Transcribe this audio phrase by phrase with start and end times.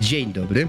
[0.00, 0.68] Dzień dobry.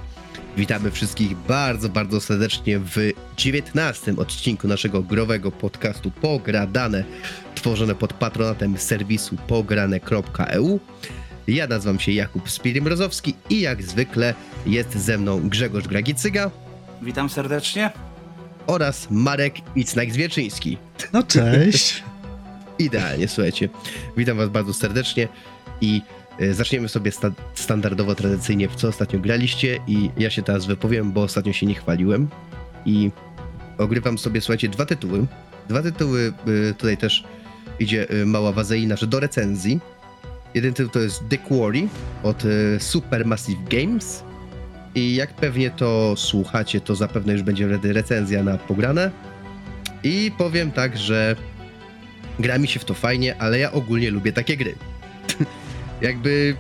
[0.58, 2.96] Witamy wszystkich bardzo, bardzo serdecznie w
[3.38, 7.04] 19 odcinku naszego growego podcastu Pogradane,
[7.56, 10.80] tworzone pod patronatem serwisu pograne.eu.
[11.48, 14.34] Ja nazywam się Jakub Spiry-Mrozowski i jak zwykle
[14.66, 16.52] jest ze mną Grzegorz Gragicyga
[17.02, 17.92] Witam serdecznie.
[18.68, 20.78] oraz Marek Icnak-Zwierczyński.
[21.14, 22.04] No cześć.
[22.80, 23.70] Idealnie, słuchajcie.
[24.18, 25.28] Witam was bardzo serdecznie
[25.82, 26.02] i
[26.40, 27.32] e, zaczniemy sobie sta-
[27.68, 31.76] standardowo, tradycyjnie w co ostatnio graliście i ja się teraz wypowiem, bo ostatnio się nie
[31.76, 32.28] chwaliłem
[32.86, 33.12] i
[33.78, 35.26] ogrywam sobie, słuchajcie, dwa tytuły.
[35.70, 36.34] Dwa tytuły,
[36.70, 37.24] e, tutaj też
[37.80, 39.80] idzie e, mała wazeina, że do recenzji.
[40.54, 41.88] Jeden tytuł to jest The Quarry
[42.24, 44.24] od e, Supermassive Games
[44.96, 49.12] i jak pewnie to słuchacie, to zapewne już będzie wtedy recenzja na pograne.
[50.04, 51.36] I powiem tak, że
[52.40, 54.76] gra mi się w to fajnie, ale ja ogólnie lubię takie gry.
[56.02, 56.56] Jakby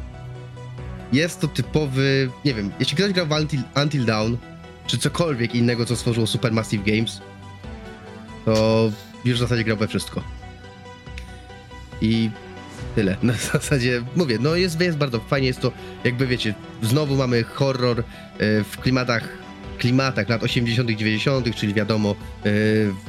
[1.14, 4.36] jest to typowy, nie wiem, jeśli ktoś grał w Until, Until Dawn,
[4.88, 7.22] czy cokolwiek innego, co stworzyło Supermassive Games,
[8.46, 8.92] to
[9.26, 10.24] już w zasadzie grał we wszystko.
[12.02, 12.30] I
[12.96, 13.18] tyle.
[13.24, 15.72] Na zasadzie, mówię, no jest, jest bardzo fajnie, jest to,
[16.04, 18.04] jakby wiecie, znowu mamy horror e,
[18.64, 19.30] w klimatach,
[19.78, 22.50] klimatach lat 80 dziewięćdziesiątych, czyli wiadomo, e,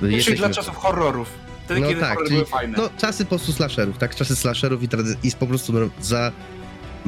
[0.00, 0.46] Czyli jesteśmy...
[0.46, 1.28] dla czasów horrorów.
[1.64, 2.78] Wtedy, No kiedy tak, horrory czyli były fajne.
[2.78, 4.14] no, czasy po prostu slasherów, tak?
[4.14, 4.88] Czasy slasherów i,
[5.22, 6.32] i po prostu za...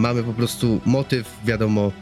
[0.01, 1.93] Mamy po prostu motyw, wiadomo,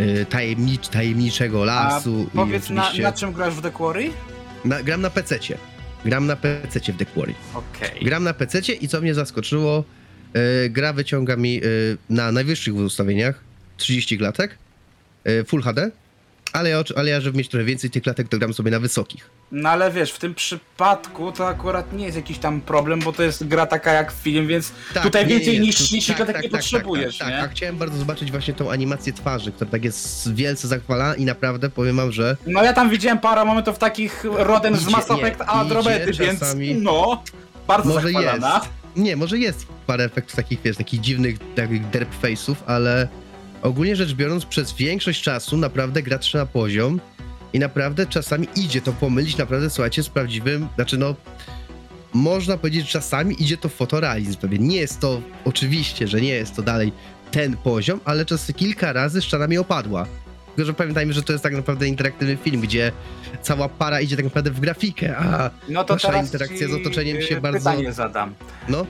[0.00, 2.26] y, tajemnicz, tajemniczego lasu.
[2.34, 3.02] i Powiedz, na, oczywiście...
[3.02, 4.10] na czym grasz w The Quarry?
[4.64, 5.58] na, gram na PC-cie.
[6.04, 7.34] Gram na PC-cie w The Quarry.
[7.54, 8.04] Okej.
[8.04, 9.84] Gram na PC-cie i co mnie zaskoczyło,
[10.64, 13.40] y, gra wyciąga mi y, na najwyższych ustawieniach
[13.76, 14.58] 30 klatek,
[15.28, 15.90] y, Full HD,
[16.56, 19.30] ale ja, ale ja, żeby mieć trochę więcej tych klatek, to gram sobie na wysokich.
[19.52, 23.22] No ale wiesz, w tym przypadku to akurat nie jest jakiś tam problem, bo to
[23.22, 26.16] jest gra taka jak film, więc Tak, tutaj nie, więcej nie, niż tu- 30 tak,
[26.16, 27.40] klatek tak, nie tak, potrzebujesz, tak, tak, nie?
[27.42, 31.24] tak, a chciałem bardzo zobaczyć właśnie tą animację twarzy, która tak jest wielce zachwalana i
[31.24, 35.40] naprawdę powiem wam, że No ja tam widziałem parę momentów takich rodem z Mass Effect
[35.46, 36.40] Andromedy, więc
[36.82, 37.22] no,
[37.66, 38.54] bardzo może zachwalana.
[38.54, 38.68] jest.
[38.96, 43.08] Nie, może jest parę efektów takich, wiesz, takich dziwnych, takich derp face'ów, ale
[43.66, 47.00] ogólnie rzecz biorąc, przez większość czasu naprawdę gra trzyma poziom
[47.52, 51.14] i naprawdę czasami idzie to pomylić, naprawdę, słuchajcie, z prawdziwym, znaczy no,
[52.12, 54.58] można powiedzieć, że czasami idzie to w fotorealizm pewnie.
[54.58, 56.92] Nie jest to, oczywiście, że nie jest to dalej
[57.30, 60.06] ten poziom, ale czasem kilka razy szczana mi opadła.
[60.56, 62.92] Tylko, że pamiętajmy, że to jest tak naprawdę interaktywny film, gdzie
[63.42, 67.36] cała para idzie tak naprawdę w grafikę, a No to Nasza interakcja z otoczeniem się
[67.36, 68.34] y, bardzo- pytanie zadam.
[68.68, 68.86] no,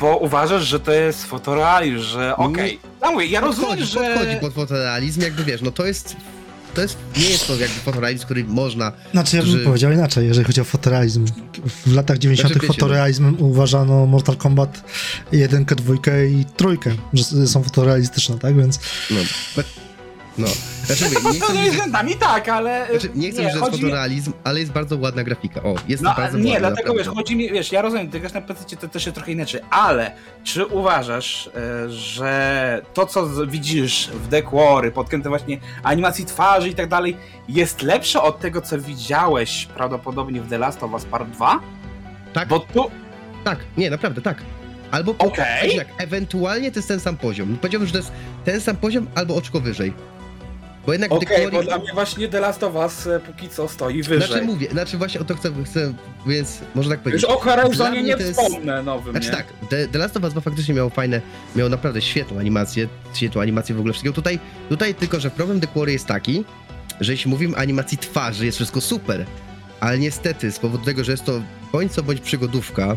[0.00, 2.80] Bo uważasz, że to jest fotorealizm, że okej.
[3.02, 4.14] No mówię, ja rozumiem, podchodzi, że...
[4.14, 6.16] podchodzi pod fotorealizm, jakby wiesz, no to jest,
[6.74, 10.26] to jest, nie jest to jakby fotorealizm, który można, Znaczy ja bym Że- powiedział inaczej,
[10.26, 11.26] jeżeli chodzi o fotorealizm.
[11.86, 12.52] W latach 90.
[12.52, 14.82] Znaczy, fotorealizmem uważano Mortal Kombat
[15.32, 15.94] 1, 2
[16.26, 16.66] i 3,
[17.12, 18.56] że są fotorealistyczne, tak?
[18.56, 18.78] Więc
[19.10, 19.20] no,
[20.38, 20.46] no,
[20.84, 22.86] znaczy mówię, nie chcę, względami tak, ale...
[22.90, 26.14] znaczy, nie chcę że jest chodzi fotorealizm, ale jest bardzo ładna grafika, o, jest No
[26.16, 28.88] bardzo nie, ładna, dlatego wiesz, chodzi mi, wiesz, ja rozumiem, ty grasz na PC, to
[28.88, 30.12] też jest trochę inaczej, ale
[30.44, 36.74] czy uważasz, e, że to, co widzisz w Quarry, pod kątem właśnie animacji twarzy i
[36.74, 37.16] tak dalej,
[37.48, 41.60] jest lepsze od tego, co widziałeś prawdopodobnie w The Last of Us Part 2?
[42.32, 42.90] Tak, Bo tu,
[43.44, 44.42] tak, nie, naprawdę, tak.
[44.90, 45.70] Albo, Okej.
[45.70, 48.12] znaczy tak, ewentualnie to jest ten sam poziom, powiedziałbym, że to jest
[48.44, 49.92] ten sam poziom, albo oczko wyżej.
[50.86, 53.68] Bo jednak The Quarry- bo dla mnie właśnie The Last of Us e, póki co
[53.68, 54.28] stoi wyżej.
[54.28, 55.92] Znaczy mówię, znaczy właśnie o to chcę, chcę
[56.26, 57.22] więc może tak powiedzieć.
[57.22, 59.36] Już o Horizonie nie jest- wspomnę nowym, Znaczy nie?
[59.36, 61.20] tak, The, The Last of Us 2 faktycznie miało fajne,
[61.56, 64.14] miało naprawdę świetną animację, świetną animację w ogóle wszystkiego.
[64.14, 64.38] Tutaj,
[64.68, 66.44] tutaj tylko, że problem The Quarry jest taki,
[67.00, 69.26] że jeśli mówimy o animacji twarzy, jest wszystko super,
[69.80, 71.42] ale niestety z powodu tego, że jest to
[71.72, 72.96] bądź co bądź przygodówka,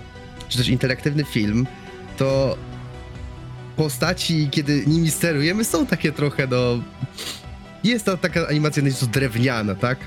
[0.49, 1.67] czy też interaktywny film,
[2.17, 2.57] to
[3.75, 6.57] postaci, kiedy nimi sterujemy, są takie trochę, no...
[7.85, 9.99] Jest to taka animacja nieco drewniana, tak?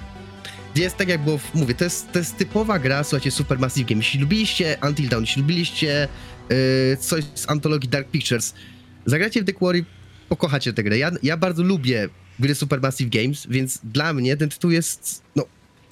[0.77, 3.99] Jest tak jak było, w, mówię, to jest, to jest typowa gra, słuchajcie, Supermassive Game.
[3.99, 6.09] Jeśli lubiliście Until Dawn, jeśli lubiliście
[6.51, 6.57] yy,
[7.01, 8.55] coś z antologii Dark Pictures,
[9.07, 9.85] zagracie w The Quarry,
[10.29, 10.99] pokochacie tę grę.
[10.99, 12.09] Ja, ja bardzo lubię
[12.39, 15.45] gry Supermassive Games, więc dla mnie ten tytuł jest, no,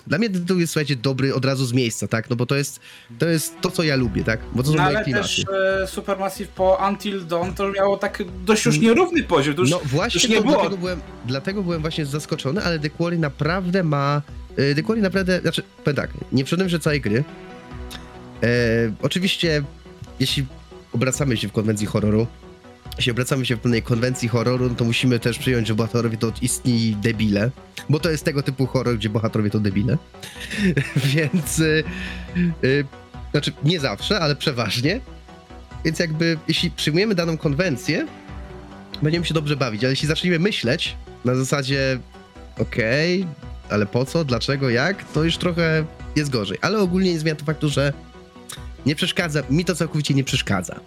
[0.07, 2.31] dla mnie tytuł jest, słuchajcie, dobry od razu z miejsca, tak?
[2.31, 2.81] No bo to jest
[3.19, 4.41] to, jest to co ja lubię, tak?
[4.55, 5.25] Bo to są No moje ale klimaty.
[5.25, 5.45] też
[5.83, 9.55] e, Supermassive po Until Dawn to miało tak dość już nierówny poziom.
[9.59, 10.55] Już, No właśnie, nie to było.
[10.55, 14.23] dlatego, byłem, dlatego byłem właśnie zaskoczony, ale The Quarry naprawdę ma...
[14.59, 17.25] y, The Quarry naprawdę, znaczy, powiem tak, nie wszedłem że całej gry.
[18.43, 18.47] E,
[19.03, 19.63] oczywiście,
[20.21, 20.47] jeśli
[20.93, 22.27] obracamy się w konwencji horroru,
[22.97, 26.33] jeśli obracamy się w pewnej konwencji horroru, no to musimy też przyjąć, że bohaterowie to
[26.43, 27.51] istni debile,
[27.89, 29.99] bo to jest tego typu horror, gdzie bohaterowie to debile.
[31.15, 31.85] Więc, y,
[32.65, 32.85] y,
[33.31, 35.01] znaczy, nie zawsze, ale przeważnie.
[35.85, 38.07] Więc jakby, jeśli przyjmujemy daną konwencję,
[39.03, 41.99] będziemy się dobrze bawić, ale jeśli zaczniemy myśleć na zasadzie
[42.59, 43.27] okej,
[43.71, 45.85] ale po co, dlaczego, jak, to już trochę
[46.17, 46.59] jest gorzej.
[46.63, 47.93] Ale ogólnie nie zmienia to faktu, że
[48.87, 50.81] nie przeszkadza, mi to całkowicie nie przeszkadza.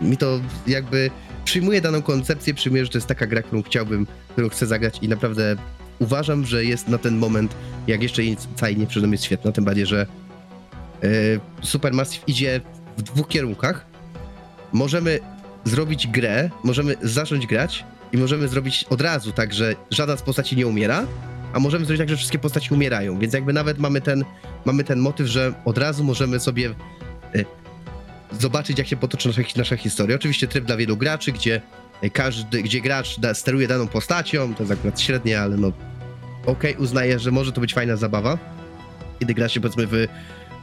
[0.00, 1.10] Mi to jakby
[1.44, 5.08] przyjmuję daną koncepcję, przyjmuję, że to jest taka gra, którą chciałbym, którą chcę zagrać i
[5.08, 5.56] naprawdę
[5.98, 7.54] uważam, że jest na ten moment,
[7.86, 8.22] jak jeszcze
[8.54, 10.06] całej nie przyszedłem, jest świetna, tym bardziej, że
[11.02, 12.60] yy, Supermassive idzie
[12.96, 13.86] w dwóch kierunkach.
[14.72, 15.18] Możemy
[15.64, 20.56] zrobić grę, możemy zacząć grać i możemy zrobić od razu tak, że żadna z postaci
[20.56, 21.06] nie umiera,
[21.52, 24.24] a możemy zrobić tak, że wszystkie postaci umierają, więc jakby nawet mamy ten,
[24.64, 26.74] mamy ten motyw, że od razu możemy sobie
[27.34, 27.44] y,
[28.40, 30.16] zobaczyć, jak się potoczy nasza, nasza historia.
[30.16, 31.60] Oczywiście tryb dla wielu graczy, gdzie
[32.04, 35.72] y, każdy, gdzie gracz da, steruje daną postacią, to jest akurat średnie, ale no
[36.46, 38.38] okej, uznaję, że może to być fajna zabawa.
[39.20, 40.06] Kiedy gra się powiedzmy w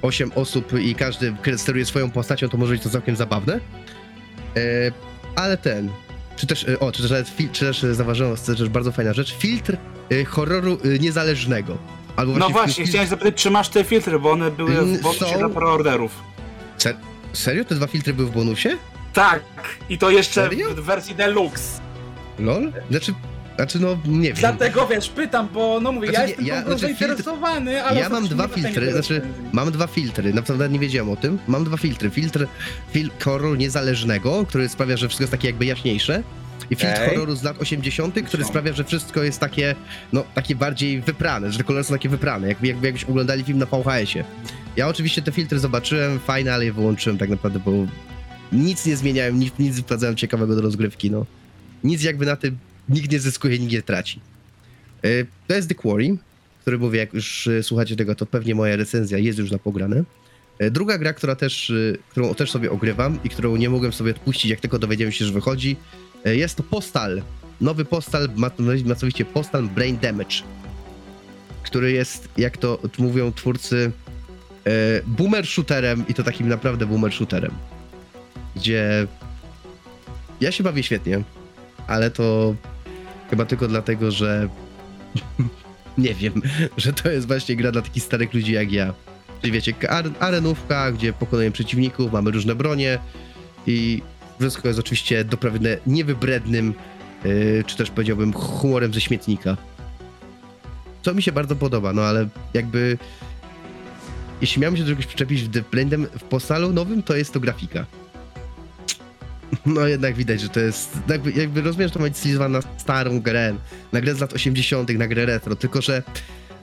[0.01, 3.59] 8 osób i każdy steruje swoją postacią, to może być to całkiem zabawne.
[4.55, 4.59] E,
[5.35, 5.89] ale ten,
[6.35, 9.35] czy też, e, o, czy też nawet, czy też zauważyłem, to też bardzo fajna rzecz,
[9.37, 9.77] filtr
[10.11, 11.77] e, horroru e, niezależnego.
[12.15, 15.01] Albo No fil- właśnie, fil- chciałem zapytać, czy masz te filtry, bo one były w
[15.01, 15.37] bonusie są.
[15.39, 16.11] dla preorderów.
[16.77, 16.95] Ser-
[17.37, 17.65] serio?
[17.65, 18.77] Te dwa filtry były w bonusie?
[19.13, 19.41] Tak,
[19.89, 20.69] i to jeszcze Serio?
[20.69, 21.81] w wersji deluxe.
[22.39, 22.71] Lol?
[22.89, 23.13] Znaczy,
[23.55, 24.35] znaczy no, nie wiem.
[24.39, 28.09] Dlatego wiesz, pytam, bo no mówię, Znaczy, ja jestem ja- znaczy, filtr- zainteresowany, ale ja
[28.09, 29.21] mam dwa filtry, znaczy
[29.53, 31.39] mam dwa filtry, naprawdę nie wiedziałem o tym.
[31.47, 32.09] Mam dwa filtry.
[32.09, 32.47] Filtr
[32.91, 36.23] fil horror niezależnego, który sprawia, że wszystko jest takie jakby jaśniejsze.
[36.69, 39.75] I filtr horroru z lat 80., który sprawia, że wszystko jest takie,
[40.13, 43.57] no, takie bardziej wyprane, że te kolory są takie wyprane, jakby, jakby jakbyś oglądali film
[43.59, 44.23] na VHS-ie.
[44.77, 47.71] Ja oczywiście te filtry zobaczyłem, fajne, ale je wyłączyłem tak naprawdę, bo
[48.51, 51.25] nic nie zmieniałem, nic, nic wprowadzałem ciekawego do rozgrywki, no.
[51.83, 52.57] Nic jakby na tym,
[52.89, 54.19] nikt nie zyskuje, nikt nie traci.
[55.05, 56.17] Y, To jest The Quarry,
[56.61, 60.03] który mówię, jak już y, słuchacie tego, to pewnie moja recenzja jest już na pograne.
[60.61, 61.73] Y, Druga gra, która też,
[62.09, 65.33] którą też sobie ogrywam i którą nie mogłem sobie odpuścić, jak tylko dowiedziałem się, że
[65.33, 65.75] wychodzi,
[66.25, 67.21] jest to Postal.
[67.61, 68.29] Nowy Postal,
[68.85, 70.35] masowicie Postal Brain Damage,
[71.63, 73.91] który jest, jak to mówią twórcy,
[75.05, 77.51] boomer shooterem i to takim naprawdę boomer shooterem,
[78.55, 79.07] gdzie
[80.41, 81.23] ja się bawię świetnie,
[81.87, 82.55] ale to
[83.29, 84.49] chyba tylko dlatego, że
[85.97, 86.41] nie wiem,
[86.77, 88.93] że to jest właśnie gra dla takich starych ludzi jak ja.
[89.41, 92.99] Czyli wiecie, ar- arenówka, gdzie pokonujemy przeciwników, mamy różne bronie
[93.67, 94.01] i
[94.39, 96.73] wszystko jest oczywiście doprawione niewybrednym,
[97.23, 99.57] yy, czy też powiedziałbym humorem ze śmietnika.
[101.01, 102.97] Co mi się bardzo podoba, no ale jakby
[104.41, 107.39] jeśli miałem się do czegoś przyczepić w The Blendem w postalu nowym, to jest to
[107.39, 107.85] grafika.
[109.65, 110.97] No jednak widać, że to jest.
[111.07, 113.55] Jakby, jakby rozumiem, że to ma być stylizowane na starą grę,
[113.93, 116.03] na grę z lat 80., na grę retro, tylko że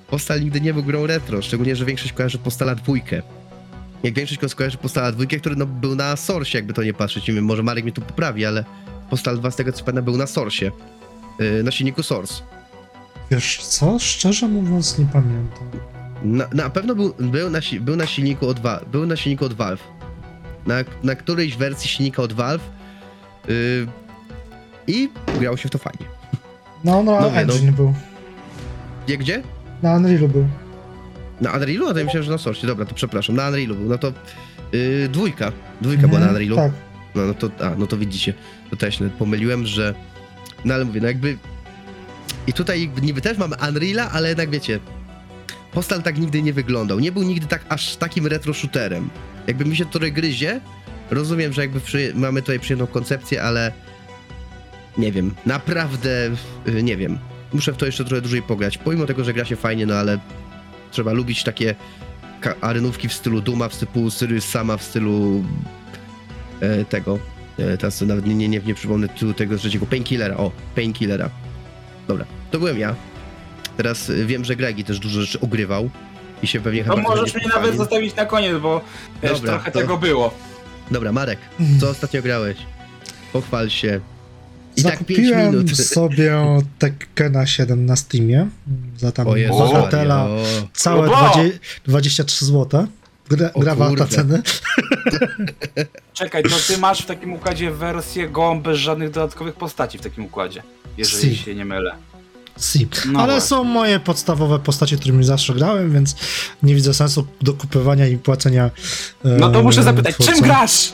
[0.06, 3.22] Postal nigdy nie był grą retro, szczególnie, że większość kojarzy Postala dwójkę.
[4.02, 7.28] Jak większość kojarzy Postala dwójkę, który no, był na Source, jakby to nie patrzeć.
[7.28, 8.64] Nie wiem, może Marek mnie tu poprawi, ale
[9.10, 10.70] Postal 2 z tego co pamiętam był na Source.
[11.38, 12.34] Yy, na silniku Source.
[13.30, 13.98] Wiesz co?
[13.98, 15.70] Szczerze mówiąc nie pamiętam.
[16.24, 18.60] Na, na pewno był, był, na, był na silniku od.
[18.92, 19.82] Był na silniku od Valve.
[20.66, 22.70] Na, na którejś wersji silnika od Valve.
[23.48, 23.86] Yy,
[24.86, 25.08] I
[25.40, 26.06] grało się w to fajnie.
[26.84, 27.94] No, no, No Engine był.
[29.06, 29.42] Gdzie, gdzie?
[29.82, 30.48] Na Unrealu był.
[31.40, 31.86] Na Unrealu?
[31.86, 32.66] No to ja myślałem, że na Source.
[32.66, 33.36] Dobra, to przepraszam.
[33.36, 33.88] Na Unrealu był.
[33.88, 34.12] No to
[34.72, 35.52] yy, dwójka.
[35.80, 36.56] Dwójka była na Mhm, Unrealu.
[36.56, 36.72] Tak.
[37.14, 38.34] No, no to, a, no to widzicie.
[38.70, 39.94] To też pomyliłem, że...
[40.64, 41.38] No ale mówię, no jakby...
[42.46, 44.80] I tutaj niby też mamy Unreala, ale jednak wiecie...
[45.74, 47.00] Postal tak nigdy nie wyglądał.
[47.00, 49.10] Nie był nigdy tak aż takim retro shooterem.
[49.46, 50.60] Jakby mi się to gryzie,
[51.10, 53.72] rozumiem, że jakby przy, mamy tutaj przyjemną koncepcję, ale...
[54.98, 56.30] Nie wiem, naprawdę
[56.68, 57.18] y, nie wiem.
[57.52, 58.78] Muszę w to jeszcze trochę dłużej pograć.
[58.78, 60.18] Pomimo tego, że gra się fajnie, no ale
[60.90, 61.74] trzeba lubić takie
[62.60, 65.44] arenówki w stylu Duma, w stylu Sirius Sama, w stylu
[66.60, 67.18] e, tego.
[67.58, 69.86] E, teraz nawet nie, nie, nie, nie przypomnę tego trzeciego.
[69.86, 70.36] Painkillera.
[70.36, 71.30] O, Painkillera.
[72.08, 72.94] Dobra, to byłem ja.
[73.76, 75.90] Teraz wiem, że Gregi też dużo rzeczy ogrywał
[76.42, 78.80] i się pewnie chyba możesz mnie nawet zostawić na koniec, bo
[79.22, 80.34] wiesz, Dobra, trochę to- tego było.
[80.90, 81.38] Dobra, Marek,
[81.80, 82.56] co ostatnio grałeś?
[83.32, 84.00] Pochwal się.
[84.76, 85.76] I tak 5 Zakupiłem minut.
[85.76, 86.34] sobie
[86.78, 88.48] Tekkena 7 na Steamie
[88.98, 90.68] za tam O Jezu, Bagatela Maria, o.
[90.72, 91.16] całe Obo!
[91.16, 92.86] 20, 23 zł.
[93.28, 94.16] Gra, O gra warta kurde.
[94.16, 94.42] ceny.
[96.12, 100.24] Czekaj, to ty masz w takim układzie wersję gołą bez żadnych dodatkowych postaci w takim
[100.24, 100.62] układzie,
[100.96, 101.44] jeżeli Si.
[101.44, 101.94] się nie mylę.
[102.58, 102.88] Si.
[103.06, 103.48] No Ale właśnie.
[103.48, 106.16] są moje podstawowe postacie, którymi zawsze grałem, więc
[106.62, 108.64] nie widzę sensu dokupywania i płacenia.
[108.64, 110.44] E, No to muszę zapytać, czym twórcom.
[110.44, 110.92] grasz?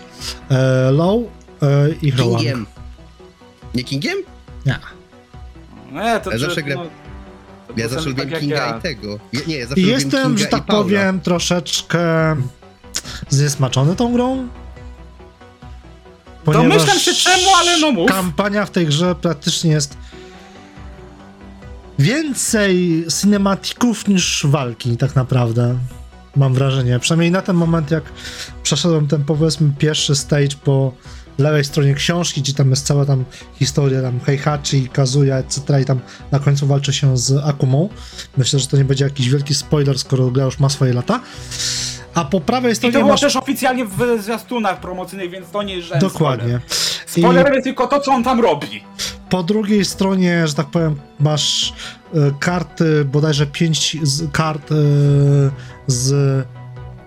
[0.50, 1.20] E, low
[1.62, 1.66] e,
[2.02, 2.36] i Rowan.
[2.36, 2.66] Kingiem.
[3.74, 4.18] Nie Kingiem?
[4.66, 4.78] Nie.
[5.92, 8.78] Nie, to Ja czy- zawsze gram- no, Ja zawsze lubiłem tak Kinga ja.
[8.78, 9.18] i tego.
[9.32, 12.36] Ja, nie, ja zawsze I jestem, Kinga że tak powiem, troszeczkę
[13.28, 14.48] zniesmaczony tą grą.
[16.44, 18.08] ponieważ Domyślam się czemu, ale no mów.
[18.10, 19.96] kampania w tej grze praktycznie jest
[22.00, 25.78] więcej cinematików niż walki tak naprawdę.
[26.36, 26.98] Mam wrażenie.
[26.98, 28.04] Przynajmniej na ten moment, jak
[28.62, 30.92] przeszedłem ten powiedzmy pierwszy stage po
[31.38, 33.24] lewej stronie książki, gdzie tam jest cała tam
[33.58, 35.80] historia tam Heihachi, Kazuya, etc.
[35.82, 36.00] i tam
[36.32, 37.88] na końcu walczy się z Akumą.
[38.36, 41.20] Myślę, że to nie będzie jakiś wielki spoiler, skoro gra już ma swoje lata.
[42.14, 43.20] A po prawej I stronie to było masz...
[43.20, 46.60] też oficjalnie w zwiastunach promocyjnych, więc to nie jest żaden Dokładnie.
[46.66, 47.00] Spoiler.
[47.06, 48.84] Spoilerem jest tylko to, co on tam robi.
[49.28, 51.72] Po drugiej stronie, że tak powiem, masz
[52.14, 54.74] e, karty, bodajże pięć z, kart e,
[55.86, 56.14] z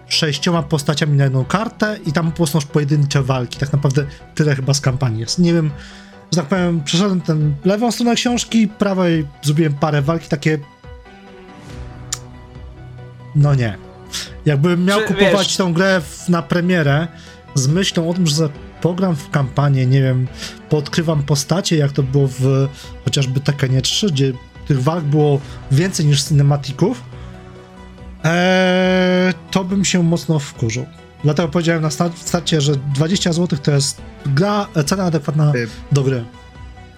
[0.07, 3.59] sześcioma postaciami na jedną kartę i tam po prostu masz pojedyncze walki.
[3.59, 4.05] Tak naprawdę
[4.35, 5.39] tyle chyba z kampanii jest.
[5.39, 5.71] Nie wiem,
[6.31, 10.59] że tak powiem, przeszedłem ten lewą stronę książki, prawej zrobiłem parę walki, takie
[13.35, 13.77] no nie.
[14.45, 17.07] Jakbym miał Czy, kupować wiesz- tą grę w, na premierę
[17.55, 18.49] z myślą o tym, że
[18.81, 20.27] pogram w kampanię, nie wiem,
[20.69, 22.67] podkrywam postacie, jak to było w
[23.05, 24.33] chociażby Tekkenie 3, gdzie
[24.67, 25.39] tych walk było
[25.71, 27.03] więcej niż cinematików,
[28.23, 30.85] eee, to bym się mocno wkurzył.
[31.23, 35.53] Dlatego powiedziałem na sta- starcie, że 20 zł to jest gra, cena adekwatna
[35.91, 36.23] do gry.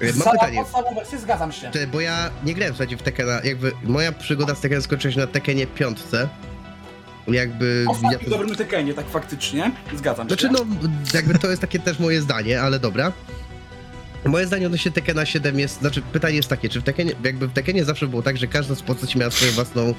[0.02, 0.64] Mam pytanie.
[0.96, 1.72] wersję zgadzam się.
[1.92, 5.28] Bo ja nie grałem słuchajcie w Tekkena, jakby moja przygoda z Tekkenem skończyła się na
[5.28, 6.30] Tekkenie piątce.
[7.28, 7.86] Jakby...
[7.90, 9.72] Ostatni ja dobrym Tekkenie, tak faktycznie.
[9.96, 10.54] Zgadzam Znaczy się.
[10.54, 10.66] no,
[11.14, 13.12] jakby to jest takie też moje zdanie, ale dobra.
[14.26, 17.54] Moje zdanie odnośnie Tekkena 7 jest, znaczy pytanie jest takie, czy w Tekkenie, jakby w
[17.54, 19.94] Tekkenie zawsze było tak, że każda z postaci miała swoją własną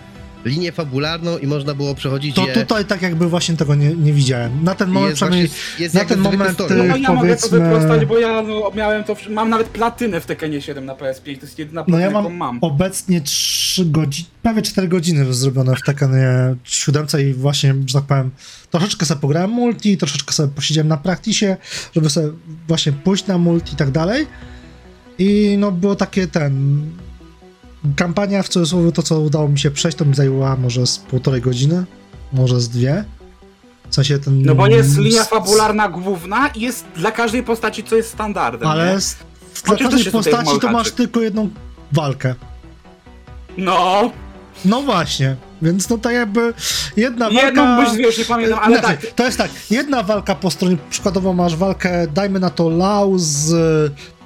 [0.46, 2.54] linię fabularną i można było przechodzić To je...
[2.54, 4.64] tutaj tak jakby właśnie tego nie, nie widziałem.
[4.64, 7.48] Na ten moment jest przynajmniej właśnie, jest na ten moment, y, No ja mogę to
[7.48, 11.46] wyprostać, bo ja no, miałem to, mam nawet platynę w Tekkenie 7 na PS5, to
[11.46, 12.58] jest jedyna No platyna, ja jaką mam, mam.
[12.60, 18.30] obecnie 3 godziny, prawie 4 godziny zrobione w Tekkenie 7 i właśnie, że tak powiem,
[18.70, 21.56] troszeczkę sobie pograłem multi, troszeczkę sobie posiedziałem na praktisie,
[21.94, 22.28] żeby sobie
[22.68, 24.26] właśnie pójść na multi i tak dalej.
[25.18, 26.80] I no było takie ten...
[27.96, 31.40] Kampania w cudzysłowie, to co udało mi się przejść, to mi zajęła może z półtorej
[31.40, 31.84] godziny,
[32.32, 33.04] może z dwie.
[33.90, 34.42] W sensie ten...
[34.42, 38.68] No bo jest linia s- fabularna główna i jest dla każdej postaci, co jest standardem,
[38.68, 38.92] Ale nie?
[38.92, 39.16] s-
[39.64, 41.48] dla każdej postaci to masz tylko jedną
[41.92, 42.34] walkę.
[43.58, 44.10] No,
[44.64, 46.54] No właśnie, więc no tak jakby
[46.96, 47.90] jedna jedną walka...
[47.90, 49.10] byś wiesz, nie pamiętam, ale Znaczy, tak.
[49.12, 53.52] To jest tak, jedna walka po stronie, przykładowo masz walkę, dajmy na to Lau z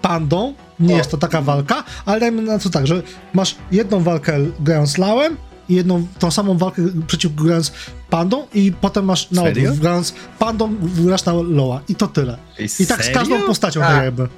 [0.03, 0.99] Pandą, nie O.
[0.99, 3.03] jest to taka walka, ale dajmy na to tak, że
[3.35, 5.37] masz jedną walkę grając Lauem
[5.69, 7.73] i jedną, tą samą walkę przeciwko grając
[8.11, 12.37] Pandą i potem masz na odwrót, grając Pandą grasz na Loa i to tyle.
[12.81, 13.89] I tak z każdą postacią Tak.
[13.91, 14.29] tak jakby.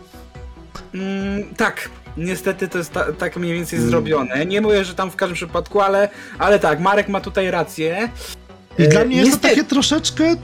[0.94, 3.90] Mm, tak, niestety to jest ta, tak mniej więcej Mm.
[3.90, 4.46] zrobione.
[4.46, 6.08] Nie mówię, że tam w każdym przypadku, ale,
[6.38, 8.08] ale tak, Marek ma tutaj rację.
[8.78, 10.37] I E, dla mnie jest to niestety- takie troszeczkę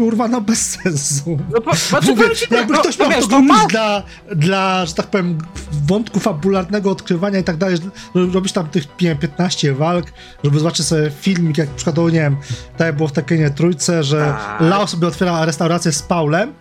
[0.00, 1.38] kurwa no bez sensu.
[1.52, 3.62] No, po, znaczy, Mówię, ci tak, jakby no, ktoś no miał wiesz, to no kupić
[3.62, 4.02] ma, dla,
[4.36, 5.38] dla, że tak powiem,
[5.86, 7.76] wątku fabularnego odkrywania i tak dalej,
[8.14, 10.06] robisz tam tych nie wiem, 15 walk,
[10.44, 12.36] żeby zobaczyć sobie filmik, jak przykładowo, nie wiem,
[12.76, 14.60] tak jak było w Tekkenie Trójce, że Tak.
[14.60, 16.52] Lao sobie otwiera restaurację z Paulem,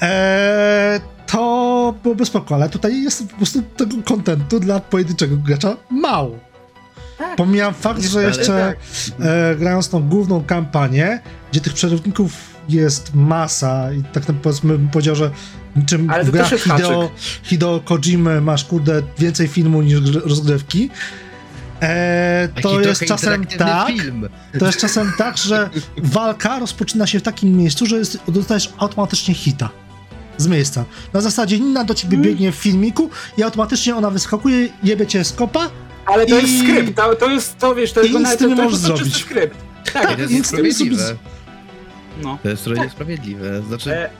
[0.00, 6.38] eee, to byłoby spoko, ale tutaj jest po prostu tego kontentu dla pojedynczego gracza mało.
[7.18, 7.36] Tak.
[7.36, 8.76] Pomijam fakt, że jeszcze
[9.18, 9.26] tak.
[9.26, 11.20] e, grając tą główną kampanię,
[11.54, 12.32] gdzie tych przerywników
[12.68, 15.30] jest masa i tak powiedzmy bym powiedział, że
[15.76, 17.10] niczym Ale w to grach Hideo.
[17.42, 20.90] Hideo Kojimy masz kurde więcej filmu niż gr- rozgrywki.
[21.82, 24.28] E, Taki to jest czasem tak, film.
[24.58, 29.34] to jest czasem tak, że walka rozpoczyna się w takim miejscu, że jest, dostajesz automatycznie
[29.34, 29.68] hita.
[30.36, 30.84] Z miejsca.
[31.12, 32.28] Na zasadzie Nina do ciebie Mm.
[32.28, 35.70] biegnie w filmiku i automatycznie ona wyskakuje, jebie cię z kopa
[36.06, 38.38] ale to i- jest skrypt, to, to jest, to wiesz, to jest, to, z tym
[38.38, 39.24] to, nie to, możesz to, to czysty zrobić.
[39.24, 39.56] skrypt.
[39.92, 41.04] Tak, To jest nic z tym nie niesprawiedliwe.
[41.06, 41.22] zrobić.
[42.22, 42.38] No.
[42.42, 43.62] To jest trochę niesprawiedliwe.
[43.62, 44.10] Znaczy, E,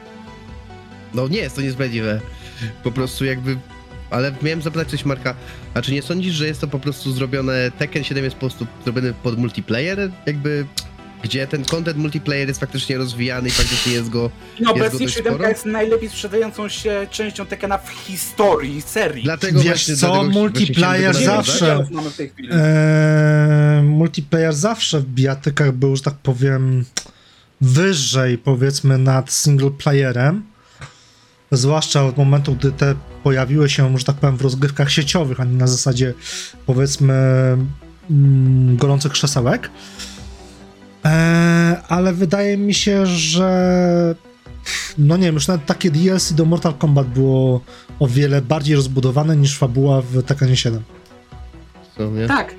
[1.15, 2.21] no nie jest to niesprawiedliwe.
[2.83, 3.57] Po prostu jakby...
[4.11, 5.35] Ale miałem zapytać coś Marka,
[5.75, 8.67] a czy nie sądzisz, że jest to po prostu zrobione, Tekken 7 jest po prostu
[8.85, 10.11] zrobiony pod multiplayer?
[10.27, 10.67] Jakby,
[11.23, 14.31] gdzie ten content multiplayer jest faktycznie rozwijany i faktycznie jest go...
[14.61, 15.49] no Jest obecnie dość 7 sporo?
[15.49, 19.25] jest najlepiej sprzedającą się częścią Tekkena w historii serii.
[19.25, 19.97] Dlatego Wiesz właśnie...
[19.97, 21.79] co, dlatego multiplayer właśnie zawsze- nawiązać.
[21.79, 22.49] Rozdziałów mamy w tej chwili.
[22.53, 26.85] Eee, multiplayer zawsze w bijatykach był, że tak powiem,
[27.65, 30.43] wyżej powiedzmy nad single playerem.
[31.53, 35.57] Zwłaszcza od momentu, gdy te pojawiły się, że tak powiem, w rozgrywkach sieciowych, a nie
[35.57, 36.15] na zasadzie
[36.67, 37.15] powiedzmy
[38.11, 39.71] mm, gorących krzesełek.
[41.05, 44.15] Eee, ale wydaje mi się, że
[44.99, 47.61] no nie wiem, już nawet takie DLC do Mortal Kombat było
[47.99, 50.83] o wiele bardziej rozbudowane niż fabuła w Tekkenie 7.
[51.93, 52.27] W sumie.
[52.27, 52.55] Tak.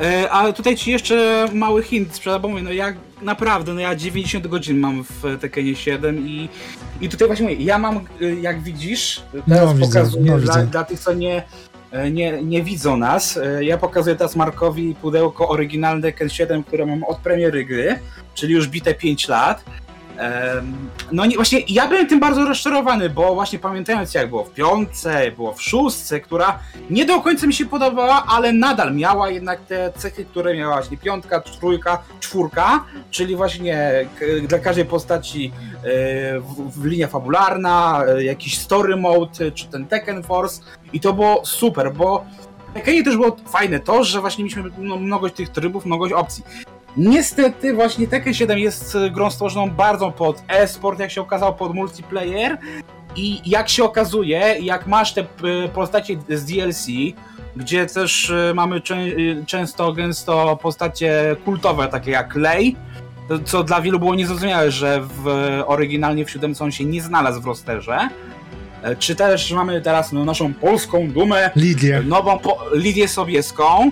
[0.00, 3.94] E, ale tutaj ci jeszcze mały hint sprzedam, bo mówię, no jak naprawdę, no ja
[3.94, 6.48] 90 godzin mam w Tekkenie 7 i,
[7.00, 10.54] i tutaj właśnie mówię, ja mam, y, jak widzisz, teraz No, widzę, pokazuję no, dla,
[10.54, 10.66] widzę.
[10.66, 11.42] dla tych, co nie,
[11.90, 16.86] e, nie, nie widzą nas, e, ja pokazuję teraz Markowi pudełko oryginalne Tekken 7, które
[16.86, 17.98] mam od premiery gry,
[18.34, 19.64] czyli już bite 5 lat.
[21.12, 25.30] No nie, właśnie ja byłem tym bardzo rozczarowany, bo właśnie pamiętając jak było w piątce,
[25.30, 26.58] było w szóstce, która
[26.90, 30.96] nie do końca mi się podobała, ale nadal miała jednak te cechy, które miała właśnie
[30.96, 34.08] piątka, trójka, czwórka, czyli właśnie
[34.48, 40.22] dla każdej postaci e, w, w linia fabularna, e, jakiś story mode, czy ten Tekken
[40.22, 42.24] Force i to było super, bo
[42.74, 46.44] Tekkenie też było fajne to, że właśnie mieliśmy no, mnogość tych trybów, mnogość opcji.
[46.96, 51.74] Niestety właśnie Tekken 7 jest e, grą stworzoną bardzo pod e-sport, jak się okazało, pod
[51.74, 52.58] multiplayer
[53.16, 56.86] i jak się okazuje, jak masz te p- postacie z DLC,
[57.56, 62.76] gdzie też e, mamy czę- e, często, gęsto postacie kultowe, takie jak Lei,
[63.44, 65.28] co dla wielu było niezrozumiałe, że w
[65.66, 68.08] oryginalnie w siódemce on się nie znalazł w rosterze.
[68.82, 72.02] E, Czy też mamy teraz no, naszą polską dumę, Lidię.
[72.06, 73.90] nową po- Lidię Sobieską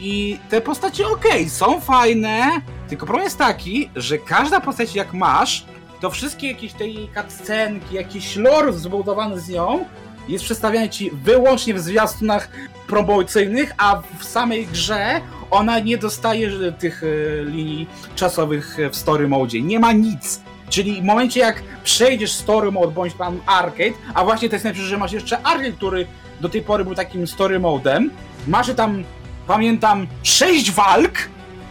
[0.00, 5.64] i te postacie okej, są fajne, tylko problem jest taki, że każda postać jak masz,
[6.00, 9.84] to wszystkie jakieś tej cutscenki, jakiś lore zbudowany z nią
[10.28, 12.48] jest przedstawiany ci wyłącznie w zwiastunach
[12.86, 15.20] promocyjnych, a w samej grze
[15.50, 19.60] ona nie dostaje e, tych e, linii czasowych e, w story mode.
[19.60, 20.40] Nie ma nic.
[20.68, 24.88] Czyli w momencie jak przejdziesz story mode bądź tam arcade, a właśnie to jest najlepsze,
[24.88, 26.06] że masz jeszcze arcade, który
[26.40, 28.10] do tej pory był takim story modem,
[28.46, 29.04] masz tam,
[29.46, 31.12] pamiętam, sześć walk,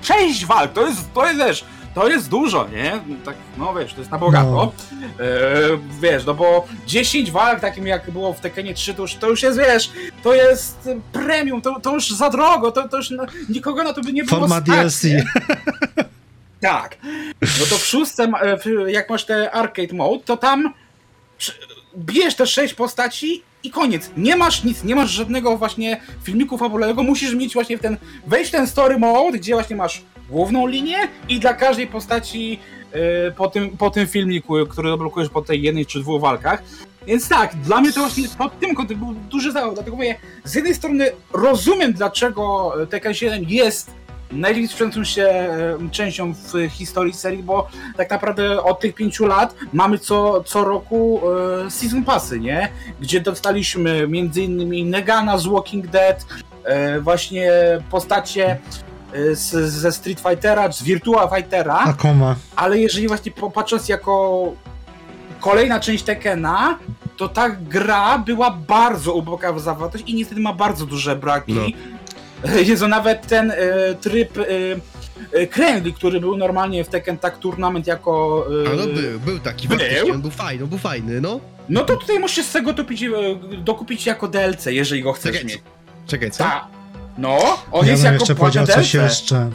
[0.02, 3.00] sześć walk, to jest, to jest, wiesz, to jest dużo, nie?
[3.26, 4.52] Tak, no wiesz, to jest na bogato.
[4.52, 4.72] No.
[5.20, 5.30] E,
[6.02, 9.44] wiesz, no bo 10 walk, takim jak było w Tekkenie 3, to już, to już
[9.44, 9.92] jest, wiesz,
[10.24, 14.02] to jest premium, to, to już za drogo, to, to już no, nikogo na to
[14.02, 15.04] by nie było Forma stać, DLC.
[15.04, 15.24] nie?
[16.62, 16.98] Tak.
[17.42, 18.58] No to w szóstce, ma- e,
[18.92, 20.74] jak masz te arcade mode, to tam
[21.98, 24.12] bijesz te sześć postaci i koniec.
[24.18, 27.98] Nie masz nic, nie masz żadnego właśnie filmiku fabularnego, musisz mieć właśnie w ten,
[28.28, 30.98] wejść w ten story mode, gdzie właśnie masz główną linię
[31.30, 32.60] i dla każdej postaci
[32.92, 36.64] e, po, tym, po tym filmiku, który odblokujesz po tej jednej czy dwóch walkach.
[37.08, 40.56] Więc tak, dla mnie to właśnie pod tym kątem był duży zawód, dlatego mówię, z
[40.56, 43.92] jednej strony rozumiem, dlaczego Tekken 7 jest
[44.68, 47.68] sprzedającą się e, częścią w historii serii, bo
[47.98, 51.22] tak naprawdę od tych pięciu lat mamy co, co roku
[51.66, 52.70] e, season passy, nie?
[53.00, 56.26] Gdzie dostaliśmy między innymi Negana z Walking Dead,
[56.64, 57.52] e, właśnie
[57.92, 58.60] postacie
[59.34, 62.36] z, ze Street Fightera, z Virtua Fightera, Akoma.
[62.56, 64.54] ale jeżeli właśnie popatrząc jako
[65.40, 66.80] kolejna część Tekkena,
[67.18, 71.54] to ta gra była bardzo uboga w zawartość i niestety ma bardzo duże braki.
[71.54, 71.62] No.
[72.70, 73.56] Jezu, nawet ten e,
[74.02, 74.44] tryb e,
[75.34, 78.46] e, Kremli, który był normalnie w Tekken Tag Tournament jako...
[78.66, 79.78] e, A no był, był taki Był?
[79.80, 81.40] faktycznie, on był fajny, on był fajny, no.
[81.70, 83.10] No to tutaj musisz z tego dokupić, e,
[83.58, 85.62] dokupić jako DLC, jeżeli go chcesz Czekaj, mieć.
[86.08, 86.44] Czekaj, co?
[86.44, 86.64] Tak.
[87.18, 87.38] No,
[87.72, 88.94] on ja jest jako jeszcze powiedział coś DLC.
[88.94, 89.50] jeszcze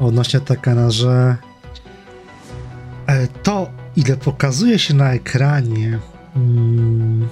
[0.00, 1.36] odnośnie Tekena, że
[3.06, 5.98] e, to, ile pokazuje się na ekranie,
[6.36, 7.28] mm,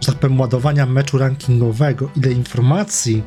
[0.00, 3.22] że tak powiem, ładowania meczu rankingowego, ile informacji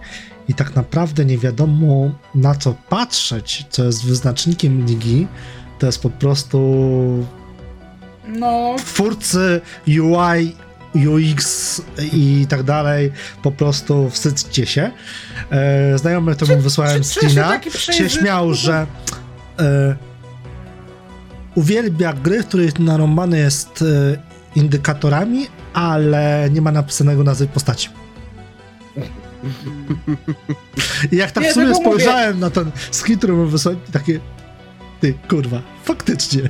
[0.49, 5.27] i tak naprawdę nie wiadomo na co patrzeć, co jest wyznacznikiem ligi,
[5.79, 6.59] to jest po prostu
[8.27, 10.55] No, twórcy UI,
[10.95, 11.81] UX
[12.13, 13.11] i tak dalej,
[13.43, 14.91] po prostu wstydźcie się.
[15.51, 17.35] E, znajomy to mu wysłałem czy- czy się
[17.93, 18.87] się śmiał, że
[19.59, 19.95] e,
[21.55, 23.85] uwielbia gry, w których narąbany jest e,
[24.55, 27.89] indykatorami, ale nie ma napisanego nazwy postaci.
[31.11, 31.89] I jak tak w sumie tego mówię.
[31.89, 32.71] spojrzałem na ten
[33.29, 34.19] mu wysłałem, takie
[34.99, 36.41] ty, kurwa, faktycznie.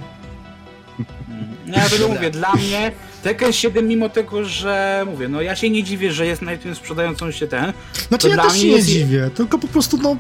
[1.67, 2.91] Ja tego mówię, dla mnie
[3.23, 7.31] Tekken 7 mimo tego, że mówię, no ja się nie dziwię, że jest najlepiej sprzedającą
[7.31, 7.73] się ten.
[8.07, 10.15] Znaczy ja dla też się nie jest- dziwię, tylko po prostu no,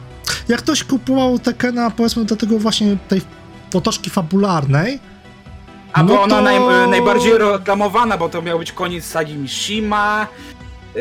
[0.47, 3.21] jak ktoś kupował Tekena powiedzmy do tego właśnie tej
[3.71, 4.99] potoczki fabularnej,
[5.93, 10.27] A No bo ona to- naj, najbardziej reklamowana, bo to miał być koniec sagi Mishima.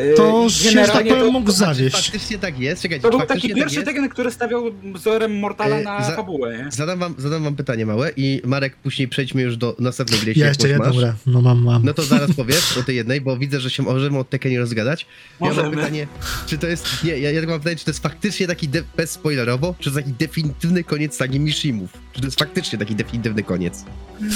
[0.05, 1.95] Yy, To się, że tak powiem, to, mógł zawieść.
[1.95, 3.85] Faktycznie tak jest, czekajcie, to był taki pierwszy tak.
[3.85, 6.71] Tekken, który stawiał wzorem Mortala E, na za- fabułę, nie?
[6.71, 10.47] Zadam wam, zadam wam pytanie małe i Marek, później przejdźmy już do następnej gry, Ja
[10.47, 11.85] jeszcze jedną grę, no mam, mam.
[11.85, 15.05] No to zaraz powiesz o tej jednej, bo widzę, że się możemy od Tekkenie rozgadać.
[15.41, 16.07] Ja mam pytanie,
[16.47, 19.75] czy to jest, nie, ja, ja mam pytanie, czy to jest faktycznie taki, de, bezspoilerowo,
[19.79, 21.89] czy to jest taki definitywny koniec sagi Mishimów?
[22.13, 23.83] Czy to jest faktycznie taki definitywny koniec?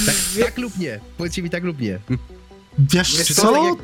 [0.05, 0.99] Tak, tak lub nie?
[1.17, 1.99] Powiedzcie mi tak lub nie.
[2.79, 3.41] Wiesz Wiesz co?
[3.41, 3.53] co,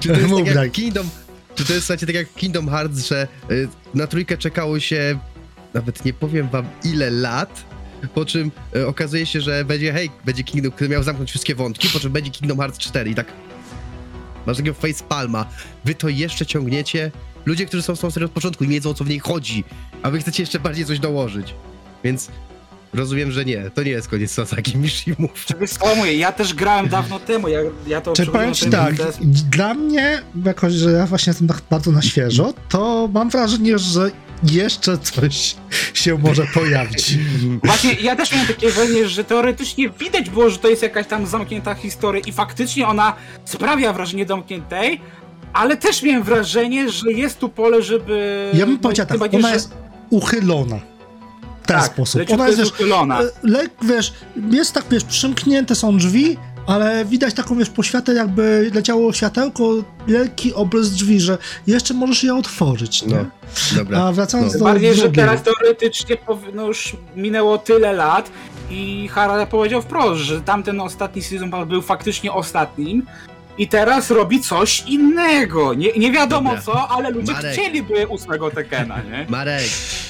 [0.00, 0.72] Czy to jest Mów, tak jak.
[0.72, 1.10] Kingdom,
[1.54, 5.18] czy to jest słuchajcie, tak jak Kingdom Hearts, że y, na trójkę czekało się
[5.74, 7.64] nawet nie powiem wam ile lat,
[8.14, 11.88] po czym e, okazuje się, że będzie, hej, będzie Kingdom, który miał zamknąć wszystkie wątki,
[11.88, 13.26] po czym będzie Kingdom Hearts 4 i tak
[14.46, 15.46] masz takiego face palma.
[15.84, 17.10] Wy to jeszcze ciągniecie?
[17.46, 19.18] Ludzie, którzy są z tą serią od początku i nie wiedzą, o co w niej
[19.18, 19.64] chodzi,
[20.02, 21.54] a wy chcecie jeszcze bardziej coś dołożyć.
[22.04, 22.28] Więc
[22.94, 25.46] rozumiem, że nie, to nie jest koniec Sasaki Mishimów.
[25.68, 28.94] Co, mówię, ja też grałem dawno temu, ja, ja to Czy powiem ci tak,
[29.50, 34.10] dla mnie, jakoś, że ja właśnie jestem tak bardzo na świeżo, to mam wrażenie, że
[34.42, 35.56] jeszcze coś
[35.94, 37.18] się może pojawić.
[37.64, 41.26] Właśnie ja też miałem takie wrażenie, że teoretycznie widać było, że to jest jakaś tam
[41.26, 45.00] zamknięta historia i faktycznie ona sprawia wrażenie zamkniętej,
[45.52, 48.50] ale też miałem wrażenie, że jest tu pole, żeby...
[48.54, 49.74] Ja bym no, powiedział tym tak, ona że- jest
[50.10, 50.91] uchylona.
[51.62, 52.22] W ten tak, sposób.
[52.32, 53.20] Ona jest, wiesz, uchylona.
[53.22, 54.12] e, lek, wiesz,
[54.50, 59.70] jest tak, wiesz, przymknięte są drzwi, ale widać taką, wiesz, poświatę, jakby leciało światełko,
[60.06, 63.16] lekki obryz drzwi, że jeszcze możesz je otworzyć, nie?
[63.16, 63.24] No,
[63.76, 63.98] dobra.
[64.04, 64.58] A wracając No.
[64.58, 65.14] do Bardziej, że drugiej.
[65.24, 66.16] teraz teoretycznie
[66.54, 68.30] no już minęło tyle lat
[68.70, 73.06] i Harada powiedział wprost, że tamten ostatni season pass był faktycznie ostatnim
[73.58, 75.74] i teraz robi coś innego.
[75.74, 76.62] Nie, nie wiadomo Dobra.
[76.62, 77.52] co, ale ludzie Marek.
[77.52, 79.26] chcieliby ósmego Tekena, nie?
[79.28, 79.62] Marek,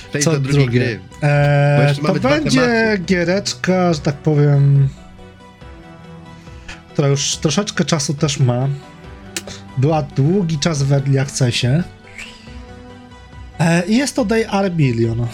[0.09, 0.81] przejdź Co do drugiej drugie?
[0.81, 1.01] gry.
[1.23, 3.03] Eee, to dwa będzie tematy.
[3.07, 4.89] giereczka, że tak powiem,
[6.93, 8.69] która już troszeczkę czasu też ma.
[9.79, 11.67] Była długi czas w Early Accessie.
[13.59, 15.27] Eee, i jest to Day Are Billion.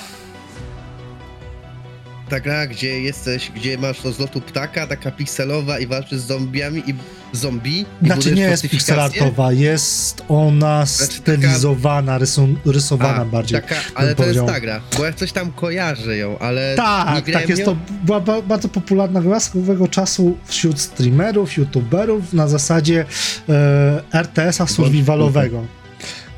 [2.28, 6.26] Ta gra, gdzie jesteś, gdzie masz to z lotu ptaka, taka pikselowa i walczysz z
[6.26, 6.94] zombiami i
[7.32, 7.86] zombie.
[8.02, 13.60] Znaczy nie jest pixelartowa, jest ona Znaczy stylizowana, rysun, rysowana A, bardziej.
[13.62, 17.48] Taka, ale to jest ta gra, bo ja coś tam kojarzę ją, ale Tak, tak,
[17.48, 23.04] jest to była ba bardzo popularna gra z owego czasu wśród streamerów, youtuberów na zasadzie
[23.48, 25.66] e, RTS-a survivalowego,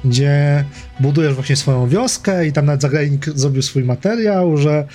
[0.05, 0.65] gdzie
[1.01, 2.83] budujesz właśnie swoją wioskę i tam nawet
[3.35, 4.87] zrobił swój materiał, że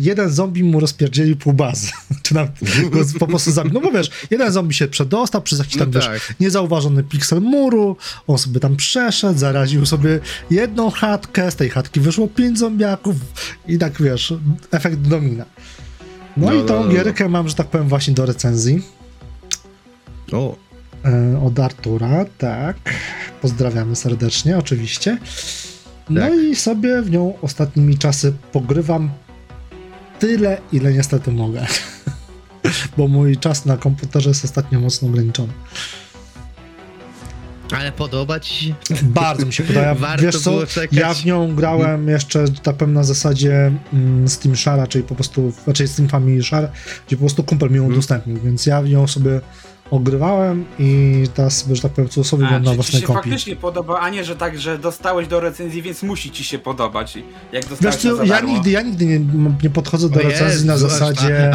[0.00, 1.88] jeden zombie mu rozpierdzielił pół bazy,
[2.22, 2.48] czy nam
[2.90, 3.72] go po prostu zabił.
[3.72, 6.34] No bo wiesz, jeden zombie się przedostał przez jakiś No tam, wiesz, tak.
[6.40, 7.96] niezauważony piksel muru,
[8.26, 10.20] on sobie tam przeszedł, zaraził sobie
[10.50, 13.16] jedną chatkę, z tej chatki wyszło pięć zombiaków
[13.68, 14.34] i tak wiesz,
[14.70, 15.44] efekt domina.
[16.36, 16.92] No, No, i no, tą no, no.
[16.92, 18.82] gierkę mam, że tak powiem, właśnie do recenzji
[20.32, 20.56] O,
[21.04, 22.76] e, od Artura, tak.
[23.42, 25.18] Pozdrawiamy serdecznie, oczywiście.
[26.10, 26.32] No Tak.
[26.34, 29.10] i sobie w nią ostatnimi czasy pogrywam
[30.20, 31.66] tyle, ile niestety mogę.
[32.96, 35.52] Bo mój czas na komputerze jest ostatnio mocno ograniczony.
[37.76, 38.74] ale podoba ci się?
[39.02, 39.94] Bardzo mi się podoba.
[40.06, 40.58] Warto Wiesz co,
[40.92, 45.14] ja w nią grałem jeszcze, że tak powiem, na zasadzie mm, Steam Shara, czyli po
[45.14, 46.68] prostu, znaczy Steam Family Share,
[47.06, 47.92] gdzie po prostu kumpel mi ją Mhm.
[47.98, 49.40] udostępnił, więc ja w nią sobie
[49.90, 53.22] ogrywałem i teraz sobie, że tak powiem, cudzysłowie gram na czy ci własnej się kopii.
[53.22, 57.16] faktycznie podoba, a nie, że tak, że dostałeś do recenzji, więc musi ci się podobać.
[57.16, 59.20] i Jak Wiesz dostałeś co, za ja nigdy, ja nigdy nie,
[59.62, 61.50] nie podchodzę do O recenzji na zasadzie...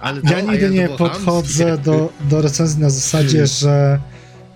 [0.00, 4.00] ale to- Ja nigdy to nie podchodzę do, do recenzji na zasadzie, że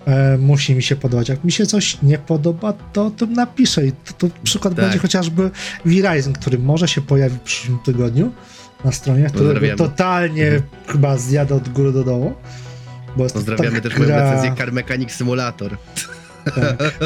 [0.05, 1.29] e, musi mi się podobać.
[1.29, 3.85] Jak mi się coś nie podoba, to o tym napiszę.
[3.85, 4.85] I to, to przykład Tak.
[4.85, 5.51] będzie chociażby
[5.85, 8.31] V-Rising, który może się pojawi w przyszłym tygodniu
[8.85, 10.63] na stronie, którego totalnie Mhm.
[10.87, 12.33] chyba zjadę od góry do dołu.
[13.15, 15.77] Bo Pozdrawiamy taka też moją gra- recenzję Car Mechanic Simulator.
[16.45, 16.99] Tak.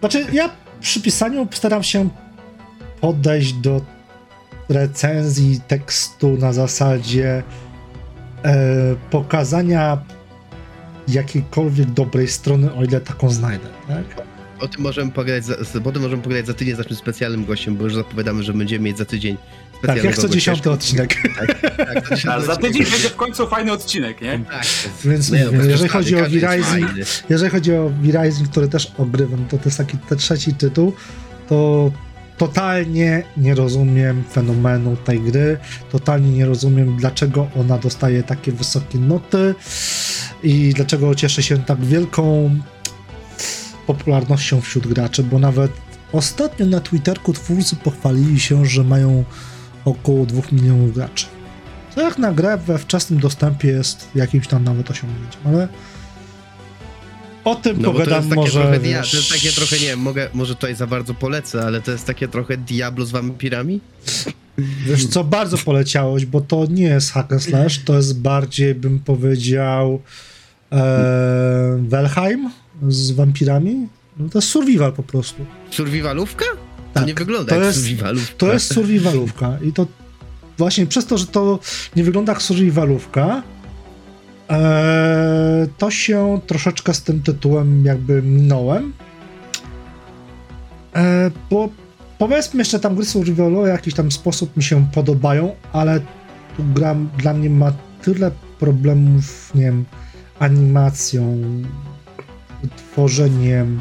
[0.00, 2.08] Znaczy, ja przy pisaniu staram się
[3.00, 3.80] podejść do
[4.68, 7.42] recenzji tekstu na zasadzie
[8.44, 8.54] e,
[9.10, 9.98] pokazania
[11.08, 13.66] jakiejkolwiek dobrej strony, o ile taką znajdę.
[13.88, 14.26] Tak?
[14.60, 17.76] O tym możemy pogadać za, z- potem możemy pogadać za tydzień z naszym specjalnym gościem,
[17.76, 19.36] bo już zapowiadamy, że będziemy mieć za tydzień
[19.82, 21.14] Tak, specjalnego jak co dziesiąty odcinek.
[21.38, 24.38] Tak, tak, za dziesiąty A za tydzień będzie w końcu fajny odcinek, nie?
[24.38, 24.66] Tak,
[25.04, 26.90] Więc nie, bez jeżeli chodzi o V-Rising.
[27.28, 30.92] Jeżeli chodzi o V-Rising, który też ogrywam, to to jest taki ten trzeci tytuł,
[31.48, 31.90] to
[32.38, 35.58] totalnie nie rozumiem fenomenu tej gry,
[35.90, 39.54] totalnie nie rozumiem, dlaczego ona dostaje takie wysokie noty
[40.42, 42.50] i dlaczego cieszy się tak wielką
[43.86, 45.72] popularnością wśród graczy, bo nawet
[46.12, 49.24] ostatnio na Twitterku twórcy pochwalili się, że mają
[49.84, 51.26] około 2 milionów graczy.
[51.94, 55.68] Co jak na grę we wczesnym dostępie jest jakimś tam nawet osiągnięciem, ale
[57.44, 58.60] o tym No bo to pogadam jest takie może.
[58.60, 61.80] trochę, wiesz, to jest takie trochę, nie wiem, mogę, może tutaj za bardzo polecę, ale
[61.82, 63.80] to jest takie trochę Diablo z wampirami?
[64.58, 68.98] Wiesz co, bardzo poleciałeś, bo to nie jest hack and slash, to jest bardziej, bym
[68.98, 70.00] powiedział,
[70.72, 72.50] e, Valheim
[72.88, 73.88] z wampirami.
[74.16, 75.46] No to jest survival po prostu.
[75.70, 76.44] Survivalówka?
[76.92, 78.34] Tak, To nie wygląda to jak jest- survivalówka.
[78.38, 79.86] To jest survivalówka i to
[80.58, 81.58] właśnie przez to, że to
[81.96, 83.42] nie wygląda jak survivalówka,
[84.50, 88.92] e, to się troszeczkę z tym tytułem jakby minąłem,
[90.96, 91.68] e, bo
[92.18, 96.00] powiedzmy jeszcze tam gry survivalowe w jakiś tam sposób mi się podobają, ale
[96.56, 99.84] tu gra dla mnie ma tyle problemów, nie wiem,
[100.38, 101.42] animacją,
[102.76, 103.80] tworzeniem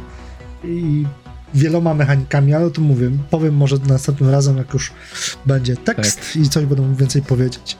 [0.63, 1.03] i
[1.53, 4.91] wieloma mechanikami, ale to mówię, powiem może następnym razem, jak już
[5.45, 7.77] będzie tekst i coś będę mógł więcej powiedzieć.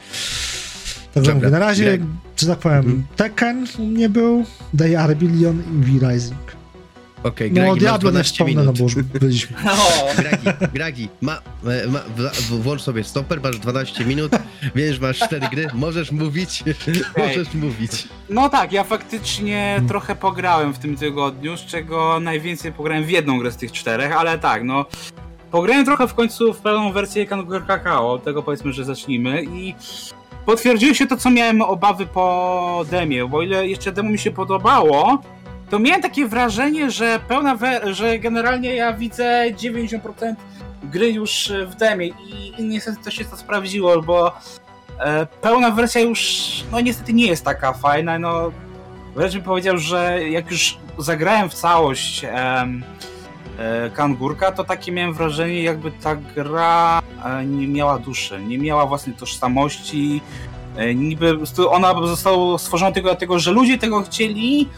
[1.13, 1.99] Także mówię, na razie,
[2.38, 3.03] że tak powiem, Mhm.
[3.15, 6.61] Tekken u mnie był, Day Are Billion i V-Rising.
[7.23, 8.77] Okej, No Gregi, o masz Diablo nie 12 wspomnę, no minut.
[8.77, 9.57] bo już byliśmy.
[9.71, 14.31] O, Gragi, Gragi, ma, e, ma, w- włącz sobie stoper, masz 12 minut,
[14.75, 16.63] wiesz, masz 4 gry, możesz mówić,
[17.17, 18.07] możesz mówić.
[18.29, 23.39] No tak, ja faktycznie trochę pograłem w tym tygodniu, z czego najwięcej pograłem w jedną
[23.39, 24.86] grę z tych czterech, ale tak, no.
[25.51, 29.75] Pograłem trochę w końcu w pełną wersję Kangur Kakao, od tego powiedzmy, że zacznijmy i
[30.45, 34.31] potwierdziło się to, co miałem obawy po demie, bo o ile jeszcze demo mi się
[34.31, 35.21] podobało,
[35.71, 37.57] to miałem takie wrażenie, że pełna,
[37.91, 39.99] że generalnie ja widzę 90%
[40.84, 44.34] gry już w demie i, niestety to się to sprawdziło, bo
[45.01, 48.51] E, pełna wersja już, no niestety nie jest taka fajna, no
[49.15, 52.65] wręcz bym powiedział, że jak już zagrałem w całość e,
[53.93, 59.15] Kangurka, to takie miałem wrażenie, jakby ta gra e, nie miała duszy, nie miała własnej
[59.15, 60.21] tożsamości,
[60.77, 61.38] e, niby
[61.69, 64.69] ona została stworzona tylko dlatego, że ludzie tego chcieli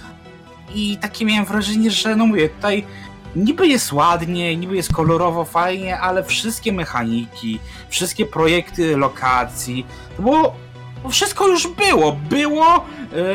[0.76, 2.84] i takie miałem wrażenie, że no mówię, tutaj
[3.36, 7.60] niby jest ładnie, niby jest kolorowo, fajnie, ale wszystkie mechaniki,
[7.90, 9.86] wszystkie projekty lokacji,
[10.18, 10.56] to było
[11.10, 12.12] wszystko już było.
[12.30, 12.86] Było,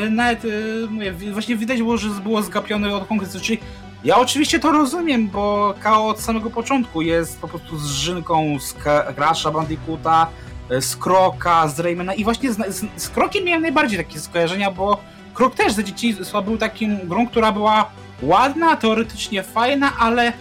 [0.05, 0.48] e, nawet e,
[0.90, 3.42] mówię, wi- właśnie widać było, że było zgapione od konkretów.
[3.42, 3.59] Czyli
[4.05, 9.53] ja oczywiście to rozumiem, bo KO od samego początku jest po prostu z Ka- Crash'a
[9.53, 10.27] Bandicoota,
[10.70, 14.70] e, z Kroka, z Raymana i właśnie z, z, z Krokiem miałem najbardziej takie skojarzenia,
[14.70, 15.01] bo
[15.38, 17.90] Krok też za dzieciństwa był takim grą, która była
[18.22, 20.33] ładna, teoretycznie fajna, ale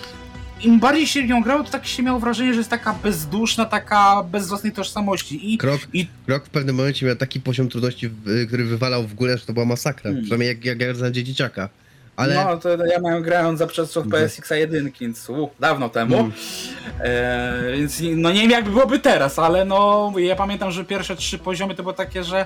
[0.61, 3.65] im bardziej się w nią grało, to tak się miało wrażenie, że jest taka bezduszna,
[3.65, 5.53] taka bez własnej tożsamości.
[5.53, 8.09] I Krok, I- krok w pewnym momencie miał taki poziom trudności,
[8.47, 10.21] który wywalał w górę, że to była masakra, Hmm.
[10.21, 11.69] przynajmniej jak, jak ja za dzieciaka.
[12.15, 14.23] Ale No, to ja miałem grając za czasów Mhm.
[14.23, 16.17] PSX 1, więc u, dawno temu.
[16.19, 16.31] Mm.
[16.99, 21.15] E, więc nie- no nie wiem jak byłoby teraz, ale no ja pamiętam, że pierwsze
[21.15, 22.45] trzy poziomy to było takie, że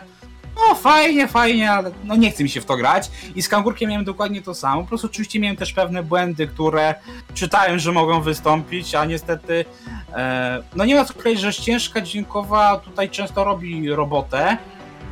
[0.55, 3.11] no fajnie, fajnie, ale no nie chce mi się w to grać.
[3.35, 4.81] I z Kangurkiem miałem dokładnie to samo.
[4.81, 6.95] Po prostu oczywiście miałem też pewne błędy, które
[7.33, 9.65] czytałem, że mogą wystąpić, a niestety
[10.13, 14.57] e, no nie ma co powiedzieć, że ścieżka dźwiękowa tutaj często robi robotę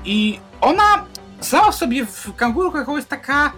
[0.05, 1.05] i ona
[1.41, 3.51] sama w sobie w Kanguru Kakao jest taka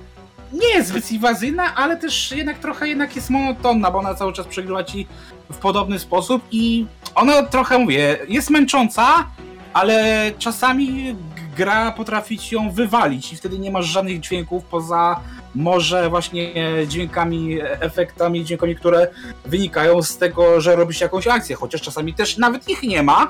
[0.54, 4.48] nie jest zbyt inwazyjna, ale też jednak trochę jednak jest monotonna, bo ona cały czas
[4.48, 5.08] przegrywa ci
[5.52, 9.28] w podobny sposób i ona trochę, mówię, jest męcząca,
[9.74, 11.16] ale czasami
[11.62, 15.20] gra potrafi ją wywalić i wtedy nie masz żadnych dźwięków poza
[15.56, 16.54] może właśnie
[16.88, 19.08] dźwiękami, efektami, dźwiękami, które
[19.46, 23.28] wynikają z tego, że robisz jakąś akcję, chociaż czasami też nawet ich nie ma.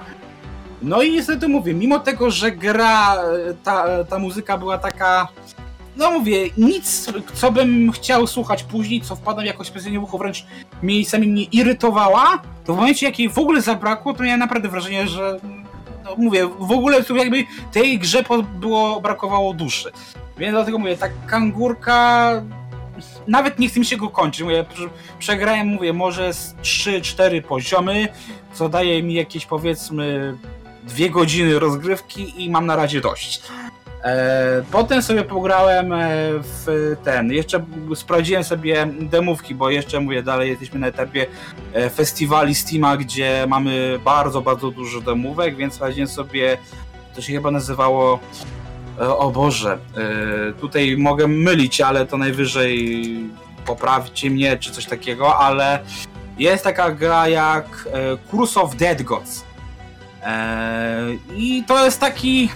[0.81, 3.17] No i niestety mówię, mimo tego, że gra,
[3.63, 5.27] ta, ta muzyka była taka
[5.97, 10.45] no mówię, nic, co bym chciał słuchać później, co wpadam jakoś specjalnie w ucho, wręcz
[10.83, 15.07] miejscami mnie irytowała, to w momencie, jak jej w ogóle zabrakło, to miałem naprawdę wrażenie,
[15.07, 15.39] że
[16.17, 18.24] no mówię, w ogóle jakby tej grze
[18.60, 19.91] było, brakowało duszy.
[20.38, 22.32] Więc dlatego mówię, ta kangurka
[23.28, 24.41] nawet nie chce mi się go kończyć.
[24.43, 28.08] Mówię, prze- przegrałem, mówię, może z 3-4 poziomy,
[28.54, 30.38] co daje mi jakieś powiedzmy
[30.84, 33.41] dwie godziny rozgrywki i mam na razie dość.
[34.03, 36.07] E, potem sobie pograłem e,
[36.41, 41.25] w ten, jeszcze sprawdziłem sobie demówki, bo jeszcze mówię, dalej jesteśmy na etapie
[41.73, 46.57] e, festiwali Steama, gdzie mamy bardzo, bardzo dużo demówek, więc sprawdziłem sobie,
[47.15, 48.19] to się chyba nazywało
[48.99, 49.77] o Boże,
[50.59, 53.03] tutaj mogę mylić, ale to najwyżej
[53.65, 55.79] poprawcie mnie, czy coś takiego, ale
[56.37, 57.89] jest taka gra jak
[58.31, 59.43] Curse of Dead Gods.
[61.35, 62.49] I to jest taki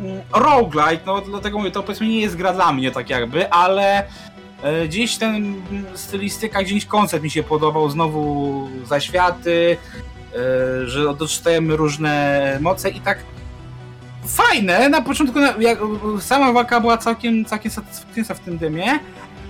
[0.00, 4.04] mm, roguelike, no dlatego mówię, to powiedzmy nie jest gra dla mnie tak jakby, ale
[4.62, 9.76] e, gdzieś ten mm, stylistyka, gdzieś koncept mi się podobał, znowu zaświaty,
[10.32, 13.18] e, że dostajemy różne moce i tak
[14.26, 15.38] fajne, na początku
[16.20, 18.98] sama walka była całkiem, całkiem satysfakcjonująca w tym dymie,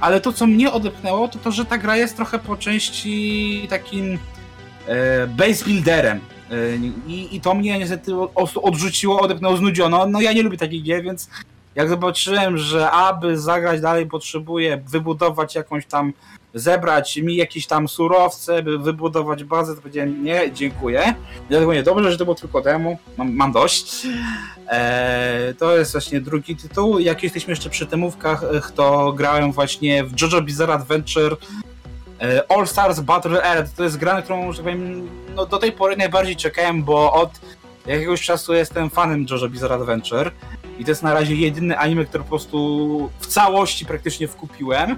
[0.00, 4.18] ale to co mnie odepchnęło to to, że ta gra jest trochę po części takim
[4.86, 6.20] e, base builderem.
[6.50, 10.06] E, I, I to mnie niestety od- odrzuciło, odepnęło, znudzono.
[10.06, 11.28] No ja nie lubię takich gier, więc
[11.74, 16.12] jak zobaczyłem, że aby zagrać dalej potrzebuję wybudować jakąś tam,
[16.54, 21.14] zebrać mi jakieś tam surowce, by wybudować bazę, to powiedziałem nie, dziękuję.
[21.48, 24.06] Dlatego nie, dobrze, że to było tylko demo, mam, mam dość.
[24.68, 26.98] Eee, to jest właśnie drugi tytuł.
[26.98, 31.36] Jak jesteśmy jeszcze przy temówkach, eh, to grałem właśnie w JoJo Bizarre Adventure e,
[32.48, 33.76] All Stars Battle Earth.
[33.76, 37.30] To jest gra, którą, że powiem, no, do tej pory najbardziej czekałem, bo od
[37.86, 40.30] jakiegoś czasu jestem fanem JoJo Bizarre Adventure
[40.78, 44.96] i to jest na razie jedyny anime, który po prostu w całości praktycznie wkupiłem.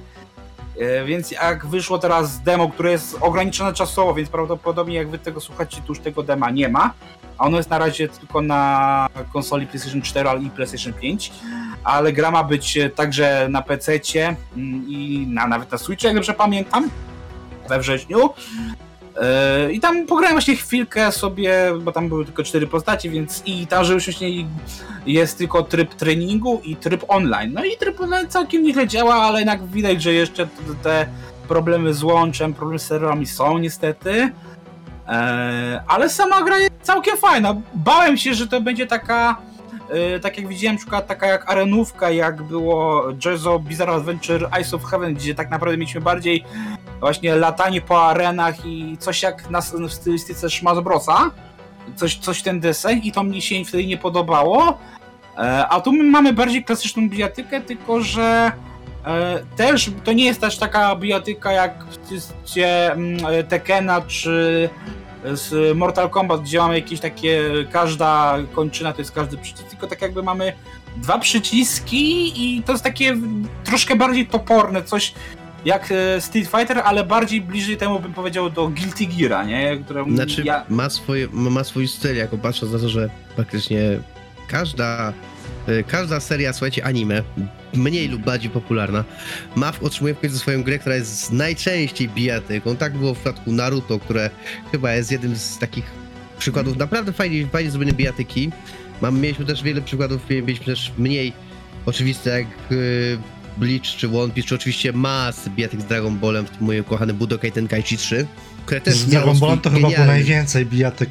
[0.81, 5.41] E, Więc jak wyszło teraz demo, które jest ograniczone czasowo, więc prawdopodobnie jak wy tego
[5.41, 6.93] słuchacie, to już tego dema nie ma.
[7.39, 11.33] A ono jest na razie tylko na konsoli PlayStation 4 i PlayStation 5.
[11.89, 14.01] Ale gra ma być e, także na PC
[14.89, 16.91] i na, nawet na Switchu, jak dobrze pamiętam,
[17.69, 18.31] we wrześniu.
[19.21, 23.67] E, I tam pograłem właśnie chwilkę sobie, bo tam były tylko cztery postaci, więc i
[23.67, 24.47] tam, że już nie
[25.07, 27.53] jest tylko tryb treningu i tryb online.
[27.53, 30.49] No i tryb online całkiem nieźle działa, ale jednak widać, że jeszcze
[30.83, 31.07] te,
[31.49, 34.31] problemy z łączem, problemy z serwerami są niestety.
[35.09, 37.57] E, ale sama gra jest całkiem fajna.
[37.75, 39.37] Bałem się, że to będzie taka,
[40.23, 45.15] tak jak widziałem, przykład taka jak arenówka, jak było JoJo Bizarre Adventure Ice of Heaven,
[45.15, 46.45] gdzie tak naprawdę mieliśmy bardziej
[47.01, 51.31] właśnie latanie po arenach i coś jak na, w stylistyce Smash Brosa.
[51.97, 54.79] Coś, coś ten deseń i to mnie się wtedy nie podobało.
[55.39, 58.53] E, A tu my mamy bardziej klasyczną bijatykę, tylko że
[59.07, 64.69] e, też to nie jest też taka bijatyka jak w mm, e, Tekena czy
[65.25, 70.03] z Mortal Kombat, gdzie mamy jakieś takie, każda kończyna to jest każdy przycisk, tylko tak
[70.03, 70.53] jakby mamy
[70.97, 73.17] dwa przyciski i to jest takie
[73.65, 75.15] troszkę bardziej toporne, coś
[75.65, 79.77] jak e, Street Fighter, ale bardziej bliżej temu bym powiedział do Guilty Geara, nie?
[79.77, 80.65] Które Znaczy, ja...
[80.69, 83.81] ma, swoje, ma swój styl, jako patrząc na to, że praktycznie
[84.49, 85.13] każda,
[85.87, 87.23] każda seria, słuchajcie, anime,
[87.75, 89.05] mniej lub bardziej popularna,
[89.57, 92.77] ma w, otrzymuje w końcu swoją grę, która jest najczęściej bijatyką.
[92.77, 94.31] Tak było w przypadku Naruto, które
[94.73, 95.85] chyba jest jednym z takich
[96.39, 98.51] przykładów naprawdę fajnie, fajnie zrobionej bijatyki.
[99.03, 101.33] Mam, mieliśmy też wiele przykładów, mieliśmy też mniej
[101.87, 103.19] oczywiste jak y,
[103.57, 107.15] Bleach czy One Piece, czy oczywiście masy bijatyk z Dragon Ballem, w tym moje kochane
[107.15, 108.27] Budokai Tenkaichi 3,
[108.69, 111.11] które też Z miało Dragon Ball to chyba było najwięcej bijatyk.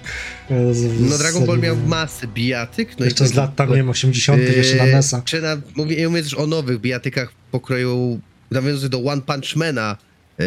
[0.50, 3.00] e, z- No Dragon Ball miał masę bijatyk.
[3.00, 5.22] No i Jeszcze z lat tam, nie wiem, 80 Yy, jeszcze na NES-a.
[5.22, 8.20] Czy na, mówię, mówię też o nowych bijatykach pokroju
[8.52, 9.98] nawiązujących do One Punch Mana,
[10.40, 10.46] yy,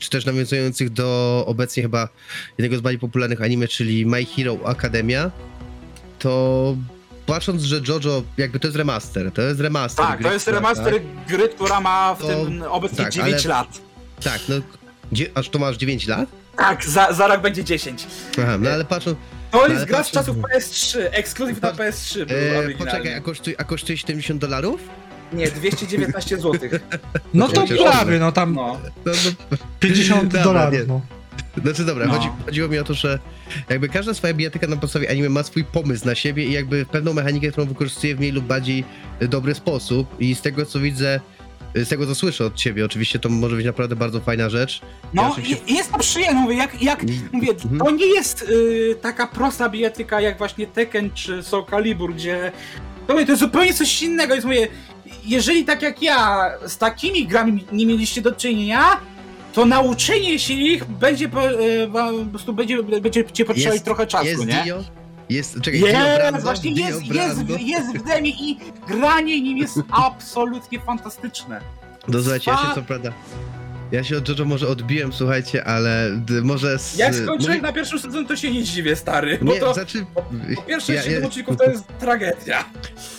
[0.00, 2.08] czy też nawiązujących do obecnie chyba
[2.58, 5.30] jednego z bardziej popularnych anime, czyli My Hero Academia,
[6.18, 6.76] to
[7.26, 10.06] patrząc, że JoJo jakby to jest remaster, to jest remaster.
[10.06, 10.94] Tak, gry, to jest remaster
[11.28, 13.68] gry, która ma w To- tym obecnie tak, 9 ale- lat.
[14.24, 14.54] Tak, no,
[15.34, 16.28] aż to masz 9 lat?
[16.58, 18.06] Tak, za, za rok będzie 10.
[18.42, 19.18] Aha, no ale patrząc,
[19.50, 23.60] To Ale jest gra z czasów PS3, ekskluzyw na PS3 był e, poczekaj, a kosztuje,
[23.60, 24.80] a kosztuje 70 dolarów?
[25.32, 26.52] Nie, 219 zł.
[27.34, 28.80] No to prawie, no tam No.
[29.06, 29.12] No,
[29.50, 30.44] no, 50 Dobra, nie.
[30.44, 30.88] dolarów.
[30.88, 31.00] No.
[31.62, 32.12] Znaczy dobra, No.
[32.12, 33.18] chodzi, chodziło mi o to, że
[33.68, 37.12] jakby każda swoja bijatyka na podstawie anime ma swój pomysł na siebie i jakby pewną
[37.14, 38.84] mechanikę, którą wykorzystuje w mniej lub bardziej
[39.20, 41.20] dobry sposób i z tego co widzę,
[41.84, 44.80] z tego co słyszę od ciebie, oczywiście to może być naprawdę bardzo fajna rzecz.
[45.14, 47.78] Ja No oczywiście- i jest to przyjemne, mówię, jak, jak I- mówię, mhm.
[47.78, 52.52] to nie jest y, taka prosta bijatyka jak właśnie Tekken czy Soul Calibur, gdzie
[53.06, 54.68] to, mówię, to jest zupełnie coś innego, jest mówię,
[55.24, 58.80] jeżeli tak jak ja z takimi grami nie mieliście do czynienia,
[59.52, 61.88] to nauczenie się ich będzie po, y,
[62.30, 64.62] prostu będzie, będzie cię potrzebować trochę czasu, jest nie?
[64.64, 64.97] Dio?
[65.28, 66.40] Jest, czekaj, Dio Jest, Brando?
[66.40, 71.60] właśnie jest, jest, jest w demie i granie nim jest absolutnie fantastyczne.
[72.08, 73.12] No słuchajcie, ja się co prawda,
[73.92, 76.96] ja się od JoJo może odbiłem, słuchajcie, ale d- może z...
[76.98, 80.06] Jak skończyłem mówi- na pierwszym sezonie, to się nie dziwię, stary, bo Nie, to znaczy...
[80.56, 82.64] po pierwsze ja- 7 ja- odcinków to jest tragedia.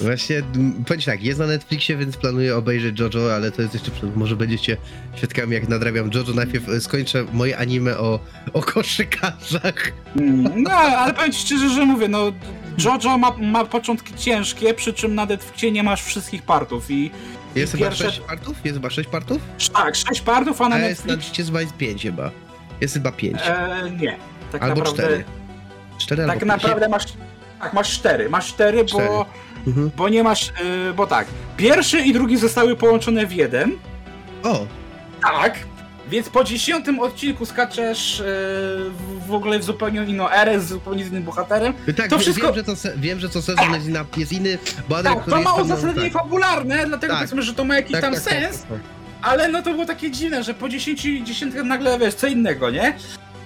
[0.02, 0.42] Właśnie,
[0.88, 4.36] powiem tak, jest na Netflixie, więc planuję obejrzeć JoJo, ale to jest jeszcze, przed- może
[4.36, 4.78] będziecie
[5.16, 6.34] świadkami, jak nadrabiam JoJo.
[6.34, 8.20] Najpierw e, skończę moje anime o,
[8.54, 9.92] o koszykarzach.
[10.56, 12.32] No, ale powiem ci szczerze, że mówię, no
[12.86, 17.12] JoJo ma, ma początki ciężkie, przy czym na Netflixie nie masz wszystkich partów i
[17.56, 18.58] Jest chyba pierwsze- 6 partów?
[18.64, 19.42] Jest chyba 6 partów?
[19.74, 22.32] tak, 6 partów, a na A jest na Netflixie jest chyba 5 chyba.
[22.82, 23.42] Jest chyba 5.
[23.46, 24.18] e, nie.
[24.52, 25.24] Tak albo naprawdę, 4.
[25.98, 27.04] 4 albo tak naprawdę masz,
[27.60, 29.08] tak, masz 4, masz 4, Cztery.
[29.08, 29.26] bo,
[29.68, 29.92] Mhm.
[29.98, 31.28] bo nie masz, e, bo tak,
[31.58, 33.72] pierwszy i drugi zostały połączone w jeden,
[34.44, 34.66] O,
[35.22, 35.60] Tak,
[36.10, 38.24] więc po dziesiątym odcinku skaczesz e,
[39.28, 41.74] w, ogóle w zupełnie inną erę, z zupełnie innym bohaterem.
[41.98, 44.58] tak, To wszystko- wiem, że to, se, wiem, że co sezon jest, inna, jest inny
[44.90, 47.18] bohater, Tak, który to ma uzasadnienie tak, fabularne, dlatego Tak.
[47.22, 48.80] powiedzmy, że to ma jakiś tak, tam tak, tak, sens, tak, tak.
[49.22, 52.94] ale no to było takie dziwne, że po 10 dziesiątkach nagle wiesz, co innego, nie?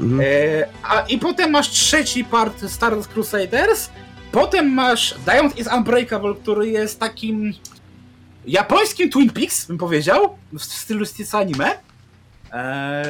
[0.01, 0.21] Mhm.
[0.21, 3.89] E, a, I potem masz trzeci part Stardust Crusaders,
[4.31, 7.53] potem masz Diamond is Unbreakable, który jest takim
[8.45, 11.71] japońskim Twin Peaks, bym powiedział, w stylu stylistyce anime.
[12.53, 13.03] E,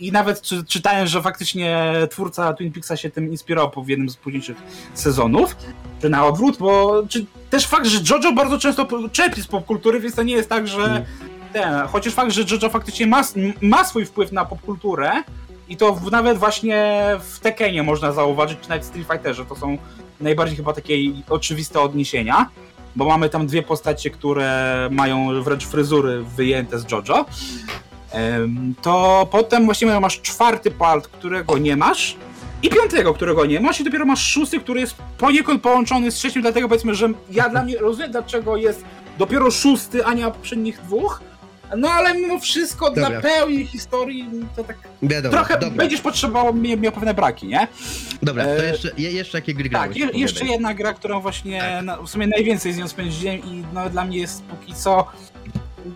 [0.00, 4.16] I nawet czy, czytałem, że faktycznie twórca Twin Peaksa się tym inspirował w jednym z
[4.16, 4.56] późniejszych
[4.94, 5.56] sezonów,
[6.00, 10.14] czy na odwrót, bo czy, też fakt, że JoJo bardzo często czerpie z popkultury, więc
[10.14, 11.04] to nie jest tak, że Mhm.
[11.52, 13.22] ten, chociaż fakt, że JoJo faktycznie ma,
[13.60, 15.12] ma swój wpływ na popkulturę
[15.68, 19.56] i to w, nawet właśnie w Tekkenie można zauważyć, czy nawet w Street Fighterze, to
[19.56, 19.78] są
[20.20, 20.94] najbardziej chyba takie
[21.28, 22.50] oczywiste odniesienia,
[22.96, 27.24] bo mamy tam dwie postacie, które mają wręcz fryzury wyjęte z JoJo.
[28.82, 32.16] To potem właściwie masz czwarty part, którego nie masz
[32.62, 36.42] i piątego, którego nie masz i dopiero masz szósty, który jest poniekąd połączony z trzecim,
[36.42, 38.84] dlatego powiedzmy, że ja dla mnie rozumiem, dlaczego jest
[39.18, 41.20] dopiero szósty, a nie poprzednich dwóch,
[41.76, 43.10] no ale mimo wszystko Dobra.
[43.10, 47.68] dla pełni historii to tak Wiadomo, trochę dobra, będziesz potrzebował, miał, pewne braki, nie?
[48.22, 51.60] dobra, to e, jeszcze, je- jeszcze jakie gry Tak, je, jeszcze jedna gra, którą właśnie
[51.60, 51.84] Tak.
[51.84, 55.06] na, w sumie najwięcej z nią spędziłem i no, dla mnie jest póki co.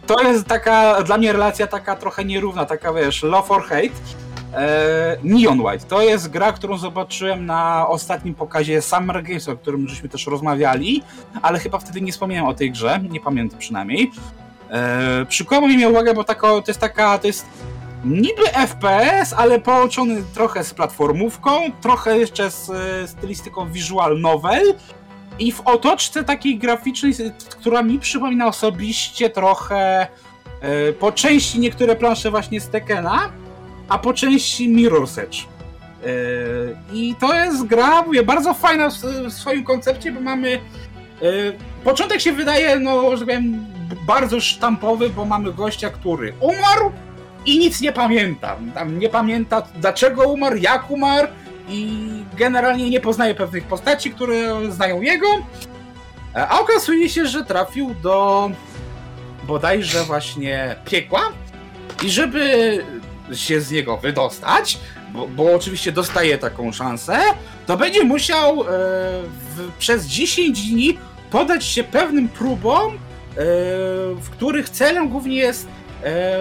[0.06, 3.88] To jest taka, dla mnie relacja taka trochę nierówna, taka wiesz, love or hate.
[4.54, 9.88] E, Neon White to jest gra, którą zobaczyłem na ostatnim pokazie Summer Games, o którym
[9.88, 11.02] żeśmy też rozmawiali,
[11.42, 14.10] ale chyba wtedy nie wspomniałem o tej grze, nie pamiętam przynajmniej.
[14.70, 17.46] E, przykuło mi uwagę, bo to jest taka, to jest
[18.04, 24.74] niby FPS, ale połączony trochę z platformówką, trochę jeszcze z e, stylistyką visual novel
[25.38, 27.12] i w otoczce takiej graficznej,
[27.50, 30.06] która mi przypomina osobiście trochę
[30.60, 33.32] e, po części niektóre plansze właśnie z Tekkena,
[33.88, 35.38] a po części Mirror's Edge.
[35.38, 35.46] E,
[36.92, 40.60] I to jest gra, mówię, bardzo fajna w, swoim koncepcie, bo mamy e,
[41.84, 43.66] początek się wydaje, no, że powiem,
[44.06, 46.92] bardzo sztampowy, bo mamy gościa, który umarł,
[47.46, 48.56] i nic nie pamięta.
[48.74, 51.28] Tam nie pamięta dlaczego umarł, jak umarł
[51.68, 55.26] i generalnie nie poznaje pewnych postaci, które znają jego.
[56.34, 58.50] E, A okazuje się, że trafił do
[59.46, 61.20] bodajże właśnie piekła
[62.04, 62.84] i żeby
[63.32, 64.78] się z niego wydostać,
[65.12, 67.18] bo, bo oczywiście dostaje taką szansę,
[67.66, 70.98] to będzie musiał e, w, przez 10 dni
[71.30, 72.96] podać się pewnym próbom, e,
[74.14, 75.68] w których celem głównie jest
[76.04, 76.38] e,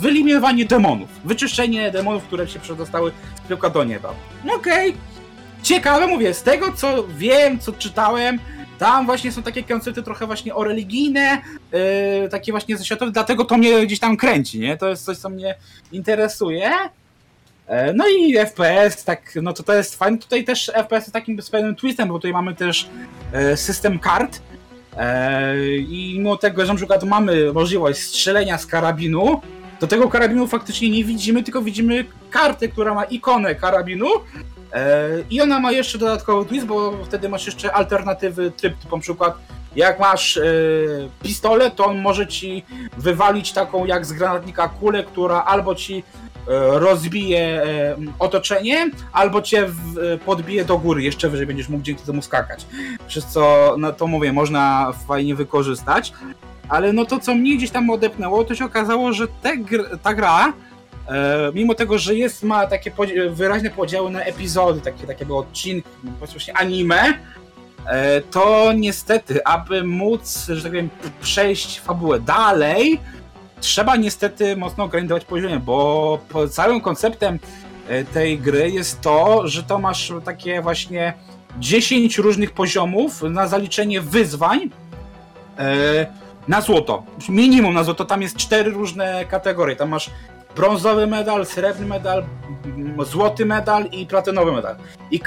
[0.00, 3.12] wyeliminowanie demonów, wyczyszczenie demonów, które się przedostały
[3.44, 4.14] z piekła do nieba.
[4.44, 4.94] No Okej,
[5.62, 8.38] ciekawe, mówię, z tego co wiem, co czytałem,
[8.78, 11.38] tam właśnie są takie koncepty trochę właśnie o religijne,
[11.72, 14.76] e, takie właśnie zaświatowe, dlatego to mnie gdzieś tam kręci, nie?
[14.76, 15.54] To jest coś, co mnie
[15.92, 16.70] interesuje.
[17.66, 20.18] E, No i FPS, tak, no to to jest fajne.
[20.18, 22.88] Tutaj też FPS jest takim z pewnym twistem, bo tutaj mamy też
[23.32, 24.40] e, system kart.
[24.96, 29.40] E, I mimo tego, że na przykład mamy możliwość strzelenia z karabinu,
[29.80, 34.06] do tego karabinu faktycznie nie widzimy, tylko widzimy kartę, która ma ikonę karabinu.
[34.72, 39.02] E, I ona ma jeszcze dodatkowy twist, bo wtedy masz jeszcze alternatywy tryb, typu na
[39.02, 39.38] przykład
[39.76, 40.42] jak masz e,
[41.22, 42.64] pistolet, to on może ci
[42.98, 46.02] wywalić taką jak z granatnika kulę, która albo ci e,
[46.78, 47.66] rozbije
[48.18, 49.68] otoczenie, albo cię
[50.26, 52.66] podbije do góry, jeszcze wyżej będziesz mógł dzięki temu skakać.
[53.06, 56.12] Przez co, no to mówię, można fajnie wykorzystać.
[56.70, 60.52] Ale no to, co mnie gdzieś tam odepnęło, to się okazało, że gr- ta gra,
[61.08, 65.36] e, mimo tego, że jest, ma takie podzi- wyraźne podziały na epizody, takie, takie jakby
[65.36, 67.14] odcinki, właśnie anime,
[67.86, 70.90] e, to niestety, aby móc, że tak powiem,
[71.20, 73.00] przejść fabułę dalej,
[73.60, 76.18] trzeba niestety mocno grindować poziomie, bo
[76.50, 77.38] całym konceptem
[77.88, 81.12] e, tej gry jest to, że to masz takie właśnie
[81.58, 84.70] 10 różnych poziomów na zaliczenie wyzwań
[85.58, 86.06] e,
[86.50, 87.02] na złoto.
[87.28, 89.76] Minimum na złoto, tam jest cztery różne kategorie.
[89.76, 90.10] Tam masz
[90.56, 92.24] brązowy medal, srebrny medal,
[93.04, 94.76] złoty medal i platynowy medal.
[95.10, 95.20] I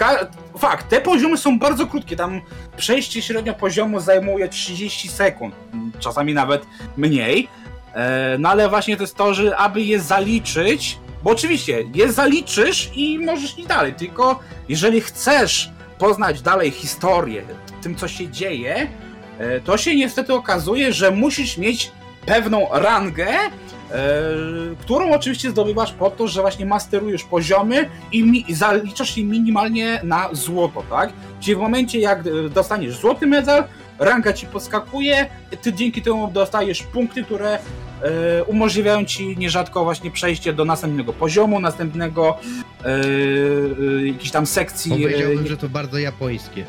[0.57, 2.15] fakt, te poziomy są bardzo krótkie.
[2.15, 2.41] Tam
[2.78, 5.55] przejście średnio poziomu zajmuje 30 sekund,
[5.99, 6.65] czasami nawet
[6.97, 7.47] mniej.
[7.93, 12.89] E, no ale właśnie to jest to, że aby je zaliczyć, bo oczywiście je zaliczysz
[12.95, 17.43] i możesz iść dalej, tylko jeżeli chcesz poznać dalej historię,
[17.82, 18.88] tym co się dzieje,
[19.65, 21.91] to się niestety okazuje, że musisz mieć
[22.25, 23.49] pewną rangę, e,
[24.81, 29.99] którą oczywiście zdobywasz po to, że właśnie masterujesz poziomy i, mi, i zaliczasz je minimalnie
[30.03, 31.13] na złoto, tak?
[31.39, 33.63] Czyli w momencie jak e, dostaniesz złoty medal,
[33.99, 35.25] ranga ci podskakuje,
[35.61, 37.59] ty dzięki temu dostajesz punkty, które
[38.01, 42.37] e, umożliwiają ci nierzadko właśnie przejście do następnego poziomu, następnego
[42.85, 44.91] e, e, jakiejś tam sekcji.
[44.93, 46.65] e, Powiedziałbym, że to bardzo japońskie.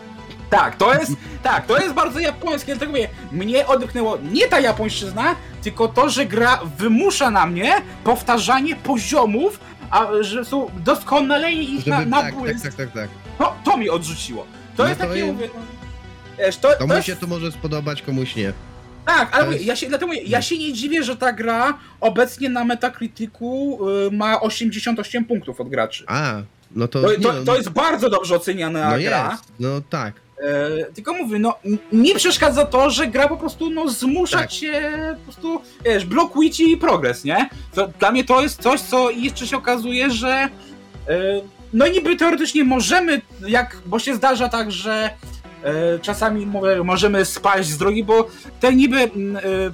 [0.57, 5.37] Tak, to jest, tak, to jest bardzo japońskie, dlatego mówię, mnie odepchnęło nie ta japońszczyzna,
[5.63, 7.75] tylko to, że gra wymusza na mnie
[8.05, 13.09] powtarzanie poziomów, a że są doskonaleni ich na, Żeby, na tak, tak, tak, tak, tak.
[13.39, 14.47] To, to mi odrzuciło.
[14.77, 15.61] To No jest to takie, jest- mówię, no,
[16.39, 18.53] wiesz, to, To to jest, się to może spodobać, komuś nie.
[19.07, 22.49] tak, ale jest- ja się, dlatego mówię, ja się nie dziwię, że ta gra obecnie
[22.49, 23.79] na Metacriticu
[24.09, 26.05] y, ma 88 punktów od graczy.
[26.07, 26.35] A,
[26.77, 27.03] no to...
[27.03, 29.31] To, to, no, to jest bardzo dobrze oceniana No gra.
[29.31, 30.15] jest, no tak.
[30.39, 31.55] E, tylko mówię, no
[31.93, 34.51] mi przeszkadza to, że gra po prostu no, zmusza Tak.
[34.51, 37.49] cię, po prostu, wiesz, blokuje ci progres, nie?
[37.75, 40.49] To, dla mnie to jest coś, co jeszcze się okazuje, że e,
[41.73, 45.11] no niby teoretycznie możemy, jak, bo się zdarza tak, że
[45.65, 48.29] e, czasami mówię, możemy spaść z drogi, bo
[48.61, 49.11] te niby e,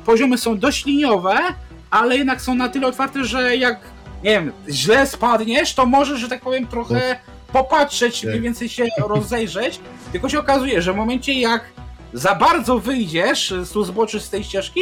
[0.04, 1.38] poziomy są dość liniowe,
[1.90, 3.80] ale jednak są na tyle otwarte, że jak,
[4.24, 7.16] nie wiem, źle spadniesz, to możesz, że tak powiem, trochę
[7.52, 9.80] popatrzeć, mniej więcej się rozejrzeć,
[10.12, 11.64] tylko się okazuje, że w momencie jak
[12.12, 14.80] za bardzo wyjdziesz z tu zboczy z tej ścieżki,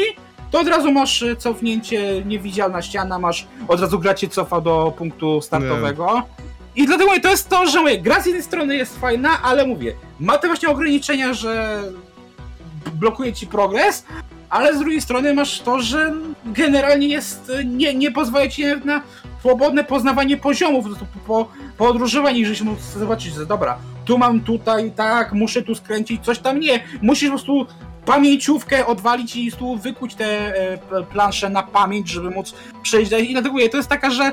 [0.50, 5.40] to od razu masz cofnięcie, niewidzialna ściana, masz od razu gra cię cofa do punktu
[5.42, 6.22] startowego.
[6.76, 9.66] I dlatego mówię, to jest to, że mówię, gra z jednej strony jest fajna, ale
[9.66, 11.82] mówię, ma te właśnie ograniczenia, że
[12.92, 14.04] blokuje ci progres,
[14.50, 16.12] ale z drugiej strony masz to, że
[16.44, 19.02] generalnie jest, nie, nie pozwala ci na
[19.40, 25.32] swobodne poznawanie poziomów, po, po, podróżowanie, żebyś mógł zobaczyć, że dobra, tu mam tutaj, tak,
[25.32, 26.80] muszę tu skręcić, coś tam nie.
[27.02, 27.66] Musisz po prostu
[28.04, 30.78] pamięciówkę odwalić i tu wykuć te e,
[31.12, 33.30] plansze na pamięć, żeby móc przejść dalej.
[33.30, 34.32] I dlatego mówię, to jest taka, że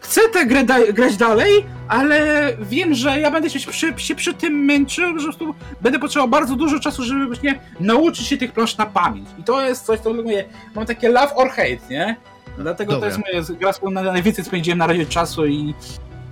[0.00, 4.34] chcę tę grę da- grać dalej, ale wiem, że ja będę się przy, się przy
[4.34, 8.76] tym męczył, że po będę potrzebował bardzo dużo czasu, żeby właśnie nauczyć się tych plansz
[8.76, 9.28] na pamięć.
[9.38, 12.16] I to jest coś, co mówię, mam takie love or hate, nie?
[12.58, 13.10] Dlatego Dobra.
[13.10, 15.74] to jest moja gra, z którą na- najwięcej spędziłem na razie czasu i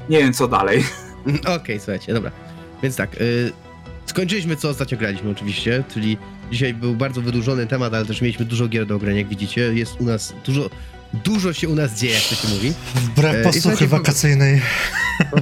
[0.08, 0.84] nie wiem co dalej.
[1.26, 2.30] Mm, Okej, słuchajcie, dobra.
[2.82, 3.52] Więc tak, y,
[4.06, 6.16] skończyliśmy co ostatnio graliśmy oczywiście, czyli
[6.52, 9.60] dzisiaj był bardzo wydłużony temat, ale też mieliśmy dużo gier do grania, jak widzicie.
[9.74, 10.70] Jest u nas dużo,
[11.14, 12.72] dużo się u nas dzieje, jak to się mówi.
[12.94, 14.60] Wbrew E, posłuchy wakacyjnej.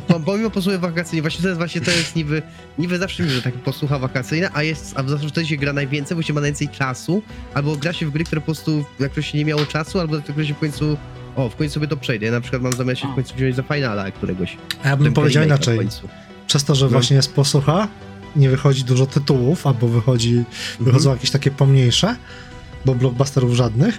[0.09, 2.43] Po- pomimo posłuchy wakacyjnej, właśnie to jest, właśnie to jest niby,
[2.79, 6.17] niby zawsze miło, że taka posłucha wakacyjna, a jest, a zawsze wtedy się gra najwięcej,
[6.17, 7.23] bo się ma najwięcej czasu,
[7.55, 10.55] albo gra się w gry, które po prostu jakoś nie miało czasu, albo które się
[10.55, 10.97] w końcu,
[11.37, 12.27] o, w końcu sobie to przejdę.
[12.27, 14.57] Ja na przykład mam zamiar się w końcu wziąć za finala któregoś.
[14.85, 15.79] A ja bym powiedział inaczej.
[16.47, 16.91] Przez to, że No.
[16.91, 17.89] właśnie jest posłucha,
[18.37, 20.45] nie wychodzi dużo tytułów, albo wychodzi,
[20.81, 22.17] wychodzą jakieś takie pomniejsze,
[22.85, 23.99] bo blockbusterów żadnych,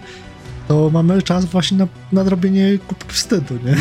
[0.70, 3.76] to mamy czas właśnie na nadrobienie kubki wstydu, nie?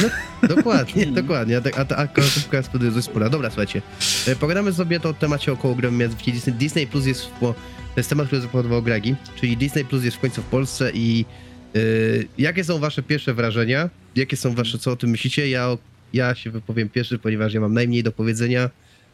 [0.48, 1.56] Dokładnie, dokładnie.
[1.56, 2.08] A, ta- a,
[2.52, 3.28] a jest wtedy dość spora.
[3.30, 3.82] Dobra, słuchajcie.
[4.26, 6.54] e, Pogadamy sobie to o temacie około gry mianowicie Disney.
[6.54, 7.52] Disney Plus jest w, po-
[7.94, 11.24] to jest temat, który zaproponował Gregi, czyli Disney Plus jest w końcu w Polsce i
[11.76, 13.90] y, jakie są wasze pierwsze wrażenia?
[14.16, 15.48] Jakie są wasze, co o tym myślicie?
[15.48, 15.68] Ja,
[16.12, 18.70] ja się wypowiem pierwszy, ponieważ ja mam najmniej do powiedzenia,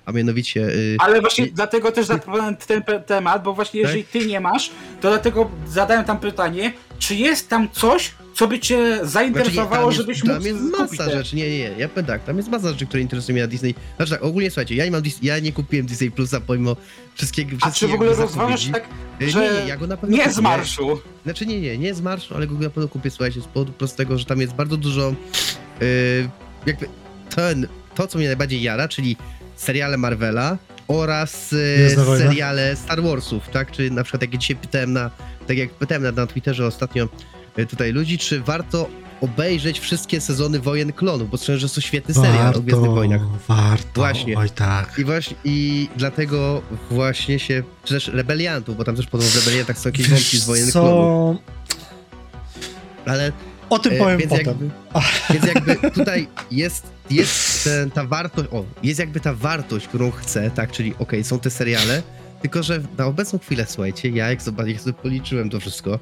[0.06, 0.60] a mianowicie...
[0.68, 3.88] y, Ale właśnie I- dlatego też zaproponowałem ten temat, bo właśnie Tak?
[3.90, 8.58] jeżeli ty nie masz, to dlatego zadałem tam pytanie, czy jest tam coś, co by
[8.60, 11.70] cię Znaczy, zainteresowało, tam jest, żebyś tam mógł jest kupić masa rzeczy, nie, nie, nie,
[11.78, 13.74] ja powiem tak, tam jest masa rzeczy, które interesują mnie na Disney.
[13.96, 16.76] Znaczy tak, ogólnie słuchajcie, ja nie mam, Dis- ja nie kupiłem Disney Plusa pomimo
[17.14, 18.88] wszystkiego, A czy w ogóle rozważasz tak,
[19.22, 20.34] Y, że nie, nie, ja go na pewno nie kupię.
[20.34, 21.00] z marszu?
[21.24, 24.18] Znaczy nie, nie, nie z marszu, ale go na pewno kupię, słuchajcie, z powodu prostego,
[24.18, 25.14] że tam jest bardzo dużo
[25.80, 25.86] yy,
[26.66, 26.88] jakby
[27.34, 29.16] ten, to, co mnie najbardziej jara, czyli
[29.64, 30.56] seriale Marvela
[30.88, 31.54] oraz
[31.96, 32.24] wojny.
[32.24, 33.70] seriale Star Warsów, tak?
[33.70, 35.10] Czy na przykład jak ja dzisiaj pytałem na,
[35.46, 37.08] tak jak pytałem na, na Twitterze ostatnio
[37.56, 38.88] yy, tutaj ludzi, czy warto
[39.20, 43.20] obejrzeć wszystkie sezony Wojen Klonów, bo słyszałem, że to świetny serial o Gwiezdnych Wojnach.
[43.48, 44.38] warto, Właśnie.
[44.38, 44.98] oj tak.
[44.98, 49.78] I właśnie, i dlatego właśnie się, czy też Rebeliantów, bo tam też podobno w Rebeliantach
[49.78, 53.10] są jakieś wątki z Wojen Klonów, co?
[53.10, 53.32] ale
[53.70, 54.46] O tym E, powiem więc potem.
[54.46, 54.70] Jakby,
[55.34, 60.50] więc jakby tutaj jest, jest ten, ta wartość, o, jest jakby ta wartość, którą chcę,
[60.50, 62.02] tak, czyli okej, są te seriale,
[62.42, 65.98] tylko że na obecną chwilę, słuchajcie, ja jak sobie, jak sobie policzyłem to wszystko,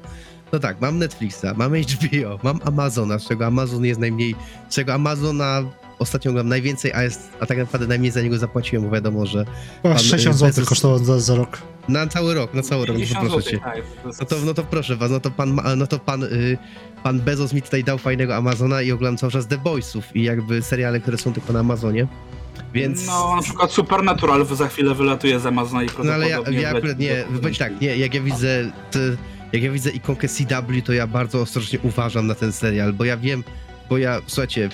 [0.53, 4.35] no tak, mam Netflixa, mam HBO, mam Amazona, z czego Amazon jest najmniej,
[4.69, 5.63] z czego Amazona
[5.99, 9.45] ostatnio oglądam najwięcej, a, jest, a tak naprawdę najmniej za niego zapłaciłem, bo wiadomo, że
[9.83, 11.57] pan, 60 y, zł Bezos- kosztowało za, za rok.
[11.89, 13.59] na cały rok, na cały rok, no to 50 proszę cię.
[13.59, 13.81] tak.
[14.19, 16.57] No to, no to proszę was, no to pan, ma- no to pan, y,
[17.03, 20.61] pan Bezos mi tutaj dał fajnego Amazona i oglądam cały czas The Boysów i jakby
[20.61, 22.07] seriale, które są tylko na Amazonie,
[22.73, 23.07] więc...
[23.07, 26.99] No, na przykład Supernatural za chwilę wylatuje z Amazona i No ale ja, ja akurat
[26.99, 28.99] nie, bądź tak, nie, jak ja widzę, te,
[29.53, 33.17] jak ja widzę ikonkę CW, to ja bardzo ostrożnie uważam na ten serial, bo ja
[33.17, 33.43] wiem,
[33.89, 34.69] bo ja, słuchajcie,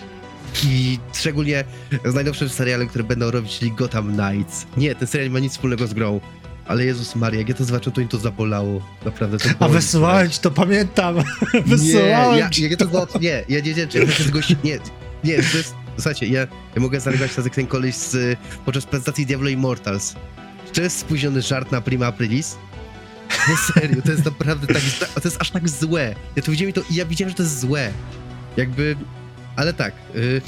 [0.66, 1.64] i szczególnie
[2.06, 4.68] z najnowszym serialem, które będą robić, czyli Gotham Knights.
[4.78, 6.20] Nie, ten serial nie ma nic wspólnego z grą.
[6.70, 8.82] Ale Jezus Maria, jak ja to zobaczyłem, to mi to zabolało.
[9.05, 9.49] Naprawdę to
[10.09, 11.15] A ci to, pamiętam.
[11.53, 14.55] nie, Wysyłałem ja, ci ja, to zobac- nie, ja nie, nie, nie, ja tego się,
[14.63, 14.80] nie,
[15.24, 16.39] nie, to jest, słuchajcie, ja,
[16.76, 20.15] ja mogę zareagować jak ten koleś z, podczas prezentacji Diablo Immortals.
[20.67, 22.57] Czy to jest spóźniony żart na Prima Aprilis?
[23.49, 24.84] No serio, to jest naprawdę tak,
[25.15, 26.15] to jest aż tak złe.
[26.36, 27.91] Ja to widziałem i to, ja widziałem, że to jest złe.
[28.57, 28.95] Jakby,
[29.55, 30.41] ale tak, y,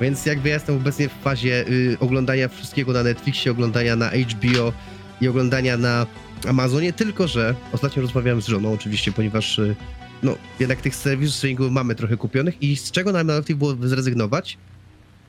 [0.00, 4.72] więc jakby ja jestem obecnie w fazie y, oglądania wszystkiego na Netflixie, oglądania na HBO
[5.20, 6.06] i oglądania na
[6.48, 9.76] Amazonie, tylko że ostatnio rozmawiałem z żoną oczywiście, ponieważ y,
[10.22, 14.58] no, jednak tych serwisów streamingowych mamy trochę kupionych i z czego nam najlepiej było zrezygnować,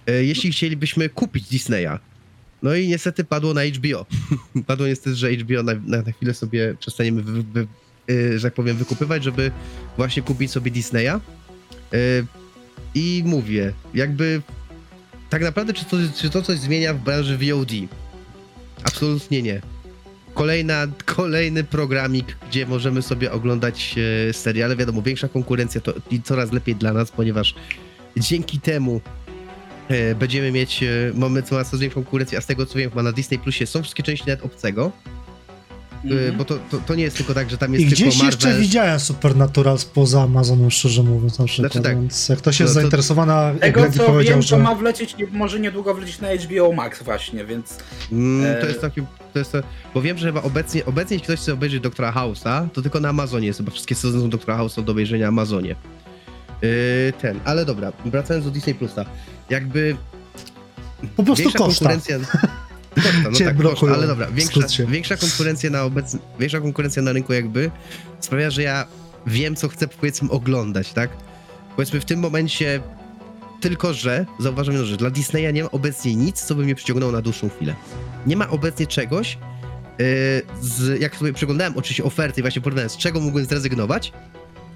[0.07, 1.99] e, jeśli chcielibyśmy kupić Disneya.
[2.63, 4.05] No i niestety padło na HBO.
[4.67, 7.67] padło niestety, że HBO na, na, na chwilę sobie przestaniemy, wy, wy,
[8.09, 9.51] y, że tak powiem, wykupywać, żeby
[9.97, 11.19] właśnie kupić sobie Disneya.
[11.93, 12.25] Y,
[12.95, 14.41] I mówię, jakby
[15.29, 17.71] tak naprawdę, czy to, czy to coś zmienia w branży VOD?
[18.83, 19.61] Absolutnie nie.
[20.38, 23.95] Kolejna, kolejny programik, gdzie możemy sobie oglądać
[24.29, 24.75] e, seriale.
[24.75, 27.55] Wiadomo, większa konkurencja to i coraz lepiej dla nas, ponieważ
[28.17, 29.01] dzięki temu
[29.88, 33.11] e, będziemy mieć, e, mamy coraz większą konkurencję, a z tego co wiem, chyba na
[33.11, 34.91] Disney Plusie są wszystkie części nawet obcego,
[36.05, 36.37] e, Mhm.
[36.37, 38.25] bo to, to, to nie jest tylko tak, że tam jest I tylko gdzieś Marvel.
[38.25, 41.99] jeszcze widziałem Supernatural spoza Amazonem, szczerze mówiąc, na przykład, Znaczy tak.
[41.99, 44.57] więc jak ktoś jest No to- zainteresowany, jak Tego co powiedział, wiem, że...
[44.57, 47.77] to ma wlecieć, może niedługo wlecieć na HBO Max właśnie, więc
[48.11, 49.01] Mm, to E, jest taki,
[49.33, 49.57] to jest to,
[49.93, 53.09] bo wiem, że chyba obecnie, obecnie jeśli ktoś chce obejrzeć Doktora House'a, to tylko na
[53.09, 55.75] Amazonie jest, chyba wszystkie sezony są Doktora House'a do obejrzenia na Amazonie.
[56.61, 56.69] Yy,
[57.21, 59.05] ten, ale dobra, wracając do Disney Plusa,
[59.49, 59.95] jakby
[61.15, 61.59] Po prostu koszta.
[61.65, 62.17] konkurencja...
[63.01, 67.01] Koszta, no Cię tak, blokują, koszta, ale dobra, większa, większa konkurencja na obecnie, większa konkurencja
[67.01, 67.71] na rynku jakby
[68.19, 68.85] sprawia, że ja
[69.27, 71.09] wiem, co chcę powiedzmy oglądać, tak?
[71.75, 72.81] Powiedzmy w tym momencie
[73.61, 77.21] tylko, że zauważam, że dla Disneya nie ma obecnie nic, co by mnie przyciągnęło na
[77.21, 77.75] dłuższą chwilę.
[78.25, 79.37] Nie ma obecnie czegoś,
[79.99, 80.05] yy,
[80.61, 84.13] z, jak sobie przeglądałem oczywiście oferty i właśnie porównałem, z czego mógłbym zrezygnować,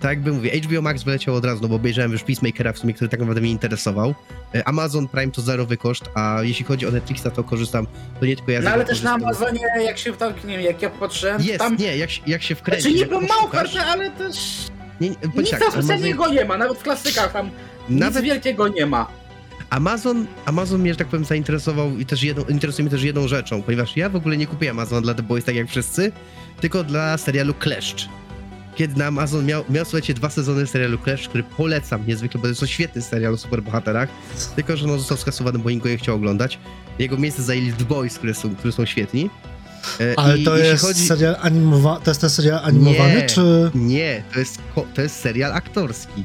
[0.02, 2.94] tak jakby mówię, HBO Max wyleciał od razu, no bo obejrzałem już Peacemakera w sumie,
[2.94, 4.16] który tak naprawdę mnie interesował.
[4.54, 7.88] Yy, Amazon Prime to zerowy koszt, a jeśli chodzi o Netflixa, to korzystam,
[8.20, 9.48] to nie tylko ja No ale też na korzystam.
[9.48, 10.14] Amazonie, jak się
[10.46, 11.78] nie wiem, jak ja patrzyłem, Jest, tam...
[11.78, 14.36] nie, jak, się- jak się wkręcić, Znaczy niby ma poszukasz- ofertę, ale też
[15.02, 17.50] Nie, nie, nic tak, Amazon, nie ma, nawet w klasykach tam
[17.90, 19.08] nawet nic wielkiego nie ma.
[19.70, 23.62] Amazon, Amazon mnie, że tak powiem, zainteresował i też jedną, interesuje mnie też jedną rzeczą,
[23.64, 26.12] ponieważ ja w ogóle nie kupię Amazona dla The Boys tak jak wszyscy,
[26.62, 28.10] tylko dla serialu Kleszcz.
[28.76, 32.48] Kiedy na Amazon miał, miał słuchajcie, dwa sezony serialu Kleszcz, który polecam niezwykle, bo to
[32.48, 34.10] jest to świetny serial o superbohaterach,
[34.56, 36.60] tylko że no został skasowany, bo nikt go nie chciał oglądać.
[37.00, 39.30] Jego miejsce zajęli The Boys, które są, które są świetni.
[40.00, 43.26] E, Ale i to jest chodzi- serial animowany, to jest ten serial animowany, Nie.
[43.26, 43.72] czy...
[43.76, 44.60] Nie, to jest,
[44.94, 46.24] to jest serial aktorski.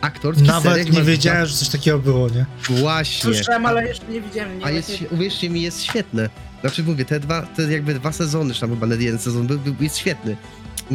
[0.00, 2.46] Aktorski serial, Nawet nie chyba- wiedziałem, że coś takiego było, nie?
[2.68, 3.34] Właśnie.
[3.34, 4.58] Słyszałem, ale jeszcze nie widziałem.
[4.58, 6.28] Nie A jest, właśnie- uwierzcie mi, jest świetne.
[6.60, 9.74] Znaczy mówię, te dwa, te jakby dwa sezony, czy tam chyba jeden sezon, był, był,
[9.80, 10.36] jest świetny.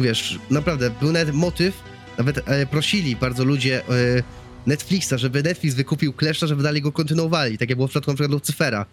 [0.02, 1.82] Wiesz, naprawdę, był nawet motyw,
[2.18, 4.22] nawet e, prosili bardzo ludzie e,
[4.66, 8.14] Netflixa, żeby Netflix wykupił Kleszcza, żeby dalej go kontynuowali, tak jak było w przypadku na
[8.14, 8.86] przykład Lucyfera.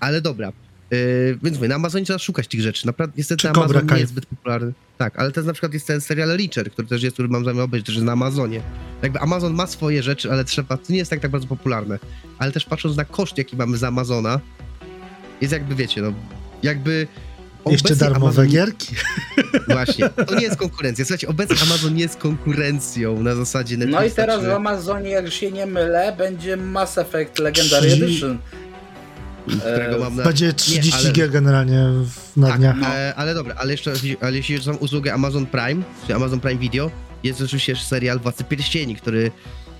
[0.00, 0.48] Ale dobra.
[0.48, 0.96] E,
[1.42, 2.86] więc mówię, na Amazonie trzeba szukać tych rzeczy.
[2.86, 4.72] Naprawdę, niestety Czy Amazon Cobra nie jest zbyt popularny.
[4.98, 7.44] Tak, ale to jest na przykład jest ten serial Reacher, który też jest, który mam
[7.44, 8.60] zamiar obejrzeć, też jest na Amazonie.
[9.02, 11.98] Jakby Amazon ma swoje rzeczy, ale trzeba, to nie jest tak, tak bardzo popularne.
[12.38, 14.40] Ale też patrząc na koszt, jaki mamy za Amazona,
[15.40, 16.12] jest jakby, wiecie, no,
[16.62, 17.06] jakby...
[17.66, 18.94] Jeszcze obecnie darmowe Amazon- gierki.
[19.68, 21.04] Właśnie, to nie jest konkurencja.
[21.04, 24.00] Słuchajcie, obecnie Amazon nie jest konkurencją na zasadzie Netflixa.
[24.00, 24.46] No i teraz czy...
[24.46, 28.38] w Amazonie, jak się nie mylę, będzie Mass Effect Legendary Czyli- Edition.
[29.46, 30.22] którego e, mam na...
[30.24, 31.84] Będzie 30 ale- gier generalnie
[32.36, 32.76] na Tak, dniach.
[32.80, 32.86] no.
[32.86, 36.90] e, ale dobra, ale jeszcze, ale jeśli o usługę Amazon Prime, czy Amazon Prime Video,
[37.22, 39.30] jest oczywiście serial Władcy Pierścieni, który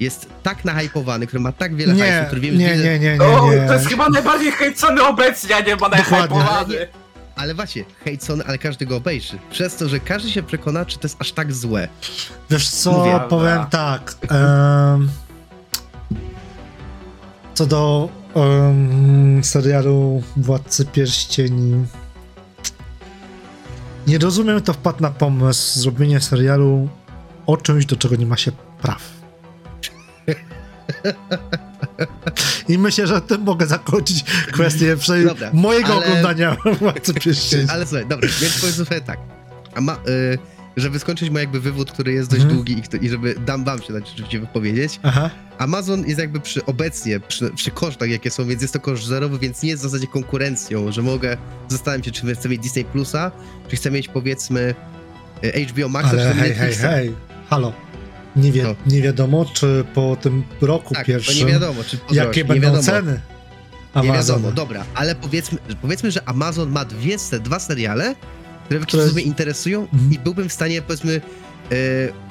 [0.01, 3.23] jest tak nahypowany, który ma tak wiele Nie, hajsu, który nie, wiem, nie, nie, nie,
[3.25, 3.67] O, nie.
[3.67, 6.11] to jest chyba najbardziej hejcony obecnie, a nie ma Dokładnie.
[6.39, 6.87] najhypowany.
[7.41, 9.39] Ale właśnie, hejcony, ale każdy go obejrzy.
[9.51, 11.89] Przez to, że każdy się przekona, czy to jest aż tak złe.
[12.51, 14.17] Wiesz co, Mówię, powiem a- tak.
[14.29, 15.11] em,
[17.55, 21.87] co do em, serialu Władcy Pierścieni.
[24.07, 26.89] Nie rozumiem, kto wpadł na pomysł zrobienia serialu
[27.47, 29.03] o czymś, do czego nie ma się praw.
[32.69, 34.97] I myślę, że tym mogę zakończyć kwestię
[35.29, 37.67] Dobra, mojego ale- oglądania Władcy Pierścieni.
[37.69, 39.19] Ale słuchaj, dobra, więc powiedzmy sobie tak.
[39.75, 40.39] A ma, y,
[40.77, 42.57] żeby skończyć mój jakby wywód, który jest dość Mhm.
[42.57, 45.31] długi i, i żeby dam wam się dać rzeczywiście wypowiedzieć, Aha.
[45.59, 49.39] Amazon jest jakby przy obecnie, przy, przy kosztach jakie są, więc jest to koszt zerowy,
[49.39, 51.37] więc nie jest w zasadzie konkurencją, że mogę
[51.69, 53.31] zastanawiać się, czy chcę mieć Disney Plusa,
[53.69, 54.75] czy chcę mieć powiedzmy
[55.45, 57.15] y, HBO Max, czy Ale mieć hej, hej, hej,
[57.51, 57.73] halo.
[58.37, 58.75] Nie, wie, No.
[58.87, 62.63] nie wiadomo, czy po tym roku Tak, pierwszym, nie wiadomo, czy po jakie nie będą
[62.67, 62.83] wiadomo.
[62.83, 63.21] ceny
[63.97, 64.39] Nie Amazona.
[64.39, 68.15] wiadomo, dobra, ale powiedzmy, powiedzmy, że Amazon ma dwie, dwa seriale,
[68.65, 70.13] które Które- mnie interesują Mhm.
[70.13, 71.21] i byłbym w stanie, powiedzmy,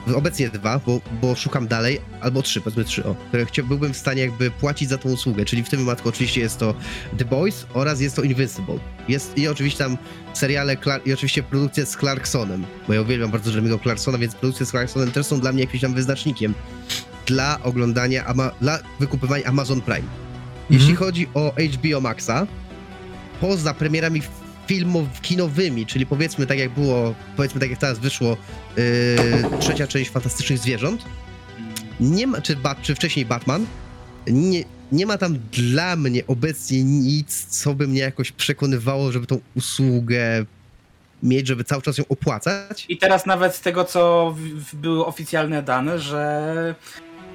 [0.07, 3.93] e, obecnie dwa, bo, bo szukam dalej, albo trzy, powiedzmy trzy, o, które chcia, byłbym
[3.93, 6.73] w stanie jakby płacić za tą usługę, czyli w tym wypadku oczywiście jest to
[7.17, 8.75] The Boys oraz jest to Invincible.
[9.07, 9.97] Jest i oczywiście tam
[10.33, 14.65] seriale Clar- i oczywiście produkcje z Clarksonem, bo ja uwielbiam bardzo Jeremy'ego Clarksona, więc produkcje
[14.65, 16.53] z Clarksonem też są dla mnie jakimś tam wyznacznikiem
[17.25, 20.07] dla oglądania, ama- dla wykupywania Amazon Prime.
[20.69, 20.97] Jeśli Mhm.
[21.07, 22.47] chodzi o HBO Maxa,
[23.41, 24.21] poza premierami
[24.69, 28.37] filmów kinowymi, czyli powiedzmy tak jak było, powiedzmy tak jak teraz wyszło
[28.77, 31.05] yy, trzecia część Fantastycznych Zwierząt,
[31.99, 33.65] nie ma, czy, Bat, czy wcześniej Batman,
[34.27, 39.39] nie, nie ma tam dla mnie obecnie nic, co by mnie jakoś przekonywało, żeby tą
[39.55, 40.45] usługę
[41.23, 42.85] mieć, żeby cały czas ją opłacać.
[42.89, 44.35] I teraz nawet z tego, co
[44.73, 46.75] były oficjalne dane, że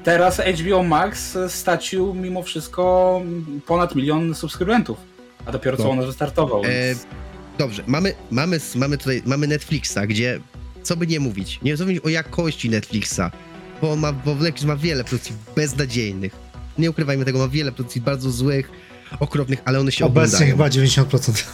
[0.05, 3.22] teraz HBO Max stracił mimo wszystko
[3.66, 5.13] ponad milion subskrybentów.
[5.47, 5.90] A dopiero co No.
[5.90, 6.64] on wystartował.
[6.64, 7.07] E, Więc...
[7.59, 10.40] dobrze, mamy, mamy, mamy tutaj mamy Netflixa, gdzie
[10.82, 13.20] co by nie mówić, nie mówić o jakości Netflixa,
[13.82, 16.36] bo, ma, bo Netflix ma wiele produkcji beznadziejnych.
[16.78, 18.70] Nie ukrywajmy tego, ma wiele produkcji bardzo złych,
[19.20, 20.80] okropnych, ale one się Obecnie oglądają.
[20.80, 21.45] chyba 90%.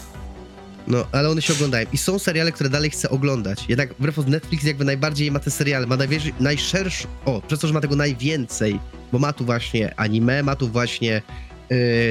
[0.86, 1.86] No, ale one się oglądają.
[1.92, 3.64] I są seriale, które dalej chcę oglądać.
[3.68, 7.74] Jednak wbrew Netflix jakby najbardziej ma te seriale, ma najwierszy, najszerszy, o, przez to, że
[7.74, 8.80] ma tego najwięcej,
[9.12, 11.22] bo ma tu właśnie anime, ma tu właśnie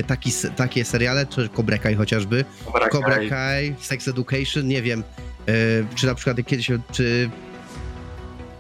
[0.08, 2.46] taki, s- takie seriale, czy Cobra Kai chociażby,
[2.92, 5.04] Cobra Kai, Sex Education, nie wiem,
[5.48, 5.54] yy,
[5.96, 7.30] czy na przykład kiedyś, czy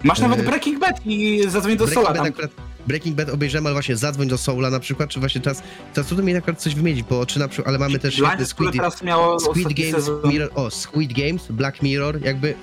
[0.04, 2.26] Masz nawet e, Breaking Bad i zadzwoń do Breaking Sola Bad tam.
[2.26, 2.52] akurat,
[2.88, 6.26] Breaking Bad obejrzałem, ale właśnie Zadzwoń do Soula na przykład, czy właśnie teraz, teraz trudno
[6.26, 9.40] mi akurat coś wymienić, bo czy na przykład, ale mamy też które Squid, teraz miało
[9.40, 10.10] Squid Games.
[10.26, 12.54] Mirror, o, Squid Games, Black Mirror, jakby,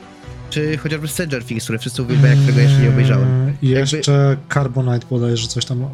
[0.51, 3.49] czy chociażby Stranger Things, które wszyscy uwielbiają, którego jeszcze nie obejrzałem.
[3.49, 5.85] Eee, I jeszcze Carbonite bodajże coś tam.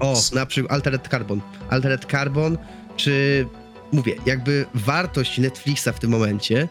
[0.00, 1.40] O, na przykład Altered Carbon.
[1.70, 2.58] Altered Carbon,
[2.96, 3.46] czy
[3.92, 6.68] mówię, jakby wartość Netflixa w tym momencie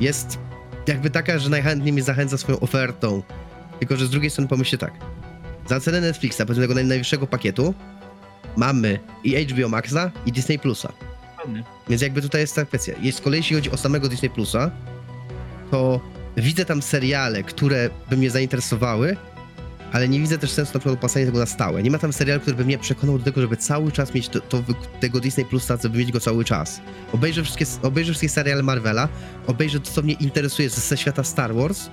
[0.00, 0.38] jest
[0.86, 3.22] jakby taka, że najchętniej mnie zachęca swoją ofertą.
[3.78, 4.92] Tylko, że z drugiej strony pomyślcie tak.
[5.68, 7.74] Za cenę Netflixa, powiedzmy tego naj- najwyższego pakietu,
[8.56, 10.92] mamy i HBO Maxa, i Disney Plusa.
[11.88, 12.92] Więc jakby tutaj jest ta kwestia.
[13.00, 14.70] Jest z kolei, jeśli chodzi o samego Disney Plusa,
[15.70, 16.00] to
[16.42, 19.16] widzę tam seriale, które by mnie zainteresowały,
[19.92, 21.82] ale nie widzę też sensu na przykład opłacania tego na stałe.
[21.82, 24.40] Nie ma tam serialu, który by mnie przekonał do tego, żeby cały czas mieć to,
[24.40, 24.62] to,
[25.00, 26.80] tego Disney Plusa, żeby mieć go cały czas.
[27.12, 29.08] Obejrzę wszystkie, obejrzę wszystkie seriale Marvela,
[29.46, 31.90] obejrzę to, co mnie interesuje ze, ze świata Star Wars,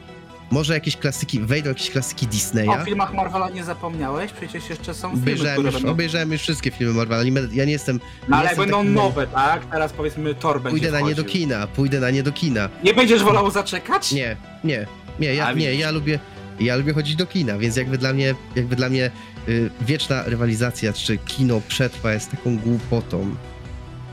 [0.51, 2.69] może jakieś klasyki, wejdą jakieś klasyki Disneya.
[2.69, 4.31] O filmach Marvela nie zapomniałeś?
[4.31, 5.91] Przecież jeszcze są filmy, Obejrzałem które już, będą...
[5.91, 7.23] obejrzałem już wszystkie filmy Marvela.
[7.23, 7.99] Nie będę- Ja nie jestem.
[8.21, 9.65] Ale nie jak jestem będą nowe, tak?
[9.65, 11.39] Teraz powiedzmy Thor będzie Pójdę na nie do wchodził.
[11.41, 12.69] kina, pójdę na nie do kina.
[12.83, 14.11] Nie będziesz wolał zaczekać?
[14.11, 14.85] Nie, nie,
[15.19, 16.19] nie, ja, A, nie, ja lubię,
[16.59, 19.11] ja lubię chodzić do kina, więc jakby dla mnie, jakby dla mnie
[19.49, 23.35] y, wieczna rywalizacja, czy kino przetrwa jest taką głupotą.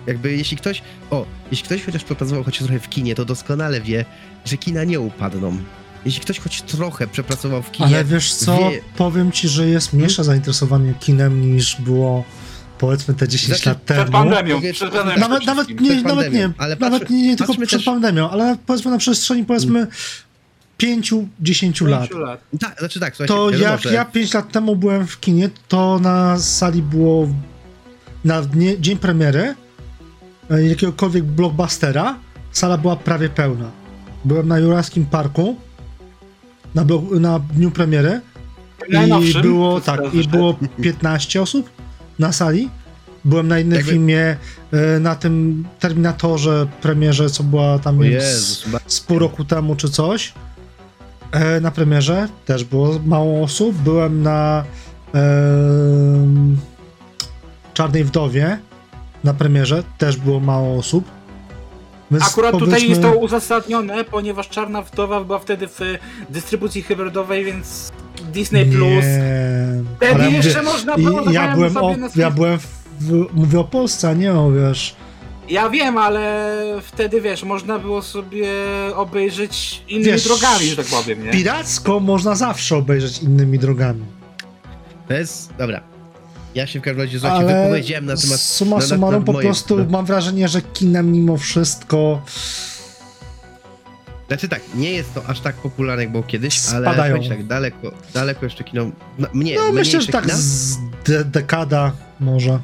[0.06, 4.04] Jakby jeśli ktoś, o, jeśli ktoś chociaż przepracował chociaż trochę w kinie, to doskonale wie,
[4.44, 5.58] że kina nie upadną.
[6.04, 9.92] Jeśli ktoś choć trochę przepracował w kinie, Ale wiesz co, wie- powiem ci, że jest
[9.92, 12.24] mniejsze zainteresowanie kinem niż było
[12.78, 14.12] powiedzmy te 10 Znaczy, lat Przed temu.
[14.12, 15.20] pandemią, Powiedz- przed pandemią.
[15.20, 17.84] Nawet, nawet, nie, Przed nawet nie, pandemią, ale nawet patrzmy- nie, nie tylko przed też-
[17.84, 19.86] pandemią, ale powiedzmy na przestrzeni powiedzmy
[20.78, 22.08] 5-10 lat.
[22.60, 25.50] Tak, znaczy tak, słuchajcie, To wiadomo, jak że- ja 5 lat temu byłem w kinie,
[25.68, 27.28] to na sali było
[28.24, 29.54] na dnie, dzień premiery
[30.50, 32.18] e, jakiegokolwiek blockbustera,
[32.52, 33.70] sala była prawie pełna.
[34.24, 35.56] Byłem na Juraskim Parku
[36.74, 36.84] na,
[37.20, 38.20] na dniu premiery
[38.88, 41.70] i Najnowszym, było tak, i było 15 osób
[42.18, 42.70] na sali.
[43.24, 44.36] Byłem na innym Jakby- filmie,
[44.72, 49.44] e, na tym Terminatorze premierze, co była tam O z, Jezus, ba- z pół roku
[49.44, 50.32] temu czy coś.
[51.32, 53.76] E, na premierze też było mało osób.
[53.76, 54.64] Byłem na
[57.74, 58.58] Czarnej Wdowie
[59.24, 61.04] na premierze też było mało osób.
[62.12, 65.78] Więc Akurat tutaj powiedzmy- jest to uzasadnione, ponieważ Czarna Wdowa była wtedy w
[66.30, 67.92] dystrybucji hybrydowej, więc
[68.32, 69.04] Disney Plus.
[69.04, 69.82] Nie.
[69.96, 72.58] Wtedy Ale ja jeszcze mówię- można i było ja byłem, sobie o, na ja byłem
[72.58, 72.66] w,
[73.00, 74.96] w, mówię o Polsce, a nie o wiesz.
[75.48, 78.48] Ja wiem, ale wtedy wiesz, można było sobie
[78.96, 81.30] obejrzeć innymi Wiesz, drogami, że tak powiem, nie?
[81.30, 84.04] Piracko można zawsze obejrzeć innymi drogami.
[85.08, 85.91] To jest, dobra.
[86.54, 88.40] Ja się w każdym razie słuchajcie, Ale wypowiedziałem na temat...
[88.40, 92.22] summa na- summarum na po moje- prostu na- mam wrażenie, że kinem mimo wszystko
[94.28, 97.22] Znaczy tak, nie jest to aż tak popularne jak było kiedyś, ale Spadają.
[97.28, 98.90] tak, daleko, daleko jeszcze kino...
[99.18, 100.34] No, mnie, No myślę, że tak kina.
[100.36, 102.58] z de dekada może.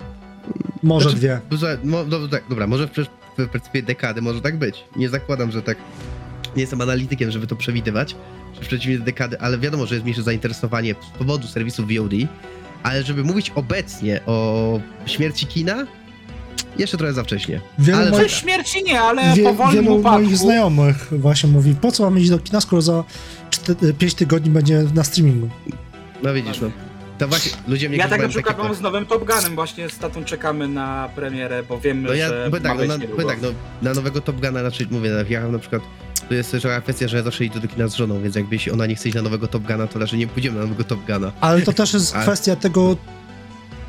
[0.83, 1.41] Może Znaczy, dwie.
[1.85, 4.85] Mo, no, tak, dobra, może w, w perspektywie dekady może tak być.
[4.97, 5.79] Nie zakładam, że tak.
[6.57, 8.17] Nie jestem analitykiem, żeby to przewidywać.
[8.55, 12.13] W przeciwieństwie do dekady, ale wiadomo, że jest mniejsze zainteresowanie z powodu serwisu VOD.
[12.83, 15.87] Ale żeby mówić obecnie o śmierci kina,
[16.79, 17.61] jeszcze trochę za wcześnie.
[17.79, 20.21] Wielu ale moich, śmierci nie, ale wie, powolnym wielu upadku.
[20.23, 23.05] moich znajomych właśnie mówi, po co mam iść do kina, skoro za
[23.99, 25.49] 5 tygodni będzie na streamingu.
[26.23, 26.71] No widzisz, no.
[27.19, 29.91] To właśnie ludzie mnie Ja tak na przykład takie- mam z nowym Top Gunem, właśnie
[29.91, 33.29] z tatą czekamy na premierę, bo wiemy, No ja, że ma tak, no, na, powiem
[33.29, 33.49] tak, no,
[33.83, 35.83] na nowego Top Guna, znaczy mówię, ja na przykład,
[36.29, 38.55] to jest też taka kwestia, że ja zawsze idę do kina z żoną, więc jakby
[38.55, 40.85] jeśli ona nie chce iść na nowego Top Guna, to raczej nie pójdziemy na nowego
[40.85, 41.33] Top Guna.
[41.41, 42.97] Ale to też jest A- kwestia tego,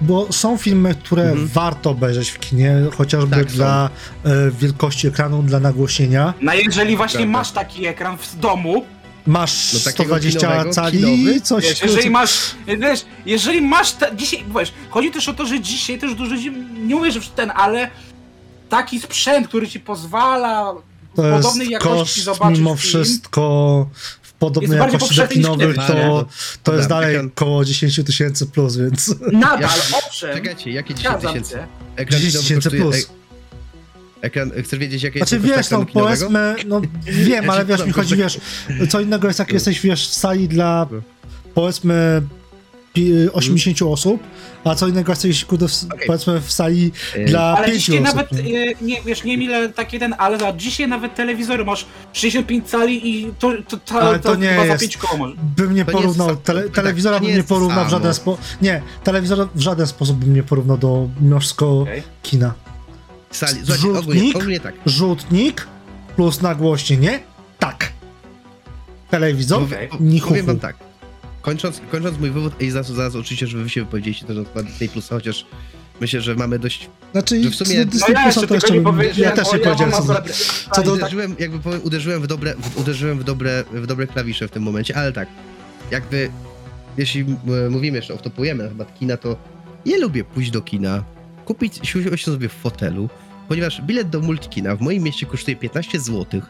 [0.02, 1.48] bo są filmy, które Mhm.
[1.48, 3.90] warto obejrzeć w kinie, chociażby Tak, dla
[4.26, 6.34] e, wielkości ekranu, dla nagłośnienia.
[6.42, 7.38] No jeżeli właśnie Prawda.
[7.40, 8.86] masz taki ekran w domu,
[9.30, 11.42] Masz No takiego 120 kinowego, cali, kinowy?
[11.42, 11.64] coś...
[11.64, 12.32] Wiesz, jeżeli masz,
[12.68, 16.52] wiesz, jeżeli masz te, dzisiaj, wiesz, chodzi też o to, że dzisiaj też dużo ludzi,
[16.88, 17.90] nie mówię, że ten, ale
[18.70, 20.74] taki sprzęt, który ci pozwala
[21.14, 23.90] w to podobnej jakości koszt zobaczyć mimo film, wszystko
[24.22, 26.26] w podobnej jakości do kinowych, to, nie?
[26.64, 29.70] to jest dalej ekran- około 10 tysięcy plus, więc Nadal,
[30.08, 31.52] owszem, Czekajcie, jakie 10 zgadzam tysięcy?
[31.52, 31.68] się.
[31.96, 33.19] Ekran 10 kinowy tysięcy plus.
[34.22, 36.82] Ekran, chcesz wiedzieć, jakie Znaczy jest wiesz, ekranu no powiedzmy, no
[37.28, 38.40] wiem, Ja ale wiesz, mi chodzi, wiesz,
[38.90, 39.54] co innego jest jak No.
[39.54, 41.02] jesteś, wiesz, w sali dla No.
[41.54, 42.22] powiedzmy
[42.94, 44.24] pi- 80 osób,
[44.64, 46.08] a co innego jesteś, kurde, w, Okej.
[46.08, 48.16] powiedzmy w sali E, dla Ale 5 dzisiaj osób.
[48.16, 48.62] nawet, nie?
[48.72, 53.10] y, nie, wiesz, nie mile taki ten, ale za dzisiaj nawet telewizory masz 65 cali
[53.10, 55.56] i to, to, to, Ale to, to nie chyba za jest- 5 koło bym nie
[55.58, 58.14] To nie jest porównał, to- tele, tak, telewizora nie bym nie jest porównał w żaden
[58.14, 61.40] sposób, nie, telewizora w żaden sposób bym nie porównał do mimo
[61.82, 62.04] Okej.
[62.24, 62.54] kina.
[63.32, 64.36] Sali, słuchajcie, ogólnie, Rzutnik?
[64.36, 64.76] ogólnie tak.
[64.86, 65.68] Rzutnik
[66.16, 67.20] plus nagłośnienie,
[67.60, 67.92] tak.
[69.10, 69.88] Telewizor, Powie- Okej.
[69.88, 70.76] po- ni Powiem wam tak.
[71.42, 74.66] Kończąc, kończąc mój wywód, i zaraz, zaraz oczywiście, żeby wy się wypowiedzieliście też na temat
[74.72, 75.46] Disney Plus, chociaż
[76.02, 76.90] myślę, że mamy dość...
[77.12, 78.82] Znaczy, że w sumie- No ja Plusa jeszcze to jeszcze nie
[79.18, 80.02] ja też nie powiedziałem co
[80.76, 84.48] Co do- Uderzyłem, jakby powiem, uderzyłem w dobre, w, uderzyłem w dobre, w dobre klawisze
[84.48, 85.28] w tym momencie, ale tak,
[85.92, 86.32] jakby,
[86.98, 87.22] jeśli
[87.66, 89.38] e, mówimy jeszcze, oftopujemy na temat kina, to
[89.86, 91.04] ja lubię pójść do kina,
[91.50, 93.10] kupić, siąść sobie w fotelu,
[93.48, 96.42] ponieważ bilet do multikina w moim mieście kosztuje 15 zł.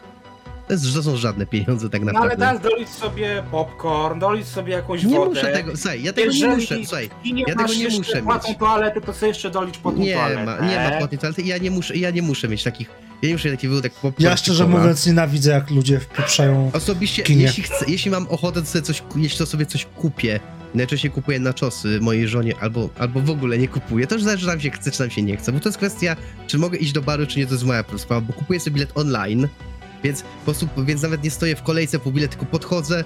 [0.66, 2.36] To, jest, to są żadne pieniądze tak No ale naprawdę.
[2.46, 5.28] teraz dolić sobie popcorn, dolić sobie jakąś nie wodę.
[5.30, 8.48] muszę tego, słuchaj, ja tego nie Jeżeli muszę, słuchaj, nie ja tego nie muszę płatną
[8.50, 8.58] mieć.
[8.58, 10.44] toaletę, to sobie jeszcze dolicz po tą nie toaletę.
[10.44, 12.90] ma, nie ma płatnej toalety ja nie muszę, ja nie muszę mieć takich,
[13.22, 14.78] ja nie muszę mieć takich wywódek popcorn Ja szczerze typowa.
[14.82, 17.42] mówiąc nienawidzę, jak ludzie wpieprzają Osobiście, kinie.
[17.42, 20.40] jeśli, chcę, jeśli mam ochotę, to sobie coś, jeśli to sobie coś kupię,
[20.74, 24.42] najczęściej kupuję na czosy mojej żonie, albo, albo w ogóle nie kupuję, to już zależy,
[24.42, 26.16] czy nam się chce, czy nam się nie chce, bo to jest kwestia,
[26.46, 28.90] czy mogę iść do baru, czy nie, to jest moja sprawa, bo kupuję sobie bilet
[28.94, 29.48] online,
[30.04, 33.04] więc po prostu, więc nawet nie stoję w kolejce po bilet, tylko podchodzę,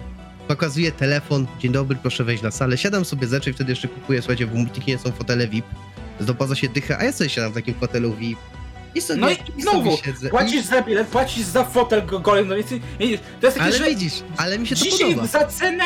[0.49, 4.47] pokazuję telefon, dzień dobry, proszę wejść na salę, siadam sobie zeczej, wtedy jeszcze kupuję, słuchajcie,
[4.47, 5.65] w Multikinie są fotele VIP,
[6.21, 8.39] dopaza się dycha, a ja sobie siadam w takim fotelu VIP
[8.95, 9.99] i sobie, No i i znowu.
[10.31, 12.69] Płacisz za bilet, płacisz za fotel go- golem, no więc
[13.01, 15.27] widzisz, to jest I, takie, ale że widzisz, ale mi się to dzisiaj podoba.
[15.27, 15.85] za cenę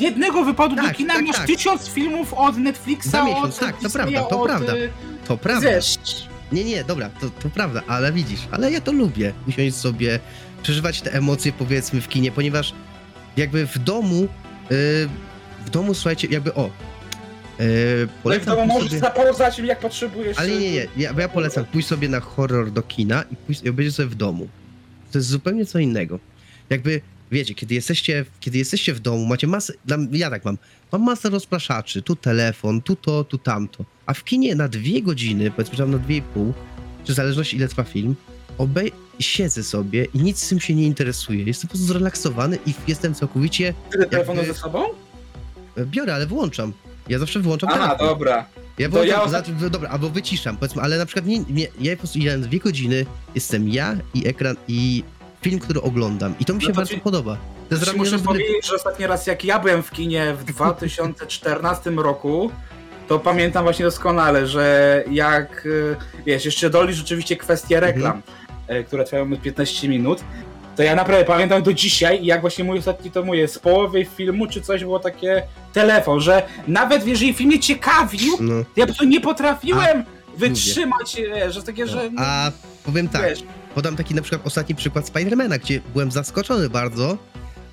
[0.00, 1.46] jednego wypadu do Tak, kina tak, masz tak.
[1.46, 4.76] tysiąc filmów od Netflixa, Za miesiąc, od tak, to prawda, to od, prawda.
[4.76, 4.90] y,
[5.26, 5.68] To prawda.
[6.52, 9.32] Nie, nie, dobra, to, to prawda, ale widzisz, ale ja to lubię.
[9.48, 10.20] Usiąść sobie,
[10.62, 12.72] przeżywać te emocje, powiedzmy, w kinie, ponieważ
[13.36, 14.28] jakby w domu, yy,
[15.66, 16.70] w domu, słuchajcie, jakby o,
[17.58, 20.38] yy, no i w polecam domu pójść możesz sobie, zapauzać jak potrzebujesz.
[20.38, 23.36] ale nie, nie, nie, ja, bo ja polecam pójść sobie na horror do kina i
[23.36, 24.48] pójść, i obejrzeć sobie w domu.
[25.12, 26.18] To jest zupełnie co innego.
[26.70, 27.00] Jakby,
[27.34, 29.72] wiecie, kiedy jesteście, kiedy jesteście w domu, macie masę,
[30.12, 30.58] ja tak mam,
[30.92, 35.50] mam masę rozpraszaczy, tu telefon, tu to, tu tamto, a w kinie na dwie godziny,
[35.50, 36.54] powiedzmy, tam na dwie i pół,
[37.04, 38.14] czy w zależności ile trwa film,
[38.58, 41.44] obej siedzę sobie i nic z tym się nie interesuje.
[41.44, 44.84] Jestem po prostu zrelaksowany i jestem całkowicie, Ty telefonu jakby- ze sobą?
[45.86, 46.72] biorę, ale wyłączam.
[47.08, 48.06] Ja zawsze wyłączam Aha, telefon.
[48.08, 48.46] dobra.
[48.78, 51.98] Ja To ja za- dobra, albo wyciszam, powiedzmy, ale na przykład nie, nie, ja po
[51.98, 55.04] prostu na dwie godziny, jestem ja i ekran i
[55.44, 57.36] film, który oglądam i to mi się No to bardzo ci- podoba.
[57.68, 62.50] To jest muszę powiedzieć, że ostatni raz jak ja byłem w kinie w 2014 roku,
[63.08, 68.22] to pamiętam właśnie doskonale, że jak, y, wiesz, jeszcze doli rzeczywiście kwestie reklam,
[68.70, 70.24] y, które trwają 15 minut,
[70.76, 74.46] to ja naprawdę pamiętam do dzisiaj, jak właśnie mój ostatni to mówię, z połowy filmu
[74.46, 75.42] czy coś było takie
[75.72, 80.04] telefon, że nawet jeżeli film mnie ciekawił, No, ja po prostu nie potrafiłem
[80.36, 82.10] wytrzymać, e, że takie, że...
[82.10, 82.22] no.
[82.24, 82.50] A
[82.84, 83.42] powiem tak, Wiesz,
[83.74, 87.18] podam taki na przykład ostatni przykład Spidermana, gdzie byłem zaskoczony bardzo,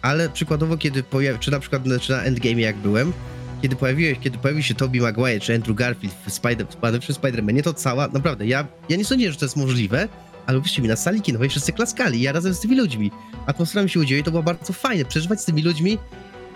[0.02, 3.14] ale przykładowo kiedy pojawił, czy na przykład czy na Endgame jak byłem,
[3.62, 6.68] kiedy pojawiłeś, kiedy pojawił się Tobey Maguire czy Andrew Garfield w Spider,
[6.99, 10.08] przy Spider-Manie, to cała, naprawdę, ja, ja nie sądziłem, że to jest możliwe,
[10.45, 13.12] ale uwierzcie mi, na sali kinowej wszyscy klaskali, ja razem z tymi ludźmi.
[13.45, 15.97] Atmosfera mi się udzieliła i to było bardzo fajne, przeżywać z tymi ludźmi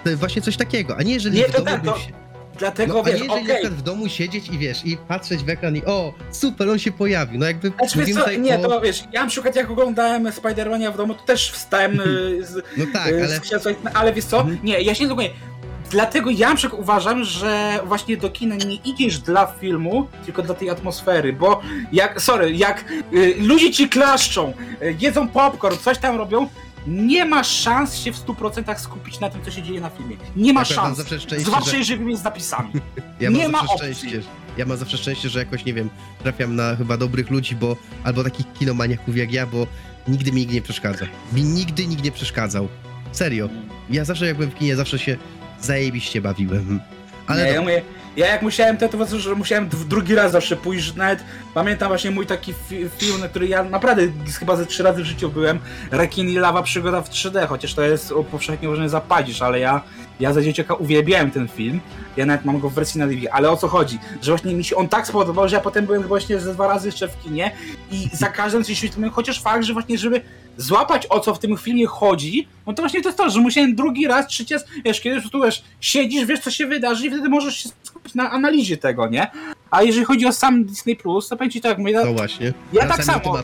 [0.03, 2.24] to właśnie coś takiego, a nie jeżeli Nie, w to tak, to- się...
[2.59, 5.49] dlatego No, a nie wiesz, jeżeli przykład w domu siedzieć i wiesz, i patrzeć w
[5.49, 8.61] ekran i o, super, on się pojawił, no jakby Znaczy, mówimy co, nie, o...
[8.69, 12.03] to wiesz, ja na przykład jak oglądałem Spider-Mania w domu, to też wstałem y,
[12.47, 13.27] z, No tak, ale...
[13.27, 14.59] z krzesła, i- ale wiesz co, Mhm.
[14.63, 15.33] nie, ja się nie dokładnie,
[15.91, 20.55] dlatego ja na przykład uważam, że właśnie do kina nie idziesz dla filmu, tylko dla
[20.55, 26.17] tej atmosfery, bo jak, sorry, jak y, ludzie ci klaszczą, y, jedzą popcorn, coś tam
[26.17, 26.47] robią,
[26.87, 30.15] nie ma szans się w 100% skupić na tym, co się dzieje na filmie.
[30.35, 30.97] Nie ma Ja szans.
[30.97, 31.77] zawsze szczęście, Zwłaszcza że...
[31.77, 32.71] jeżeli jest z napisami.
[33.19, 33.77] Ja mam Nie ma opcji.
[33.77, 34.21] szczęście.
[34.57, 35.89] Ja mam zawsze szczęście, że jakoś, nie wiem,
[36.23, 39.67] trafiam na chyba dobrych ludzi, bo albo takich kinomaniaków jak ja, bo
[40.07, 41.05] nigdy mi nikt nie przeszkadza.
[41.33, 42.67] Mi nigdy nikt nie przeszkadzał.
[43.11, 43.49] Serio.
[43.89, 45.17] Ja zawsze jak byłem w kinie, zawsze się
[45.61, 46.79] zajebiście bawiłem.
[47.27, 47.81] Ale nie, ja dobra, mówię,
[48.15, 52.11] Ja jak musiałem te, to właśnie, że musiałem drugi raz zawsze pójść, nawet pamiętam właśnie
[52.11, 54.07] mój taki fi film, na który ja naprawdę
[54.39, 55.59] chyba ze trzy razy w życiu byłem,
[55.91, 59.81] Rekin i Lawa Przygoda w 3D, chociaż to jest powszechnie uważany za padzisz, ale ja,
[60.19, 61.79] ja za dzieciaka uwielbiałem ten film,
[62.17, 63.99] ja nawet mam go w wersji na DVD, ale o co chodzi?
[64.21, 66.87] Że właśnie mi się on tak spodobał, że ja potem byłem właśnie ze dwa razy
[66.87, 67.51] jeszcze w kinie
[67.91, 70.21] i za każdym coś chociaż fakt, że właśnie żeby
[70.57, 73.75] złapać o co w tym filmie chodzi, no to właśnie to jest to, że musiałem
[73.75, 77.09] drugi raz, trzeci raz, wiesz, kiedy już tu wiesz, siedzisz, wiesz co się wydarzy i
[77.09, 79.27] wtedy możesz się skupić na analizie tego, nie?
[79.71, 82.53] A jeżeli chodzi o sam Disney Plus, to powiem ci tak, mówię, No właśnie.
[82.73, 83.37] Ja tak Wracamy samo.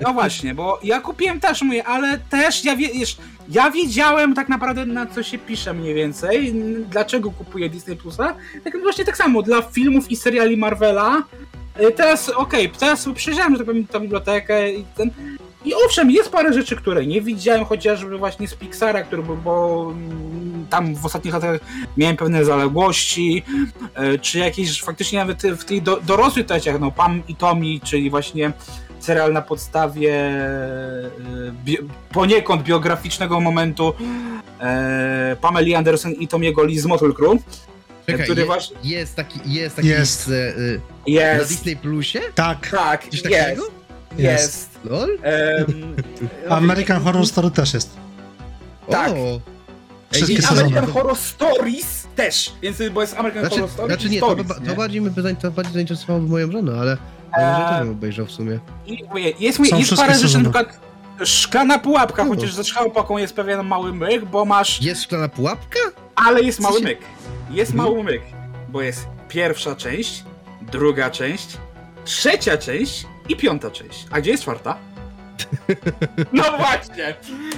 [0.00, 3.16] no właśnie, bo ja kupiłem też, mówię, ale też ja, wie, wiesz,
[3.48, 6.54] ja wiedziałem tak naprawdę na co się pisze mniej więcej,
[6.90, 8.34] dlaczego kupuję Disney Plusa,
[8.64, 11.22] tak właśnie tak samo, dla filmów i seriali Marvela,
[11.80, 15.10] Y, Teraz, okej, teraz przejrzałem, że tak powiem, tę bibliotekę i ten.
[15.68, 19.86] I owszem, jest parę rzeczy, które nie widziałem, chociażby właśnie z Pixara, który był, bo
[19.92, 21.60] mm, tam w ostatnich latach
[21.96, 23.42] miałem pewne zaległości,
[24.14, 28.10] y, czy jakieś faktycznie nawet w tych do, dorosłych treściach, no Pam i Tommy, czyli
[28.10, 28.52] właśnie
[29.00, 30.30] serial na podstawie
[31.48, 31.78] y, bi
[32.12, 33.94] poniekąd biograficznego momentu
[34.60, 37.42] e, Pameli Anderson i Tomiego Lee z Motul Crew,
[38.06, 40.24] Czekaj, który je, właśnie jest taki, jest taki Jest.
[40.24, 42.20] z, y, na jest, Disney Plusie?
[42.34, 43.77] Tak, tak, Coś jest, takiego?
[44.18, 44.68] Jest.
[44.84, 45.18] Lol?
[45.22, 45.96] Em,
[46.48, 47.90] American Horror Story też jest.
[48.90, 49.10] Tak.
[49.12, 49.40] O.
[50.10, 50.60] Wszystkie I nie, sezony.
[50.60, 54.26] American Horror Stories też, więc bo jest American Znaczy, Horror Stories znaczy i nie, to,
[54.26, 54.66] Stories, ba- nie?
[54.66, 56.96] to bardziej mnie by zain- to bardziej zainteresowało moją żonę, ale
[57.32, 58.58] ale że Eee, to bym obejrzał w sumie.
[58.86, 60.44] I mówię, jest, mówię, Są jest wszystkie parę rzeczy, na sezony.
[60.64, 60.80] przykład
[61.28, 62.30] szklana pułapka, No.
[62.34, 65.78] chociaż za szklaną pułapką jest pewien mały myk, bo masz, Jest szklana pułapka?
[66.14, 66.98] ale jest mały się- myk.
[67.50, 67.90] Jest Mhm.
[67.92, 68.22] mały myk,
[68.68, 70.24] bo jest pierwsza część,
[70.72, 71.48] druga część,
[72.04, 74.06] trzecia część i piąta część.
[74.10, 74.76] A gdzie jest czwarta?
[76.32, 77.14] No właśnie!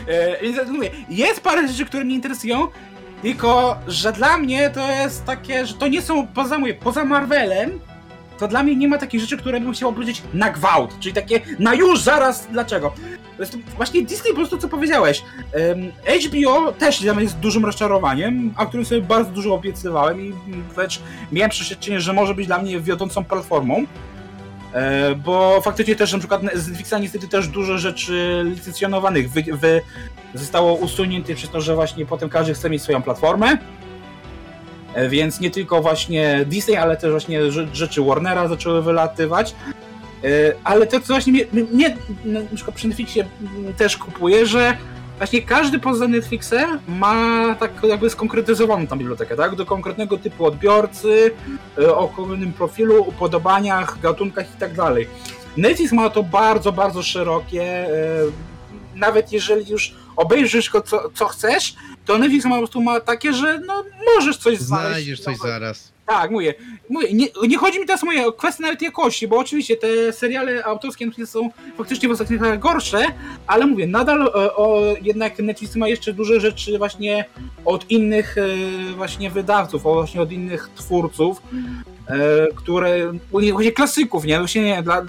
[0.08, 2.68] E, więc ja mówię, jest parę rzeczy, które mnie interesują,
[3.22, 7.80] tylko, że dla mnie to jest takie, że to nie są, poza mówię, poza Marvelem,
[8.38, 11.40] to dla mnie nie ma takich rzeczy, które bym chciał obrócić na gwałt, czyli takie
[11.58, 12.92] na już, zaraz, dlaczego?
[13.38, 13.44] To
[13.76, 15.22] właśnie Disney po prostu, co powiedziałeś.
[16.26, 20.32] HBO też dla mnie jest dużym rozczarowaniem, a którym sobie bardzo dużo obiecywałem i
[20.74, 21.00] wręcz
[21.32, 23.86] miałem przeświadczenie, że może być dla mnie wiodącą platformą.
[24.74, 29.80] E, bo faktycznie też na przykład z Netflixa niestety też dużo rzeczy licencjonowanych wy, wy,
[30.34, 33.58] zostało usuniętych przez to, że właśnie potem każdy chce mieć swoją platformę.
[34.94, 39.54] E, Więc nie tylko właśnie Disney, ale też właśnie rze- rzeczy Warnera zaczęły wylatywać.
[40.24, 40.26] E,
[40.64, 43.24] Ale to, co właśnie mnie, mnie na przykład przy Netflixie
[43.76, 44.76] też kupuje, że
[45.20, 49.54] właśnie każdy poza Netflixem ma tak jakby skonkretyzowaną tam bibliotekę, tak?
[49.54, 51.30] Do konkretnego typu odbiorcy,
[51.78, 55.08] e, o konkretnym profilu, upodobaniach, gatunkach i tak dalej.
[55.56, 57.62] Netflix ma to bardzo, bardzo szerokie.
[57.62, 57.88] e,
[58.94, 61.74] Nawet jeżeli już obejrzysz go co, co chcesz,
[62.06, 63.84] to Netflix ma po prostu ma takie, że no
[64.16, 64.90] możesz coś znaleźć.
[64.90, 65.92] Znajdziesz coś zaraz.
[66.10, 66.54] Tak, mówię.
[66.88, 70.64] mówię nie, nie chodzi mi teraz mówię, o kwestię nawet jakości, bo oczywiście te seriale
[70.64, 73.04] autorskie są faktycznie w ostatnich latach gorsze,
[73.46, 77.24] ale mówię, nadal e, o, jednak Netflix ma jeszcze duże rzeczy właśnie
[77.64, 81.42] od innych e, właśnie wydawców, o, właśnie od innych twórców,
[82.06, 82.16] e,
[82.54, 84.38] które, właśnie klasyków, nie?
[84.38, 85.02] Właśnie nie, dla,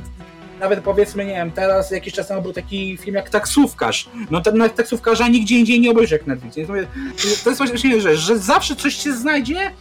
[0.60, 4.10] nawet powiedzmy, nie wiem, teraz jakiś czas temu był taki film jak Taksówkarz.
[4.32, 6.56] No ten taksówkarza nigdzie indziej nie obejrzy jak Netflix.
[7.43, 9.72] To jest właśnie rzecz, że zawsze coś się znajdzie,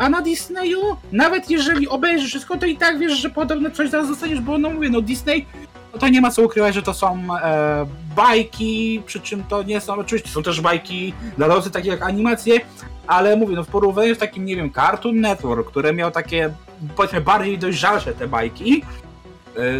[0.00, 4.08] a na Disneyu, nawet jeżeli obejrzysz wszystko, to i tak wiesz, że podobno coś zaraz
[4.08, 5.46] dostaniesz, bo no mówię, no Disney,
[5.92, 7.86] no to nie ma co ukrywać, że to są e,
[8.16, 12.60] bajki, przy czym to nie są, oczywiście są też bajki dla dorosłych, takie jak animacje,
[13.06, 16.54] ale mówię, no w porównaniu z takim, nie wiem, Cartoon Network, które miał takie,
[16.96, 18.82] powiedzmy, bardziej dojrzalsze te bajki,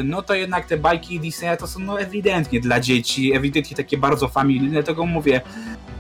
[0.05, 4.29] no to jednak te bajki Disneya to są no ewidentnie dla dzieci, ewidentnie takie bardzo
[4.29, 5.41] familijne, dlatego mówię,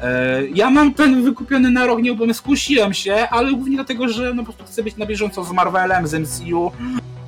[0.02, 4.44] E, Ja mam ten wykupiony na rok, nie skusiłem się, ale głównie dlatego, że no
[4.44, 6.72] po prostu chcę być na bieżąco z Marvelem, z MCU,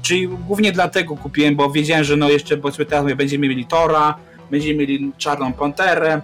[0.03, 4.15] czyli głównie dlatego kupiłem, bo wiedziałem, że no jeszcze powiedzmy teraz będziemy mieli Tora,
[4.51, 6.21] będziemy mieli Czarną Panterę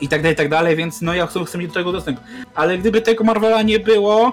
[0.00, 2.20] i tak dalej, i tak dalej, więc no ja chcę, chcę mieć do tego dostęp.
[2.54, 4.32] Ale gdyby tego Marvela nie było,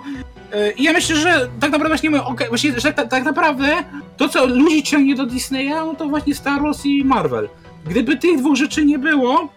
[0.54, 3.68] e, ja myślę, że tak naprawdę właśnie okej, właśnie, że tak, tak naprawdę
[4.18, 7.49] to, co ludzi ciągnie do Disneya, no to właśnie Star Wars i Marvel.
[7.86, 9.49] Gdyby tych dwóch rzeczy nie było,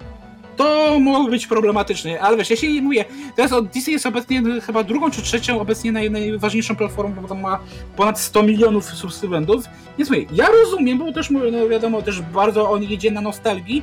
[0.56, 3.04] to mogłoby być problematyczne, ale wiesz, ja się mówię,
[3.36, 7.40] teraz od Disney jest obecnie chyba drugą czy trzecią obecnie naj, najważniejszą platformą, bo tam
[7.40, 7.58] ma
[7.96, 9.64] ponad 100 milionów subskrybentów,
[9.98, 13.82] więc mówię, ja rozumiem, bo też mówię, no wiadomo, też bardzo on jedzie na nostalgii,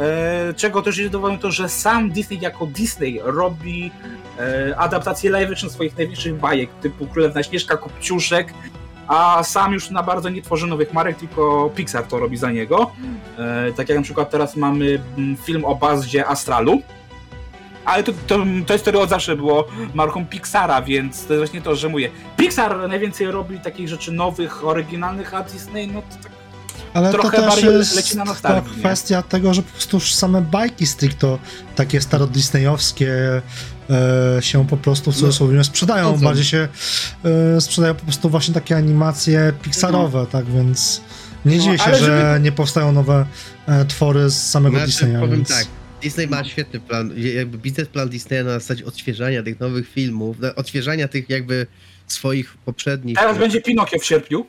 [0.00, 3.90] e, czego też jest dowodem to, że sam Disney jako Disney robi
[4.76, 8.54] adaptacje live action swoich największych bajek, typu Królewna Śnieżka, Kopciuszek,
[9.08, 12.90] a sam już na bardzo nie tworzy nowych marek, tylko Pixar to robi za niego.
[13.38, 16.82] E, tak jak na przykład teraz mamy mm, film o bazie Astralu.
[17.84, 19.64] Ale to, to Toy Story od zawsze było
[19.94, 22.10] marką Pixara, więc to jest właśnie to, że mówię.
[22.36, 26.32] Pixar najwięcej robi takich rzeczy nowych, oryginalnych, a Disney no to tak
[26.94, 30.14] Ale trochę to też bardziej jest leci na nostalgię, kwestia tego, że po prostu już
[30.14, 31.38] same bajki stricto
[31.76, 33.12] takie starodisneyowskie
[33.90, 36.12] e, się po prostu w No, cudzysłowie sprzedają.
[36.12, 36.24] chodzą.
[36.24, 36.68] Bardziej się
[37.56, 41.00] e, sprzedają po prostu właśnie takie animacje pixarowe, tak więc
[41.44, 43.26] nie No, dziwię się, że żeby- nie powstają nowe
[43.66, 45.14] e, twory z samego Znaczy, Disneya.
[45.20, 45.48] powiem Więc...
[45.48, 45.66] tak,
[46.02, 51.30] Disney ma świetny plan, jakby biznesplan Disneya na zasadzie odświeżania tych nowych filmów, odświeżania tych
[51.30, 51.66] jakby
[52.06, 53.16] swoich poprzednich.
[53.16, 54.46] Teraz będzie Pinokio w sierpniu.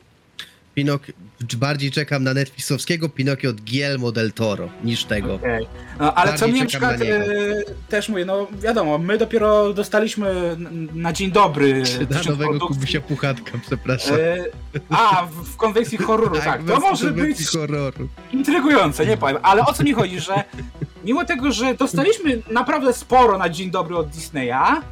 [0.76, 1.02] Pinok,
[1.56, 5.34] bardziej czekam na Netflixowskiego Pinokio od Guillermo del Toro niż tego.
[5.34, 5.66] Okej.
[6.00, 9.72] No, ale co Bardziej mnie na przykład na e, też mówię, no wiadomo, my dopiero
[9.72, 10.56] dostaliśmy
[10.94, 12.68] na dzień dobry Na nowego produktów.
[12.68, 14.14] Kubusia Puchatka, przepraszam.
[14.14, 14.36] E,
[14.90, 16.58] a, w, konwencji horroru, tak.
[16.58, 18.08] To bez może być horroru.
[18.32, 19.38] intrygujące, nie powiem.
[19.42, 20.44] Ale o co mi chodzi, że
[21.04, 24.82] mimo tego, że dostaliśmy naprawdę sporo na dzień dobry od Disneya,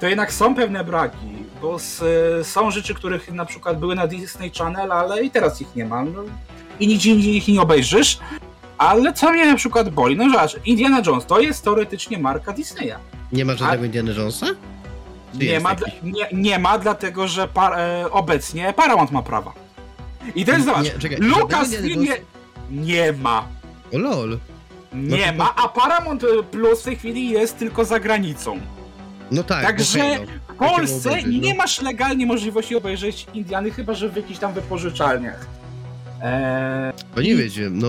[0.00, 1.35] to jednak są pewne braki.
[1.66, 2.04] Bo s,
[2.42, 6.04] są rzeczy, których na przykład były na Disney Channel, ale i teraz ich nie ma.
[6.04, 6.22] No,
[6.80, 8.18] I nigdzie indziej ich nie obejrzysz.
[8.78, 12.94] Ale co mnie na przykład boli, no zobacz, Indiana Jones to jest teoretycznie marka Disneya.
[13.32, 14.46] Nie ma żadnego Indiana Jonesa?
[15.32, 19.52] Czy Nie jest ma, nie, nie ma, dlatego że par, e, obecnie Paramount ma prawa.
[20.34, 22.16] I teraz zobacz, Nie, czekaj, Lucas nie,
[22.70, 23.48] nie ma.
[23.94, 24.38] O lol.
[24.94, 28.60] Nie to- ma, a Paramount Plus w tej chwili jest tylko za granicą.
[29.30, 30.45] No tak, Także okej, no.
[30.56, 31.40] W Polsce obejrzeć, no.
[31.42, 35.46] nie masz legalnie możliwości obejrzeć Indiany, chyba że w jakichś tam wypożyczalniach.
[36.22, 37.88] Eee, To nie wiedziałem, no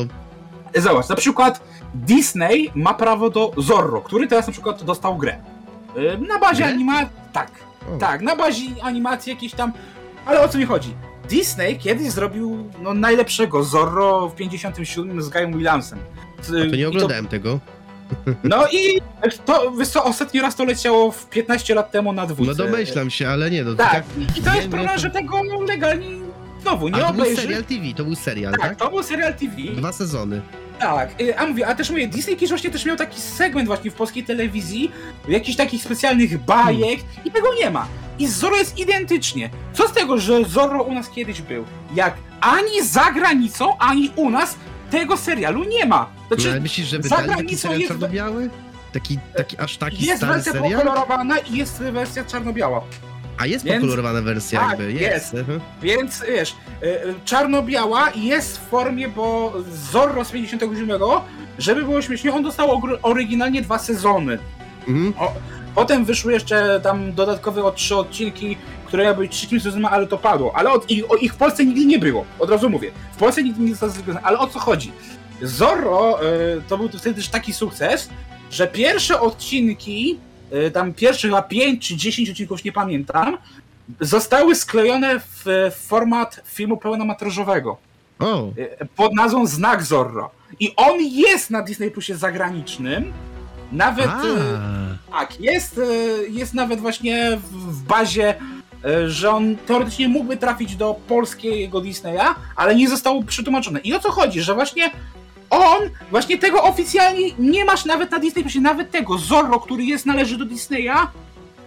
[0.75, 1.63] zobacz, na przykład
[1.93, 5.37] Disney ma prawo do Zorro, który teraz na przykład dostał grę.
[5.97, 7.07] Eee, na bazie animacji.
[7.33, 7.51] Tak,
[7.95, 7.97] o.
[7.97, 9.73] tak, na bazie animacji jakiejś tam.
[10.25, 10.93] Ale o co mi chodzi?
[11.29, 15.99] Disney kiedyś zrobił no, najlepszego Zorro w 57 z Guyem Williamsem.
[16.39, 17.59] A to nie I oglądałem tego.
[18.43, 19.01] No i
[19.45, 22.51] to, co, ostatni raz to leciało w 15 lat temu na dwójce.
[22.57, 24.03] No domyślam się, ale nie, no to Tak, tak.
[24.37, 26.05] i to jest problem, jak- że tego legalnie
[26.61, 28.75] znowu A nie to był serial TV, to był serial, Tak, tak?
[28.77, 29.55] to był serial TV.
[29.75, 30.41] Dwa sezony.
[30.79, 33.91] Tak, y, a mówię, a też mówię, Disney kiedyś właśnie też miał taki segment właśnie
[33.91, 34.91] w polskiej telewizji,
[35.27, 37.87] jakichś takich specjalnych bajek i tego nie ma.
[38.19, 39.49] I Zorro jest identycznie.
[39.73, 41.65] Co z tego, że Zorro u nas kiedyś był?
[41.95, 44.55] Jak ani za granicą, ani u nas
[44.91, 46.09] tego serialu nie ma.
[46.27, 48.49] Znaczy, ale myślisz, że za taki serial jest- czarno-biały?
[48.93, 50.79] Taki, taki, aż taki jest stary wersja serial?
[50.81, 52.81] pokolorowana i jest wersja czarno-biała.
[53.37, 55.33] A jest Więc- pokolorowana wersja Tak, jakby, jest.
[55.33, 55.59] Mhm.
[55.81, 59.53] Więc wiesz, y, y, czarno-biała jest w formie, bo
[59.91, 61.21] Zorro z 57,
[61.57, 64.37] żeby było śmiesznie, on dostał oryginalnie dwa sezony.
[64.87, 65.13] Mhm.
[65.75, 68.57] Potem wyszły jeszcze tam dodatkowe o trzy odcinki,
[68.87, 70.55] które miały być trzecim sezonem, ale to padło.
[70.55, 72.25] Ale od, ich, o, ich w Polsce nigdy nie było.
[72.39, 72.91] Od razu mówię.
[73.13, 74.25] W Polsce nigdy nie zostało zrealizowane.
[74.25, 74.91] Ale o co chodzi?
[75.41, 78.09] Zorro y, to był wtedy też taki sukces,
[78.51, 80.19] że pierwsze odcinki,
[80.67, 83.37] y, tam pierwsze chyba 5 czy 10 odcinków, nie pamiętam,
[83.99, 87.77] zostały sklejone w, w format filmu pełnometrażowego
[88.19, 90.31] O, y, pod nazwą Znak Zorro.
[90.59, 93.13] I on jest na Disney Plusie zagranicznym.
[93.71, 94.21] Nawet a,
[95.11, 95.81] tak, jest,
[96.29, 98.35] jest nawet właśnie w, w bazie,
[99.07, 103.79] że on teoretycznie mógłby trafić do polskiego Disneya, ale nie został przetłumaczony.
[103.79, 104.91] I o co chodzi, że właśnie
[105.49, 110.05] on, właśnie tego oficjalnie nie masz nawet na Disney Plusie, nawet tego Zorro, który jest,
[110.05, 111.07] należy do Disneya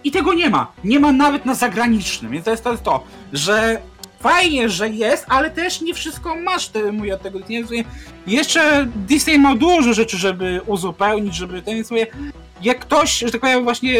[0.03, 0.71] i tego nie ma.
[0.83, 3.81] Nie ma nawet na zagranicznym, więc to jest to, to że
[4.19, 7.83] fajnie, że jest, ale też nie wszystko masz, te, mówię od tego Disneya.
[8.27, 12.07] Jeszcze Disney ma dużo rzeczy, żeby uzupełnić, żeby ten, więc mówię,
[12.61, 13.99] jak ktoś, że tak powiem, właśnie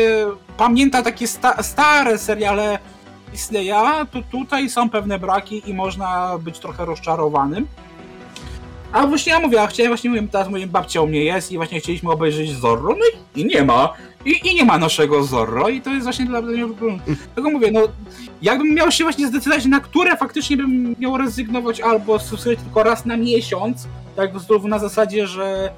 [0.58, 2.80] pamięta takie sta stare seriale
[3.32, 7.68] Disneya, to tutaj są pewne braki i można być trochę rozczarowanym.
[8.92, 11.56] A właśnie ja mówię, ja chciałem właśnie, mówię, teraz moja babcia u mnie jest i
[11.56, 13.06] właśnie chcieliśmy obejrzeć Zorro, no
[13.36, 13.94] i, nie ma.
[14.26, 16.66] I, I nie ma naszego Zorro i to jest właśnie dla mnie.
[17.36, 17.82] Tego mówię, no
[18.42, 23.06] jakbym miał się właśnie zdecydować, na które faktycznie bym miał rezygnować albo stosować tylko raz
[23.06, 25.72] na miesiąc, tak znowu na zasadzie, że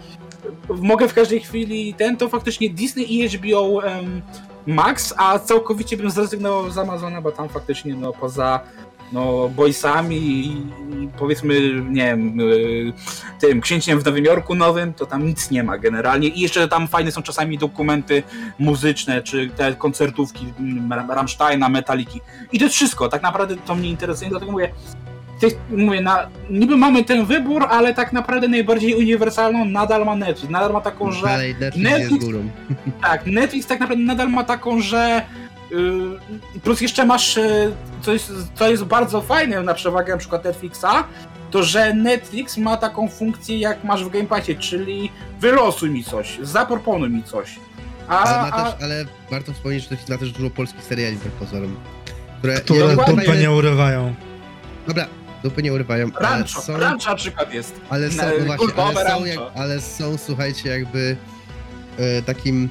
[0.70, 4.22] mogę w każdej chwili ten, to faktycznie Disney i HBO em,
[4.68, 8.60] Max, a całkowicie bym zrezygnował z Amazona, bo tam faktycznie no poza
[9.14, 10.68] no boysami i,
[11.18, 12.94] powiedzmy, nie wiem, y,
[13.40, 16.28] tym księciem w Nowym Jorku nowym, to tam nic nie ma generalnie.
[16.28, 18.24] I jeszcze tam fajne są czasami dokumenty
[18.60, 22.22] muzyczne, czy te koncertówki mm, Rammsteina, Metaliki.
[22.52, 24.74] I to jest wszystko, tak naprawdę to mnie interesuje, dlatego mówię,
[25.48, 30.52] tych, mówię, na, niby mamy ten wybór, ale tak naprawdę najbardziej uniwersalną nadal ma Netflix.
[30.52, 31.26] Nadal ma taką, że.
[31.26, 32.50] dalej Netflix jest Netflix- górą.
[33.02, 35.22] Tak, Netflix tak naprawdę nadal ma taką, że.
[35.72, 37.36] Yy, plus jeszcze masz.
[37.36, 37.72] Yy,
[38.02, 40.86] co, jest, co jest bardzo fajne na przewagę na przykład Netflixa,
[41.52, 46.40] to że Netflix ma taką funkcję jak masz w Game Passie, czyli wylosuj mi coś,
[46.42, 47.56] zaproponuj mi coś.
[48.08, 50.84] A, Ale, ma a, też, ale warto wspomnieć, że to jest na też dużo polskich
[50.84, 51.76] seriali wbrew pozorom.
[52.40, 53.16] Które, Które dokładnie.
[53.24, 54.14] dupę nie urywają.
[54.88, 55.08] Dobra,
[55.44, 56.78] dupy nie urywają, Rancho, są...
[56.78, 57.82] Rancho na przykład jest.
[57.90, 61.18] Ale są, no właśnie, ale są, jak, ale są, słuchajcie, jakby
[61.98, 62.70] e, takim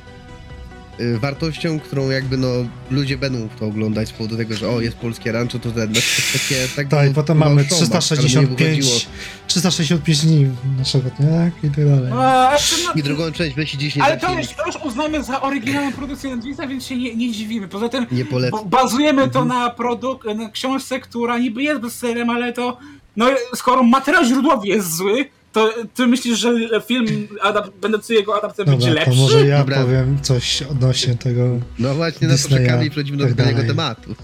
[1.20, 2.48] wartością, którą jakby no
[2.90, 5.89] ludzie będą w to oglądać z powodu tego, że o, jest polskie rancho, to ten,
[5.93, 7.86] no, to takie, tak Tak, i było- potem mamy wychodziło.
[7.90, 9.09] 365,
[9.47, 10.47] 365 dni
[10.78, 11.64] naszego tak?
[11.64, 12.10] I tak dalej.
[12.10, 12.56] No, a
[12.86, 15.93] no- I drugą część weź dziś nie ale to już, to już uznajmy za oryginalną
[15.93, 17.69] produkcję Netflixa, więc się nie, nie dziwimy.
[17.69, 18.24] Poza tym Nie
[18.66, 22.78] bazujemy to na, produk- na książce, która niby jest bestsellerem, ale to
[23.16, 26.52] no skoro materiał źródłowy jest zły, to ty myślisz, że
[26.86, 27.06] film,
[27.44, 29.22] adap- będący jego adaptacją będzie Dobra, to lepszy?
[29.22, 29.82] może ja Dobra.
[29.82, 31.60] powiem coś odnośnie tego.
[31.78, 34.14] No właśnie na to Disneya, czekamy i przechodzimy do tak kolejnego tematu.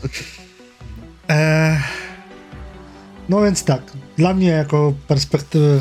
[1.31, 1.81] E,
[3.29, 3.83] no więc tak,
[4.17, 5.81] dla mnie jako perspektywy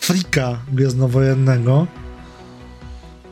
[0.00, 1.86] frika gwiezdnowojennego,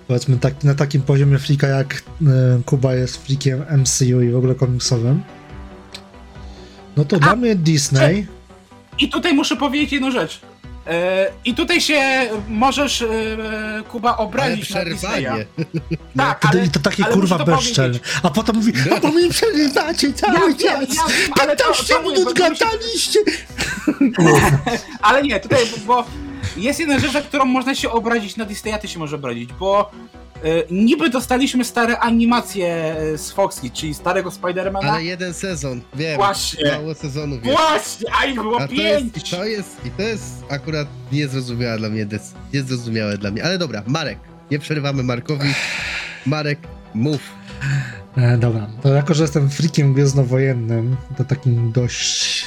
[0.08, 4.54] powiedzmy tak, na takim poziomie frika jak e, Kuba jest frikiem MCU i w ogóle
[4.54, 5.22] komiksowym,
[6.96, 8.26] no to dla mnie Disney...
[8.98, 10.40] I tutaj muszę powiedzieć jedną rzecz.
[10.86, 12.00] E, I tutaj się
[12.48, 13.06] możesz, e,
[13.88, 14.84] Kuba, obrazić na.
[14.84, 15.26] Disneya.
[16.16, 17.98] Tak, To, ale, to takie ale kurwa bezczelne.
[18.22, 20.96] A potem mówi, a bo mi przerywacie cały Ja czas.
[20.96, 21.04] ja
[21.34, 23.18] to- 15 to mówię, minut gadaliście.
[25.02, 26.04] Ale nie, tutaj, bo
[26.56, 29.90] jest jedna rzecz, na którą można się obrazić na Disneya, ty się może obrazić, bo
[30.70, 34.92] niby dostaliśmy stare animacje e, z Foxy, czyli starego Spidermana.
[34.92, 36.16] Ale jeden sezon, wiem.
[36.16, 36.72] Właśnie.
[36.72, 37.58] Mało sezonów jest.
[37.58, 39.30] Właśnie, a ich było A to jest, i pięć!
[39.30, 42.06] to jest, i to jest akurat niezrozumiałe dla mnie,
[42.54, 43.44] niezrozumiałe dla mnie.
[43.44, 44.18] Ale dobra, Marek,
[44.50, 45.48] nie przerywamy Markowi.
[46.26, 46.58] Marek,
[46.94, 47.20] mów.
[48.16, 52.44] E, dobra, to jako, że jestem freakiem gwiezdnowojennym, to takim dość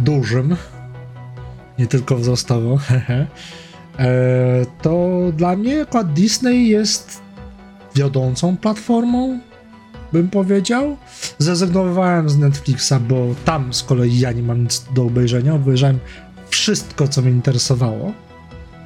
[0.00, 0.56] dużym,
[1.78, 3.26] nie tylko wzrostowo, hehe, e,
[4.82, 7.20] to dla mnie Disney jest
[7.94, 9.40] wiodącą platformą,
[10.12, 10.96] bym powiedział.
[11.38, 15.54] Zrezygnowałem z Netflixa, bo tam z kolei ja nie mam nic do obejrzenia.
[15.54, 15.98] Obejrzałem
[16.50, 18.12] wszystko, co mnie interesowało,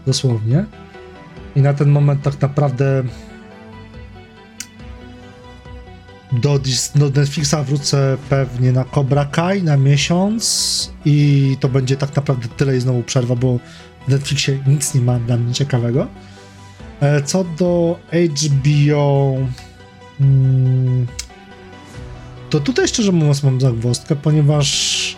[0.06, 0.64] dosłownie.
[1.56, 3.04] I na ten moment tak naprawdę
[6.32, 6.60] do,
[6.94, 12.76] do Netflixa wrócę pewnie na Cobra Kai na miesiąc i to będzie tak naprawdę tyle
[12.76, 13.58] i znowu przerwa, bo
[14.06, 16.06] w Netflixie nic nie ma dla mnie ciekawego.
[17.00, 19.36] E, Co do HBO,
[20.20, 21.06] mm,
[22.50, 25.16] to tutaj szczerze mówiąc mam zagwozdkę, ponieważ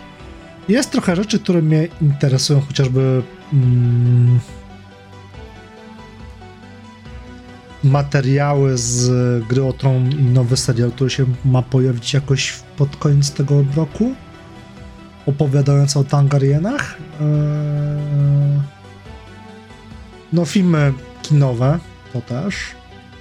[0.69, 3.23] jest trochę rzeczy, które mnie interesują, chociażby
[3.53, 4.39] mm,
[7.83, 9.09] materiały z
[9.47, 14.13] gry o Tron i nowy serial, który się ma pojawić jakoś pod koniec tego roku,
[15.25, 16.97] opowiadając o Tangarienach.
[17.21, 18.76] Eee,
[20.33, 21.79] No filmy kinowe
[22.13, 22.55] to też,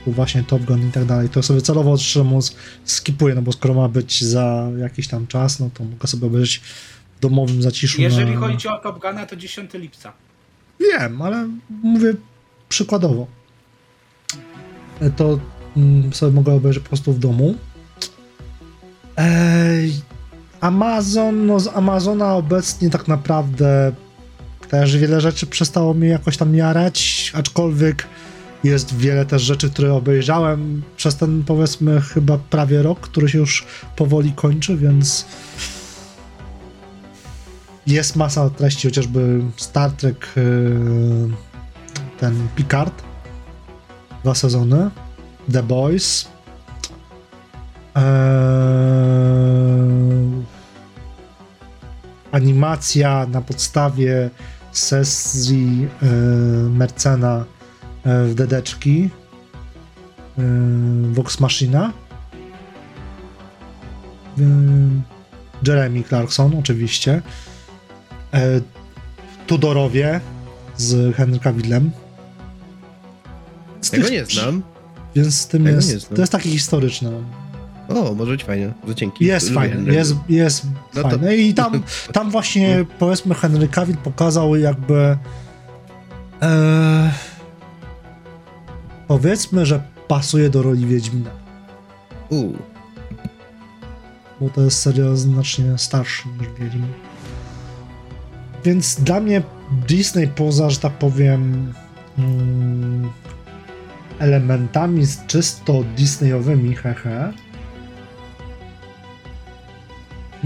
[0.07, 3.89] właśnie Top Gun i tak dalej, to sobie celowo mówiąc skipuję, no bo skoro ma
[3.89, 6.59] być za jakiś tam czas, no to mogę sobie obejrzeć
[7.16, 8.41] w domowym zaciszu Jeżeli na...
[8.41, 10.12] chodzi o Top Guna, to 10 lipca.
[10.81, 11.49] Wiem, ale
[11.83, 12.15] mówię
[12.69, 13.27] przykładowo.
[15.16, 15.39] To
[15.77, 17.55] mm, sobie mogę obejrzeć po prostu w domu.
[20.61, 23.93] Amazon, no z Amazona obecnie tak naprawdę
[24.71, 28.07] też wiele rzeczy przestało mnie jakoś tam jarać, aczkolwiek
[28.65, 33.67] jest wiele też rzeczy, które obejrzałem przez ten powiedzmy chyba prawie rok, który się już
[33.97, 35.27] powoli kończy, więc
[37.87, 41.29] jest masa treści, chociażby Star Trek, yy,
[42.21, 43.03] ten Picard,
[44.23, 44.91] dwa sezony,
[45.53, 46.29] The Boys,
[47.97, 48.03] yy,
[52.33, 54.31] animacja na podstawie
[54.78, 56.09] sesji yy,
[56.70, 57.44] Mercena
[58.05, 59.11] yy, w Dedeczki,
[60.39, 60.44] yy,
[61.12, 61.93] Vox Machina,
[65.66, 67.23] Jeremy Clarkson oczywiście,
[68.35, 68.61] e,
[69.47, 70.20] Tudorowie
[70.77, 71.90] z Henry Cavillem.
[73.81, 74.62] Z Tego tych- nie znam.
[75.15, 77.11] Więc z tym Tego jest, to jest takie historyczne.
[77.89, 78.73] O, może być fajnie.
[78.87, 79.25] To dzięki.
[79.25, 79.93] Jest Lubię Henry'ego.
[79.93, 81.37] jest, jest No to- fajne.
[81.37, 81.83] I tam,
[82.13, 85.17] tam właśnie powiedzmy Henry Cavill pokazał jakby
[86.43, 87.11] e,
[89.09, 91.31] powiedzmy, że pasuje do roli Wiedźmina.
[92.31, 92.53] U,
[94.41, 96.93] bo to jest serial znacznie starszy niż Wiedźmin.
[98.65, 99.43] Więc dla mnie
[99.89, 101.73] Disney poza, że tak powiem,
[102.19, 103.11] mm,
[104.19, 107.33] elementami czysto Disneyowymi, hehe,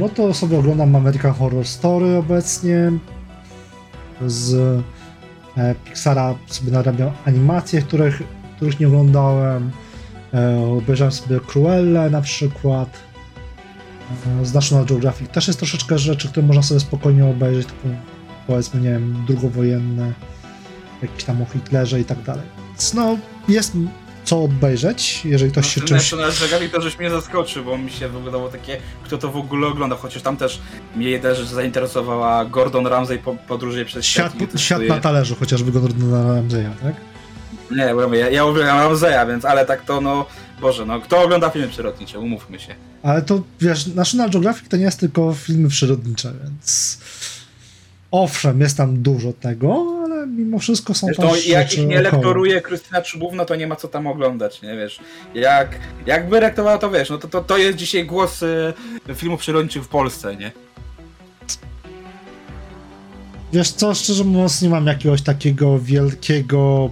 [0.00, 2.92] no to sobie oglądam American Horror Story obecnie.
[4.26, 4.54] Z
[5.56, 8.22] e, Pixara sobie narabiam animacje, których,
[8.56, 9.70] których nie oglądałem.
[10.34, 12.98] E, obejrzałem sobie Cruella na przykład.
[14.40, 17.88] E, z National Geographic też jest troszeczkę rzeczy, które można sobie spokojnie obejrzeć, typu
[18.46, 20.12] powiedzmy, nie wiem, drugowojenne,
[21.02, 22.44] jakieś tam o Hitlerze i tak dalej.
[22.68, 23.18] Więc no,
[23.48, 23.76] jest
[24.30, 26.12] co obejrzeć, jeżeli ktoś się no, czymś...
[26.12, 29.66] Na Geographic to żeś mnie zaskoczył, bo mi się wyglądało takie, kto to w ogóle
[29.66, 30.60] ogląda, chociaż tam też
[30.96, 34.32] mnie jedna rzecz zainteresowała Gordon Ramsay po, podróży przez świat.
[34.56, 36.94] Świat, na talerzu, chociażby Gordona Ramsaya, tak?
[37.70, 40.26] Nie, bo ja, ja uwielbiam Ramsaya, więc ale tak to no,
[40.60, 42.74] Boże, no kto ogląda filmy przyrodnicze, umówmy się.
[43.02, 46.98] Ale to, wiesz, National Geographic to nie jest tylko filmy przyrodnicze, więc
[48.10, 53.02] owszem, jest tam dużo tego, ale mimo wszystko są też jak ich nie lektoruje Krystyna
[53.02, 55.00] Czubówna, to nie ma co tam oglądać, nie wiesz.
[55.34, 58.72] Jak, jakby lektorowała, to wiesz, no to, to, to jest dzisiaj głos y,
[59.14, 60.52] filmów przyrodniczych w Polsce, nie?
[63.52, 66.90] Wiesz co, szczerze mówiąc, nie mam jakiegoś takiego wielkiego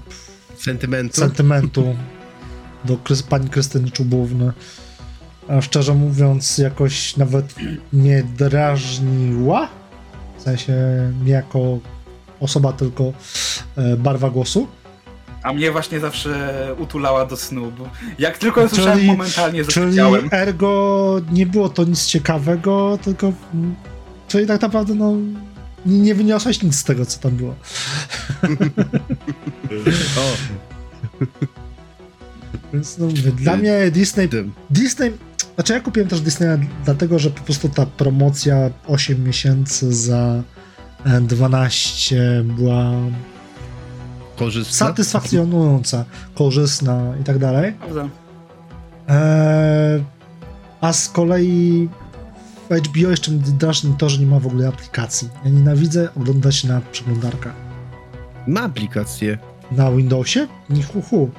[0.56, 1.20] Sentymentu.
[1.20, 1.96] sentymentu
[2.84, 4.52] do Krys- pani Krystyny Czubówny.
[5.48, 7.54] A szczerze mówiąc, jakoś nawet
[7.92, 9.68] nie drażniła.
[10.38, 10.74] W sensie
[11.24, 11.78] nie jako
[12.40, 13.12] osoba, tylko
[13.76, 14.66] e, barwa głosu.
[15.42, 17.88] A mnie właśnie zawsze utulała do snu, bo
[18.18, 20.28] jak tylko ją słyszałem, Czyli- momentalnie Czyli zasypiałem.
[20.32, 23.32] ergo nie było to nic ciekawego, tylko.
[24.28, 25.12] Czyli tak naprawdę, no.
[25.86, 27.54] Nie nie wyniosłeś nic z tego, co tam było.
[30.18, 30.36] O,
[32.72, 34.28] Więc no, mówię, dla mnie Disney.
[34.70, 35.12] Disney.
[35.54, 40.42] Znaczy, ja kupiłem też Disneya dlatego, że po prostu ta promocja 8 miesięcy za
[41.20, 42.92] 12 była
[44.36, 44.86] Korzystna.
[44.86, 46.04] satysfakcjonująca,
[46.34, 47.74] korzystna i tak dalej.
[49.08, 50.04] Eee,
[50.80, 51.88] a z kolei
[52.70, 55.28] w HBO jeszcze drażni to, że nie ma w ogóle aplikacji.
[55.44, 57.54] Ja nienawidzę oglądać na przeglądarkach.
[58.46, 59.38] Ma aplikację.
[59.72, 60.46] Na Windowsie?
[60.70, 61.30] Ni hu, hu.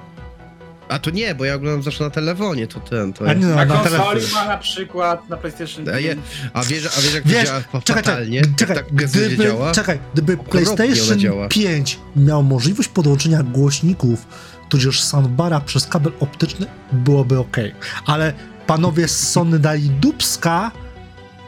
[0.90, 3.50] A to nie, bo ja oglądam zawsze na telefonie, to ten, to A nie, jest.
[3.50, 4.34] no, Na na konsoli telefon.
[4.34, 6.26] ma na przykład, na PlayStation A, je, 5.
[6.54, 8.42] a, wiesz, a wiesz jak to Wiesz, działa fa- czekaj, fatalnie?
[8.58, 9.72] czekaj, tak gdyby, działa?
[9.72, 11.48] czekaj, gdyby PlayStation działa.
[11.48, 14.28] 5 miał możliwość podłączenia głośników,
[14.70, 17.58] tudzież soundbara przez kabel optyczny, byłoby ok.
[18.06, 18.34] Ale
[18.68, 20.72] panowie z Sony dali dupska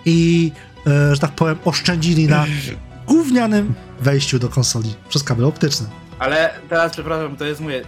[0.05, 0.51] i,
[0.87, 2.45] e, że tak powiem, oszczędzili na
[3.07, 5.87] gównianym wejściu do konsoli przez kabel optyczny.
[6.21, 7.81] Ale teraz, przepraszam, to jest moje...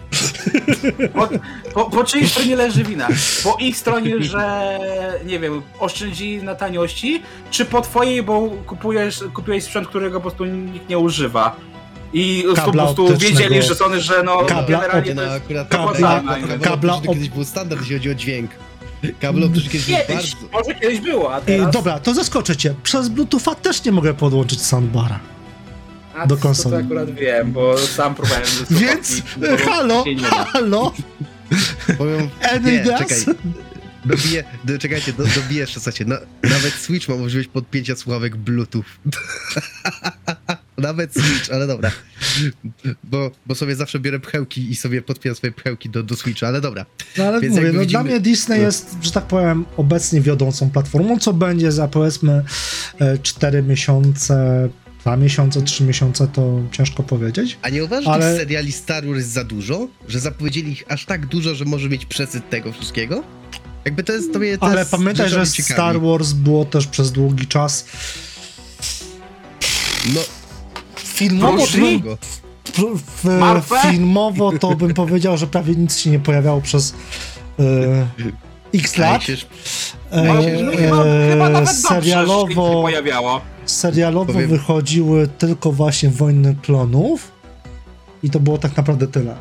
[1.14, 1.30] Po,
[1.74, 3.08] po, po czyjej stronie leży wina?
[3.44, 4.78] Po ich stronie, że
[5.26, 10.46] nie wiem, oszczędzili na taniości, czy po twojej, bo kupujesz, kupiłeś sprzęt, którego po prostu
[10.46, 11.56] nikt nie używa?
[12.14, 13.38] I po prostu optycznego.
[13.38, 15.44] wiedzieli, że Sony, że no Kabla generalnie No to jest...
[15.46, 18.52] akurat kabla- kabla, kabla, kabla optyczny op- kiedyś był standard, jeśli chodzi o dźwięk.
[19.22, 20.58] Kabel optyczny kiedyś był Kiedyś, bardzo...
[20.58, 21.72] może kiedyś było, a teraz...
[21.74, 22.76] dobra, to zaskoczę cię.
[22.84, 25.20] Przez Bluetootha też nie mogę podłączyć soundbara.
[26.16, 26.76] A do to- konsoli.
[26.76, 30.04] To akurat wiem, bo sam próbowałem ze Więc, e, halo,
[30.46, 30.94] halo,
[31.98, 33.18] Powiem, Any nie, czekaj.
[34.06, 38.84] Dobiję, do, czekajcie, do, dobiję jeszcze, słuchajcie, na, nawet Switch ma możliwość podpięcia słuchawek Bluetooth.
[40.78, 41.92] nawet Switch, ale dobra.
[43.04, 46.62] Bo, bo sobie zawsze biorę pchełki i sobie podpinam swoje pchełki do, do Switcha, ale
[46.62, 46.86] dobra.
[47.18, 48.66] No ale Więc mówię, no widzimy- dla mnie Disney no.
[48.66, 52.44] jest, że tak powiem, obecnie wiodącą platformą, co będzie za powiedzmy
[53.24, 54.70] 4 miesiące,
[55.04, 57.58] 2 miesiące, 3 miesiące, to ciężko powiedzieć.
[57.62, 59.88] A nie uważasz, że Ale- tych seriali Star Wars jest za dużo?
[60.08, 63.24] Że zapowiedzieli ich aż tak dużo, że może mieć przesyt tego wszystkiego?
[63.86, 65.74] Jakby to jest to mnie to Ale pamiętaj, że ciekawi.
[65.74, 67.86] Star Wars było też przez długi czas
[70.14, 70.22] No,
[70.98, 72.18] filmowo, długo.
[73.24, 76.94] w, filmowo to bym powiedział, że prawie nic się nie pojawiało przez
[77.60, 77.64] e,
[78.74, 79.24] x lat.
[79.24, 79.34] się-
[80.12, 80.42] E, No, no,
[80.78, 83.42] chyba, chyba nawet dobrze, że się serialowo pojawiało.
[83.66, 87.32] serialowo Powiem- wychodziły tylko właśnie Wojny Klonów
[88.24, 89.36] i to było tak naprawdę tyle.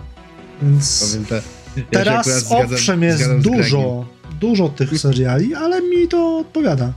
[0.63, 1.43] Więc te,
[1.77, 4.05] ja teraz zgadzam- owszem jest dużo,
[4.41, 6.93] dużo tych seriali, ale mi to odpowiada.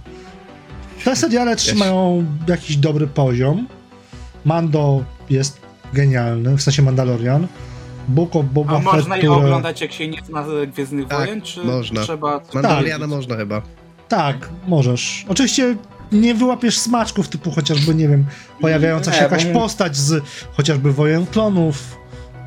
[1.03, 3.67] Te seriale trzymają jakiś dobry poziom.
[4.45, 5.57] Mando jest
[5.93, 7.47] genialny, w sensie Mandalorian.
[8.07, 9.35] Book of Boba A Fett, można je które...
[9.35, 12.01] oglądać jak się nie zna Gwiezdnych Tak, Wojen, czy można.
[12.01, 12.41] trzeba...
[12.53, 13.61] Mandaloriana można chyba.
[14.07, 15.25] Tak, możesz.
[15.29, 15.75] Oczywiście
[16.11, 18.25] nie wyłapiesz smaczków typu chociażby, nie wiem,
[18.61, 20.23] pojawiająca się Nie, jakaś bo- postać z
[20.53, 21.97] chociażby Wojen Klonów.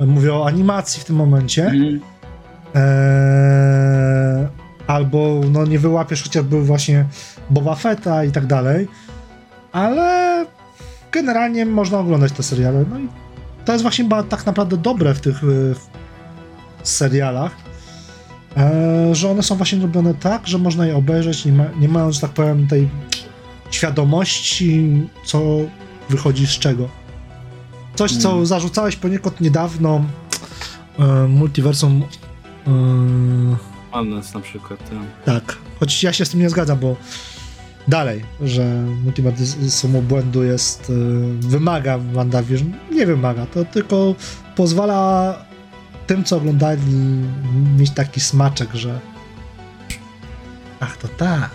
[0.00, 1.66] Mówię o animacji w tym momencie.
[1.66, 2.00] Mhm.
[2.74, 4.46] Eee,
[4.86, 7.04] albo no nie wyłapiesz chociażby właśnie
[7.50, 8.88] Boba Fetta i tak dalej.
[9.72, 10.46] Ale
[11.12, 12.84] generalnie można oglądać te seriale.
[12.90, 13.08] No i
[13.68, 15.74] to jest właśnie tak naprawdę dobre w tych y,
[16.82, 17.56] w serialach,
[18.56, 22.14] e, że one są właśnie robione tak, że można je obejrzeć, nie, ma, nie mając,
[22.14, 22.88] że tak powiem, tej
[23.70, 25.40] świadomości, co
[26.10, 26.88] wychodzi z czego.
[27.94, 28.46] Coś, co Mm.
[28.46, 30.04] zarzucałeś poniekąd niedawno
[30.98, 32.02] e, multiversum.
[32.66, 32.70] E,
[33.92, 34.80] Madness na przykład.
[35.24, 35.44] tak.
[35.44, 36.96] tak, choć ja się z tym nie zgadzam, bo
[37.88, 38.64] dalej, że
[39.04, 40.90] multiversum błędu jest.
[40.90, 42.72] E, wymaga WandaVision.
[42.92, 44.14] Nie wymaga, to tylko
[44.56, 45.34] pozwala
[46.06, 46.80] tym, co oglądali,
[47.78, 49.00] mieć taki smaczek, że.
[50.80, 51.50] Ach, to tak.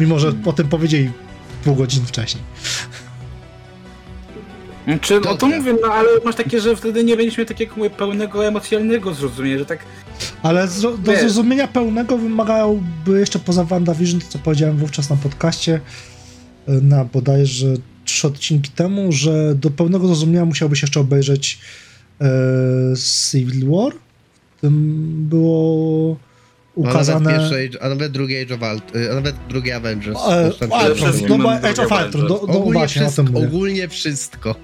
[0.00, 1.10] Mimo, że o tym powiedzieli
[1.64, 2.44] pół godziny wcześniej.
[5.00, 5.58] Czy, no to Dobra.
[5.58, 9.66] mówię, no ale masz takie, że wtedy nie będziesz miał takiego pełnego emocjonalnego zrozumienia, że
[9.66, 9.78] tak
[10.42, 11.20] Ale do Wiesz.
[11.20, 15.80] zrozumienia pełnego wymagałby jeszcze poza WandaVision, to co powiedziałem wówczas na podcaście,
[16.68, 17.66] y, na bodajże
[18.04, 21.58] trzy odcinki temu, że do pełnego zrozumienia musiałbyś jeszcze obejrzeć
[22.20, 22.26] e,
[23.30, 23.92] Civil War.
[24.56, 26.16] W tym było
[26.76, 27.30] A nawet, ukazane...
[27.30, 28.60] pierwsze, a nawet drugi Age of
[28.96, 30.18] y, a nawet drugi Avengers.
[30.18, 30.68] E, a, to,
[31.28, 34.54] mam była Age of drugie Ultron, do, do, ogólnie, właśnie wszystko, ogólnie wszystko.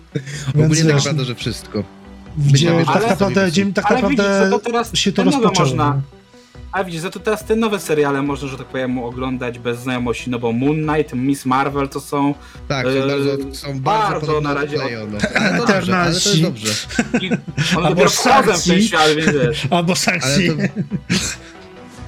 [0.55, 1.98] Więc ogólnie tak naprawdę, że wszystko.
[2.39, 5.25] Gdzie ale- tak naprawdę, gdzie, tak ale widzisz, naprawdę za to teraz się to te
[5.31, 5.69] nowe rozpoczęło.
[5.69, 6.01] można.
[6.73, 10.31] A widzisz, za to teraz te nowe seriale można, że tak powiem, oglądać bez znajomości,
[10.31, 12.35] no bo Moon Knight, Miss Marvel to są
[12.69, 14.77] Tak, są Eee, bardzo, są bardzo, bardzo na razie.
[15.35, 16.73] Ale to dobrze, ale to jest dobrze.
[17.21, 17.39] i one
[17.77, 19.67] Albo dopiero wchodzą w ten świat, więc wiesz.
[19.71, 20.49] Albo Ale sankcji.
[20.49, 20.55] to,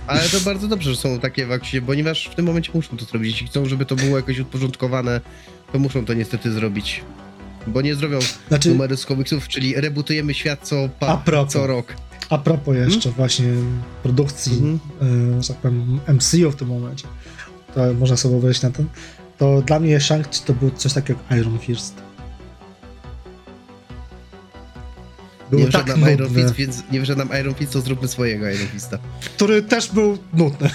[0.06, 3.04] ale to bardzo dobrze, że są takie w akcie, ponieważ w tym momencie muszą to
[3.04, 3.30] zrobić.
[3.32, 5.20] Jeśli chcą, żeby to było jakoś uporządkowane,
[5.72, 7.02] to muszą to niestety zrobić.
[7.66, 8.18] Bo nie zrobią
[8.48, 11.94] Znaczy, numery z komiksów, czyli rebootujemy świat co, pa, co rok.
[12.30, 13.48] A propos jeszcze właśnie
[14.02, 14.78] produkcji, Mhm.
[15.38, 17.08] e, że tak powiem, MCU w tym momencie,
[17.74, 18.86] to można sobie wejść na ten,
[19.38, 21.94] to dla mnie Shang-Chi to był coś takiego jak Iron Fist.
[25.50, 28.50] Był Nie tak nam Iron Fist, więc nie wyszedł nam Iron Fist, to zróbmy swojego
[28.50, 28.98] Iron Fista.
[29.36, 30.70] który też był nudny.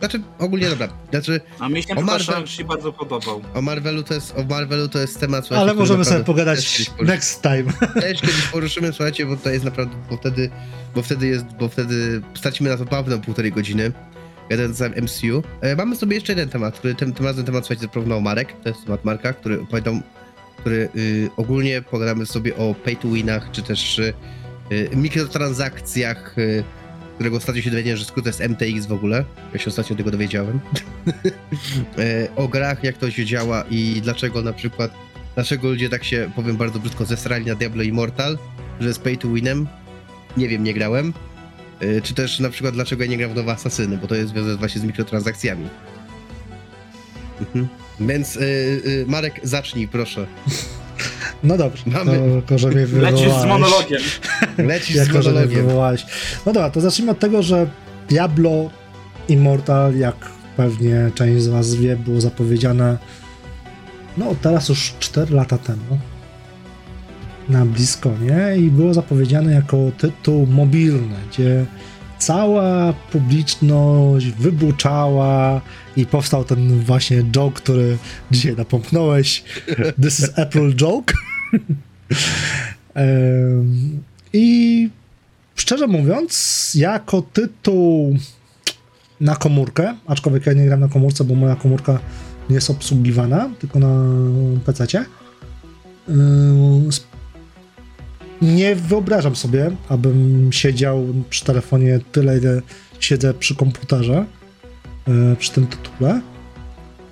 [0.00, 0.88] Znaczy, ogólnie dobra.
[1.10, 3.40] Znaczy, A mi się O Marvel- Shang-Chi bardzo podobał.
[3.54, 7.42] o Marvelu to jest, o Marvelu to jest temat, słuchajcie, Ale możemy sobie pogadać next
[7.42, 7.64] time.
[8.02, 10.50] Też kiedyś poruszymy, słuchajcie, bo to jest naprawdę, bo wtedy,
[10.94, 13.92] bo wtedy jest, bo wtedy stracimy na to pewno półtorej godziny.
[14.50, 15.42] Jeden z MCU.
[15.60, 18.52] E, mamy sobie jeszcze jeden temat, który tym, tym razem temat, słuchajcie, zaproponował Marek.
[18.62, 20.02] To jest temat Marka, który pamiętam,
[20.56, 24.14] który y, ogólnie pogadamy sobie o pay to winach, czy też y,
[24.72, 26.64] y, mikrotransakcjach, y,
[27.20, 29.24] którego ostatnio się dowiedziałem, że skrót jest MTX w ogóle.
[29.52, 30.60] Ja się ostatnio tego dowiedziałem.
[31.98, 34.90] e, o grach, jak to się działa i dlaczego na przykład
[35.34, 38.38] Dlaczego ludzie tak się, powiem bardzo brzydko, zesrali na Diablo Immortal,
[38.80, 39.66] że jest pay to winem?
[40.36, 41.12] Nie wiem, nie grałem.
[41.82, 44.28] Y, Czy też na przykład dlaczego ja nie gram w nowe Asasyny, bo to jest
[44.28, 45.68] związane właśnie z mikrotransakcjami.
[47.40, 47.68] Mhm.
[48.00, 50.26] Więc y, y, Marek, zacznij proszę.
[51.42, 54.00] No dobrze, Mamy- to, tylko że mnie Lecisz z monologiem.
[54.58, 55.66] Lecisz z Jako, mnie monologiem.
[55.66, 56.06] wywołałeś.
[56.46, 57.66] No dobra, to zacznijmy od tego, że
[58.08, 58.70] Diablo
[59.28, 60.16] Immortal, jak
[60.56, 62.98] pewnie część z was wie, było zapowiedziane
[64.16, 65.98] no teraz już 4 lata temu
[67.48, 71.66] na BlizzConie i było zapowiedziane jako tytuł mobilny, gdzie
[72.20, 75.60] cała publiczność wybuczała
[75.96, 77.98] i powstał ten właśnie joke, który
[78.30, 79.44] dzisiaj napomknąłeś.
[80.02, 81.14] This is April joke.
[84.32, 84.88] I
[85.54, 88.16] szczerze mówiąc, jako tytuł
[89.20, 91.98] na komórkę, aczkolwiek ja nie gram na komórce, bo moja komórka
[92.48, 94.04] nie jest obsługiwana, tylko na
[94.64, 94.86] PC.
[98.42, 102.62] Nie wyobrażam sobie, abym siedział przy telefonie tyle, ile
[103.00, 104.24] siedzę przy komputerze,
[105.08, 106.20] e, przy tym tytule,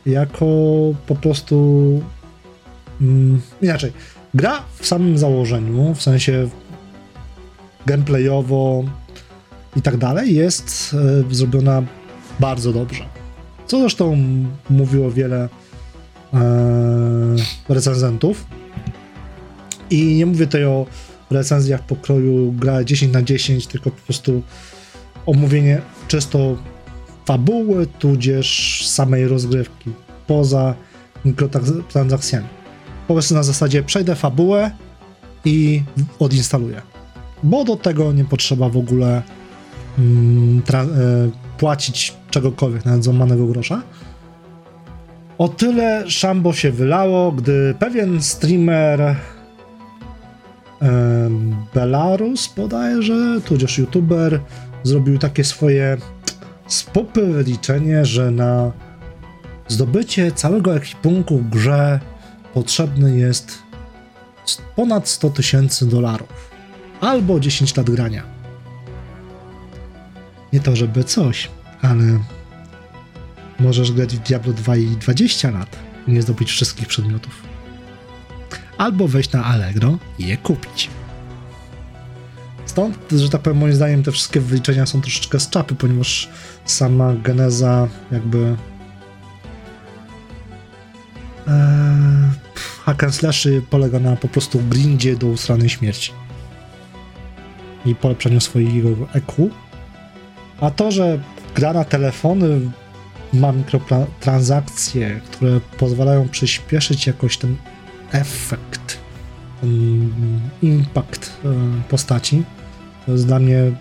[0.07, 0.47] jako
[1.07, 2.03] po prostu
[3.01, 3.93] mm, inaczej.
[4.35, 6.49] Gra w samym założeniu, w sensie
[7.87, 8.85] gameplayowo
[9.77, 10.97] i tak dalej, jest
[11.31, 11.83] e, zrobiona
[12.41, 13.05] bardzo dobrze.
[13.67, 14.17] Co zresztą
[14.71, 15.49] mówiło wiele
[16.35, 16.39] e,
[17.69, 18.47] recenzentów.
[19.91, 20.87] I nie mówię tutaj o
[21.31, 24.43] recenzjach pokroju gra 10 na 10, tylko po prostu
[25.27, 26.57] omówienie czysto
[27.27, 29.91] fabuły, tudzież samej rozgrywki,
[30.27, 30.75] poza
[31.25, 32.47] mikrotransakcjami.
[33.09, 34.71] Po prostu na zasadzie przejdę fabułę
[35.45, 35.83] i
[36.19, 36.83] odinstaluję.
[37.43, 39.23] Bo do tego nie potrzeba w ogóle
[39.99, 40.85] mm, e,
[41.59, 43.83] płacić czegokolwiek, nawet złamanego grosza.
[45.39, 49.17] O tyle szambo się wylało, gdy pewien streamer
[51.75, 54.41] Belarus bodajże, tudzież youtuber,
[54.83, 55.97] zrobił takie swoje
[56.67, 58.73] spupy wyliczenie, że na
[59.69, 62.01] zdobycie całego ekwipunku w grze
[62.55, 63.59] potrzebny jest
[64.77, 66.51] ponad 100 tysięcy dolarów.
[67.01, 68.23] Albo 10 lat grania.
[70.53, 71.51] Nie to żeby coś,
[71.83, 72.19] ale
[73.61, 75.77] możesz grać w Diablo 2 i 20 lat
[76.07, 77.48] i nie zdobyć wszystkich przedmiotów.
[78.79, 80.91] Albo wejść na Allegro i je kupić.
[82.67, 86.29] Stąd, że tak powiem, moim zdaniem te wszystkie wyliczenia są troszeczkę z czapy, ponieważ
[86.65, 88.57] sama geneza jakby
[91.49, 92.31] Eee,
[92.85, 96.13] hack and slashy polega na po prostu grindzie do usranej śmierci
[97.87, 99.51] i polepszaniu swojego EQ.
[100.61, 101.19] A to, że
[101.55, 102.61] gra na telefony
[103.33, 107.57] ma mikrotransakcje, które pozwalają przyspieszyć jakoś ten
[108.13, 108.99] efekt,
[109.61, 110.11] ten
[110.63, 111.49] impact e,
[111.89, 112.43] postaci,
[113.07, 113.73] to jest dla mnie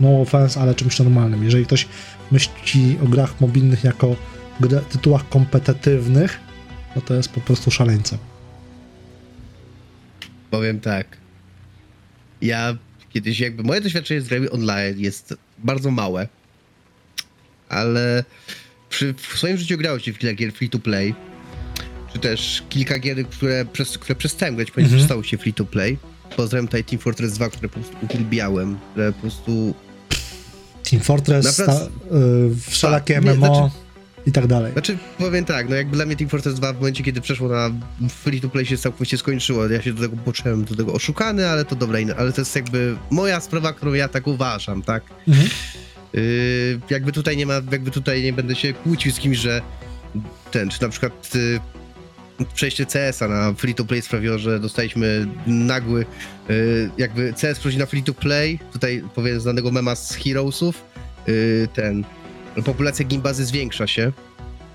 [0.00, 1.44] no offense, ale czymś normalnym.
[1.44, 1.88] Jeżeli ktoś
[2.30, 4.16] myśli o grach mobilnych jako
[4.60, 6.40] grę, tytułach kompetytywnych,
[6.96, 8.18] no to jest po prostu szaleńcem.
[10.50, 11.16] Powiem tak.
[12.42, 12.76] Ja
[13.10, 16.28] kiedyś jakby moje doświadczenie z grami online jest bardzo małe,
[17.68, 18.24] ale
[18.88, 21.14] przy, w swoim życiu grało się w kilka gier free to play,
[22.12, 25.06] czy też kilka gier, które, przez, które przestałem grać, ponieważ Mhm.
[25.08, 25.98] stały się free to play.
[26.36, 29.74] Pozdrawiam tutaj Team Fortress 2, które po prostu uwielbiałem, które po prostu...
[30.90, 33.76] Team Fortress, Naprawdę- sta, y, wszelakie Tak, nie, MMO znaczy-
[34.26, 34.72] i tak dalej.
[34.72, 37.70] Znaczy, powiem tak, no jakby dla mnie Team Fortress 2 w momencie, kiedy przeszło na
[38.08, 39.66] free to play się całkowicie skończyło.
[39.68, 42.96] Ja się do tego poczułem do tego oszukany, ale to dobra, ale to jest jakby
[43.10, 45.02] moja sprawa, którą ja tak uważam, tak?
[45.28, 45.48] Mhm.
[46.12, 49.62] Yy, jakby tutaj nie ma, jakby tutaj nie będę się kłócił z kimś, że
[50.50, 51.60] ten, czy na przykład yy,
[52.54, 56.06] przejście CS-a na free to play sprawiło, że dostaliśmy nagły,
[56.48, 60.84] yy, jakby CS przechodzi na free to play, tutaj powiem znanego mema z Heroesów,
[61.26, 62.04] yy, ten,
[62.64, 64.12] populacja gimbazy zwiększa się,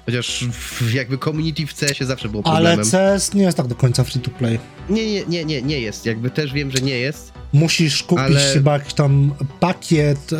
[0.05, 2.79] chociaż w, jakby community w CS-ie zawsze było problemem.
[2.79, 4.59] Ale CS nie jest tak do końca free to play.
[4.89, 8.53] Nie, nie, nie, nie, nie jest, jakby też wiem, że nie jest, Musisz kupić Ale-
[8.53, 10.37] chyba jakiś tam pakiet yy,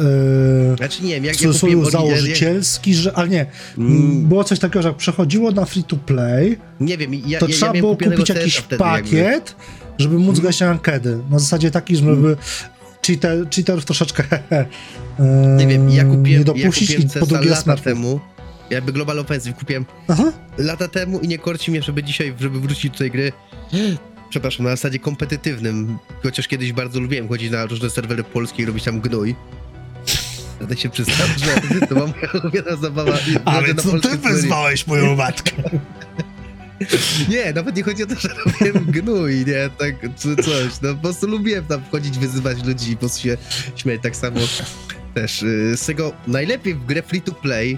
[0.78, 3.46] znaczy nie wiem, jak ja kupiłem założycielski, że, ale nie,
[3.78, 7.46] Mm, było coś takiego, że jak przechodziło na free to play, Nie wiem, ja, to
[7.46, 9.02] ja, ja trzeba było kupić jakiś wtedy jakby.
[9.02, 9.56] pakiet,
[9.98, 10.42] żeby móc Mhm.
[10.42, 11.20] grać na rankedy.
[11.30, 12.38] Na zasadzie takiej, żeby
[13.08, 14.24] cheater, cheaterów troszeczkę
[15.58, 18.20] Nie wiem, ja kupiłem, nie ja dopuścić kupiłem i po drugie lata temu.
[18.70, 20.32] Jakby Global Offensive kupiłem Aha.
[20.58, 23.32] lata temu i nie korci mnie, żeby dzisiaj, żeby wrócić do tej gry.
[24.30, 25.98] Przepraszam, na zasadzie kompetytywnym.
[26.24, 29.36] Chociaż kiedyś bardzo lubiłem chodzić na różne serwery polskie i robić tam gnój.
[30.60, 33.18] Będę się przyznał, że to była moja ulubiona zabawa.
[33.46, 34.76] chodzę na polskie serwery.
[34.88, 35.52] moją matkę?
[37.30, 40.82] Nie, nawet nie chodzi o to, że robiłem gnój, nie, tak, czy coś.
[40.82, 43.38] No po prostu lubiłem tam wchodzić, wyzywać ludzi i po prostu się
[43.76, 44.02] śmiać.
[44.04, 44.40] Tak samo
[45.14, 47.78] też y, z tego najlepiej w grę free to play,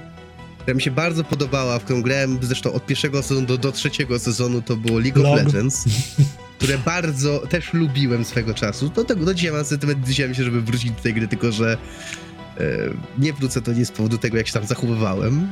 [0.59, 4.19] która mi się bardzo podobała, w którą grałem zresztą od pierwszego sezonu do, do trzeciego
[4.19, 5.45] sezonu, to było League of Log.
[5.45, 5.85] Legends.
[6.57, 8.89] Które bardzo też lubiłem swego czasu.
[8.89, 11.77] Do tego do dzisiaj mam sentyment, dzisiaj myślę, żeby wrócić do tej gry, tylko że
[12.57, 12.61] e,
[13.17, 15.47] nie wrócę to nie z powodu tego, jak się tam zachowywałem.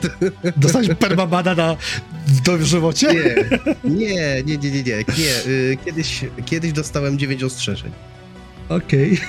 [0.56, 1.76] Dostałeś permabana na
[2.44, 3.06] dożywocie?
[3.84, 5.04] Nie, nie, nie, nie, nie, nie.
[5.18, 5.46] nie.
[5.52, 7.92] y, Kiedyś, kiedyś dostałem 9 ostrzeżeń.
[8.68, 9.20] Okej.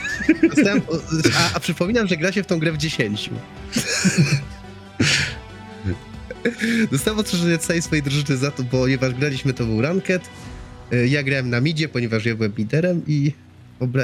[0.56, 1.00] Dostałem, o-
[1.40, 3.30] a, a przypominam, że gra się w tą grę w 10.
[6.92, 10.30] Dostałem ostrzeżenie całej swojej drużyny za to, ponieważ graliśmy to był ranked.
[10.94, 13.32] Y, Ja grałem na midzie, ponieważ ja byłem liderem i,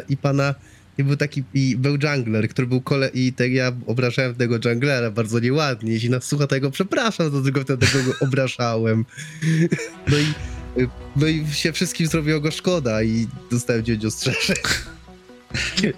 [0.10, 0.56] i pana
[0.98, 5.11] i był taki, i był jungler, który był kole, i tak ja obrażałem tego junglera
[5.11, 5.91] bardzo nieładnie.
[5.94, 9.06] Jeśli nas słucha, to ja go przepraszam, to tylko wtedy go obrażałem.
[10.11, 10.34] No i,
[10.82, 14.56] y, no i się wszystkim zrobiło go szkoda i dostałem 9 ostrzeżeń.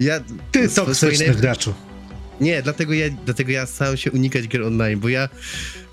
[0.00, 0.20] Ja,
[0.52, 1.74] Ty swojej toksyczny naj- graczu.
[2.40, 5.28] Nie, dlatego ja, dlatego ja staram się unikać gier online, bo ja,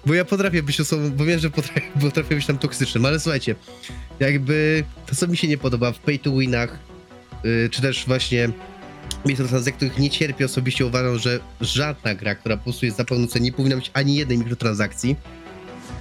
[0.06, 3.56] bo ja potrafię być osobą, bo wiem, że potrafię, potrafię być tam toksycznym, ale słuchajcie,
[4.20, 6.80] jakby to, co mi się nie podoba w pay to winach,
[7.44, 8.50] yy, czy też właśnie
[9.26, 13.28] mikrotransakcjach, których nie cierpię osobiście, uważam, że żadna gra, która po prostu jest za pełną
[13.28, 15.16] cenę, nie powinna mieć ani jednej mikrotransakcji.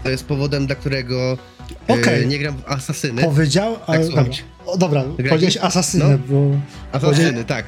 [0.02, 1.38] To jest powodem, dla którego
[1.88, 2.26] yy, Okej.
[2.26, 3.22] nie gram w Asasyny.
[3.22, 4.42] Powiedział, ale słucham dobra.
[4.66, 6.18] O, dobra, powiedziałeś asasynę, No.
[6.28, 6.60] bo
[6.92, 7.64] Asasyny, tak.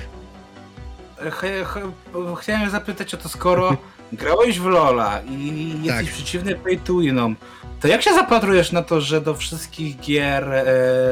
[1.31, 3.77] Ch- ch- chciałem zapytać o to, skoro
[4.13, 6.15] grałeś w Lola i jesteś Tak.
[6.15, 7.37] przeciwny pay to winom,
[7.81, 10.65] to jak się zapatrujesz na to, że do wszystkich gier e,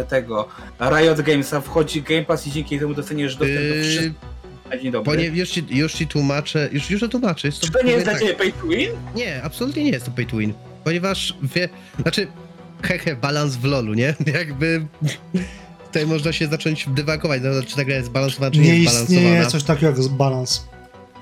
[0.09, 0.49] tego
[0.81, 4.13] Riot Gamesa wchodzi Game Pass i dzięki temu dostaniesz dostęp do Yy, wszystkich?
[5.05, 7.49] Ponie, już, ci, już ci tłumaczę, już, już to tłumaczę.
[7.49, 8.23] Jest Czy to nie jest powiem dla tak.
[8.39, 8.91] ciebie pay to win?
[9.15, 10.53] Nie, absolutnie nie jest to pay to win.
[10.85, 11.69] Ponieważ wie,
[12.03, 12.27] znaczy,
[12.83, 14.15] hehe, balans w lolu, nie?
[14.39, 14.87] Jakby
[15.93, 18.95] tutaj można się zacząć dywagować, no, czy ta gra jest zbalansowana, czy nie, nie jest
[18.95, 19.47] zbalansowana.
[19.47, 20.65] coś takiego jak balans.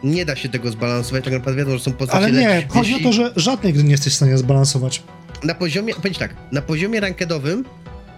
[0.05, 2.99] Nie da się tego zbalansować, tak naprawdę wiadomo, że są postacie Ale nie, chodzi o
[2.99, 5.03] to, że żadnej gry nie jesteś w stanie zbalansować.
[5.45, 7.65] Na poziomie, powiem ci tak, na poziomie rankedowym,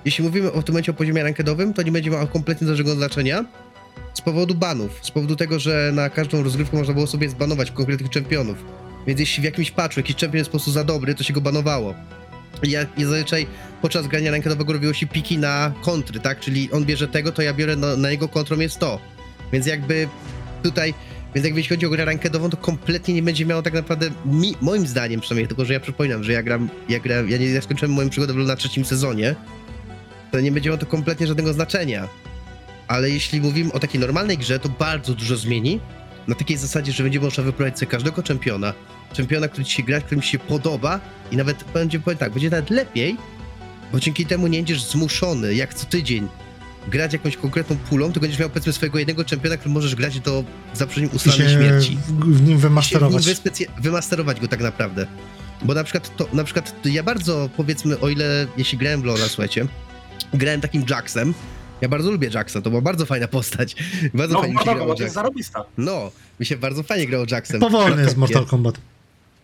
[0.04, 3.44] jeśli mówimy o tym momencie o poziomie rankedowym, to nie będzie miało kompletnie żadnego znaczenia
[4.14, 8.10] z powodu banów, z powodu tego, że na każdą rozgrywkę można było sobie zbanować konkretnych
[8.10, 8.56] czempionów.
[9.06, 11.40] Więc jeśli w jakimś patchu jakiś czempion jest po prostu za dobry, to się go
[11.40, 11.94] banowało.
[12.62, 13.46] I Ja, ja zazwyczaj
[13.82, 16.40] podczas grania rankedowego robiło się piki na kontry, tak?
[16.40, 19.00] Czyli on bierze tego, to ja biorę na, na jego kontrą jest to.
[19.52, 20.08] Więc jakby
[20.62, 20.94] tutaj,
[21.34, 24.54] więc jak jeśli chodzi o grę rankedową, to kompletnie nie będzie miało tak naprawdę, mi,
[24.60, 27.60] moim zdaniem przynajmniej, tylko że ja przypominam, że ja gram, ja gram, ja nie ja
[27.60, 29.34] skończyłem moją przygodę na trzecim sezonie,
[30.32, 32.08] to nie będzie miało to kompletnie żadnego znaczenia.
[32.88, 35.80] Ale jeśli mówimy o takiej normalnej grze, to bardzo dużo zmieni.
[36.28, 38.74] Na takiej zasadzie, że będzie można wyprowadzić sobie każdego czempiona,
[39.12, 41.01] czempiona, który ci się gra, którym ci się podoba
[41.31, 43.16] i nawet będzie, powiem tak, będzie nawet lepiej,
[43.93, 46.28] bo dzięki temu nie będziesz zmuszony, jak co tydzień,
[46.89, 50.44] grać jakąś konkretną pulą, to będziesz miał powiedzmy swojego jednego czempiona, którym możesz grać do
[51.15, 51.99] ustalonej się śmierci.
[52.09, 53.24] w, nim I się wymasterować.
[53.24, 55.07] w nim wymasterować go tak naprawdę.
[55.65, 59.28] Bo na przykład, to, na przykład ja bardzo, powiedzmy, o ile, jeśli grałem w LoL'a,
[59.28, 59.66] słuchajcie,
[60.35, 61.35] grałem takim Jaxem,
[61.82, 63.76] ja bardzo lubię Jaxa, to była bardzo fajna postać.
[64.14, 65.64] Bardzo No, fajnie no, bo to jest zarobista.
[65.78, 66.10] No,
[66.40, 67.60] mi się bardzo fajnie grało Jaxem.
[67.60, 68.74] Powolny jest Mortal Kombat.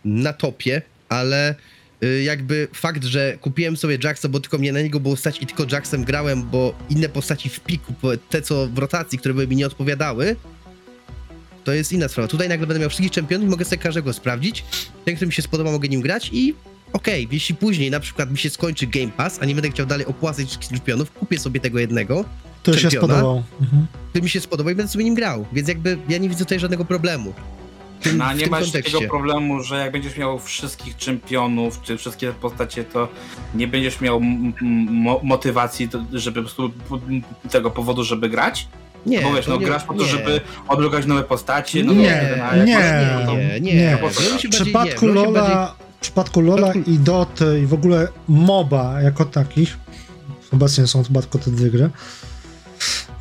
[0.05, 1.55] na topie, ale
[2.03, 5.45] y, jakby fakt, że kupiłem sobie Jacksa, bo tylko mnie na niego było stać i
[5.45, 7.93] tylko Jacksem grałem, bo inne postaci w piku,
[8.29, 10.35] te co w rotacji, które by mi nie odpowiadały,
[11.63, 12.27] to jest inna sprawa.
[12.27, 14.63] Tutaj nagle będę miał wszystkich czempionów i mogę sobie każdego sprawdzić.
[15.05, 16.55] Ten, który mi się spodoba, mogę nim grać i
[16.93, 20.05] okej, jeśli później na przykład mi się skończy Game Pass, a nie będę chciał dalej
[20.05, 22.25] opłacać wszystkich czempionów, kupię sobie tego jednego,
[22.63, 23.43] To się spodobał.
[23.61, 23.85] Mhm.
[24.09, 25.45] który mi się spodoba i będę sobie nim grał.
[25.53, 27.33] Więc jakby ja nie widzę tutaj żadnego problemu.
[28.01, 28.93] Tym, No, nie masz kontekście.
[28.93, 33.07] takiego problemu, że jak będziesz miał wszystkich czempionów, czy wszystkie postacie, to
[33.55, 38.67] nie będziesz miał mo- motywacji, do, żeby po prostu p- tego powodu, żeby grać?
[39.05, 40.05] Nie, Bo wiesz, no nie- grasz po to, nie.
[40.09, 43.59] żeby odblokać nowe postacie, no Nie, nie, no to- nie, nie.
[43.61, 43.73] nie.
[43.75, 44.49] Nie, w LoLu się
[45.07, 49.77] Lola, bardziej- w przypadku Lola przypadku- i Doty i w ogóle MOBA jako takich,
[50.53, 51.89] obecnie są chyba tylko te dwie gry,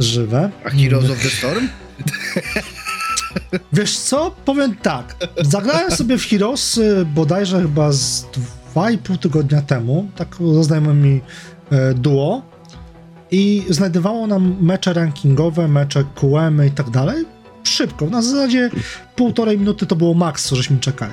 [0.00, 0.50] żywe.
[0.64, 1.68] A Heroes of the Storm?
[3.72, 4.30] Wiesz co?
[4.44, 5.16] Powiem tak.
[5.44, 8.26] Zagrałem sobie w Heroes y, bodajże chyba z
[8.74, 11.20] 2,5 tygodnia temu, tak ze znajomymi
[11.70, 12.42] e, duo
[13.30, 17.24] i znajdowało nam mecze rankingowe, mecze QM i tak dalej
[17.64, 18.06] szybko.
[18.06, 18.70] Na zasadzie
[19.16, 21.12] półtorej minuty to było maks, co żeśmy czekali.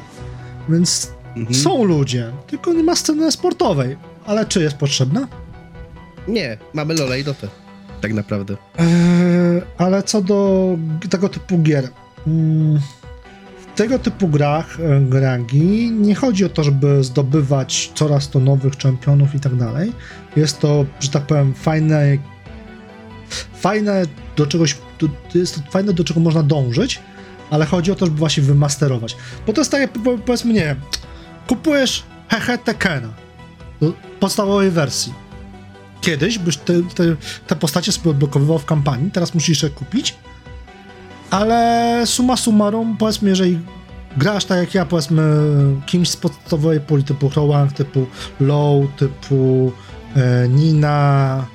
[0.69, 1.55] Więc Mhm.
[1.55, 3.97] są ludzie, tylko nie ma sceny sportowej.
[4.25, 5.27] Ale czy jest potrzebna?
[6.27, 7.47] Nie, mamy Lola i Dotę.
[8.01, 8.57] Tak naprawdę.
[8.77, 8.85] Eee,
[9.77, 10.69] ale co do
[11.09, 11.89] tego typu gier.
[12.27, 12.79] mm,
[13.73, 18.77] W tego typu grach e, grangi nie chodzi o to, żeby zdobywać coraz to nowych
[18.77, 19.91] czempionów i tak dalej.
[20.35, 22.17] Jest to, że tak powiem, fajne,
[23.55, 24.03] fajne
[24.35, 26.99] do czegoś, do- jest to fajne do czego można dążyć,
[27.49, 29.17] ale chodzi o to, żeby właśnie wymasterować.
[29.47, 29.89] Bo to jest tak,
[30.25, 30.75] powiedzmy, nie
[31.47, 33.09] kupujesz Hehe Tekena
[34.19, 35.13] podstawowej wersji.
[36.01, 37.03] Kiedyś byś te, te,
[37.47, 40.15] te postacie sobie odblokowywał w kampanii, teraz musisz je kupić,
[41.29, 43.59] ale summa summarum, powiedzmy, jeżeli
[44.17, 45.23] grasz tak jak ja, powiedzmy,
[45.85, 48.07] kimś z podstawowej puli typu Hrołang, typu
[48.39, 49.71] Low, typu
[50.15, 51.45] e, Nina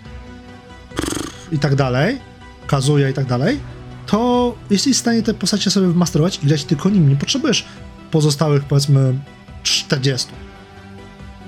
[1.53, 2.19] i tak dalej,
[2.67, 3.61] Kazuya i tak dalej,
[4.07, 7.09] to jesteś w stanie te postacie sobie wymasterować i grać tylko nim.
[7.09, 7.65] Nie potrzebujesz
[8.11, 9.15] pozostałych, powiedzmy,
[9.62, 10.28] 40.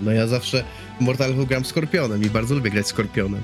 [0.02, 0.64] No ja zawsze
[1.01, 3.43] w Mortal gram Skorpionem i bardzo lubię grać Skorpionem.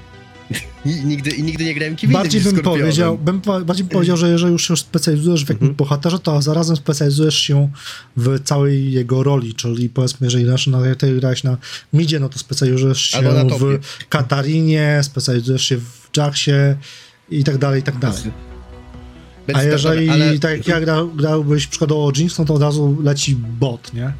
[0.85, 2.81] I nigdy, I nigdy nie grałem kim innym Bardziej bym Skorpionem.
[2.81, 5.77] powiedział, bym bardziej bym powiedział, że jeżeli już się specjalizujesz w jakimś Mhm.
[5.77, 7.71] bohaterze, to zarazem specjalizujesz się
[8.17, 10.79] w całej jego roli, czyli powiedzmy, jeżeli grasz na,
[11.21, 11.57] grałeś na
[11.93, 13.19] midzie, no to specjalizujesz się
[13.59, 13.79] w.
[14.09, 16.51] Katarinie, specjalizujesz się w Jacksie
[17.31, 18.19] i tak dalej, i tak dalej.
[19.55, 22.97] A jeżeli, ale- tak jak ja gra, grałbyś przykładowo o Jinx, no to od razu
[23.03, 24.13] leci bot, nie?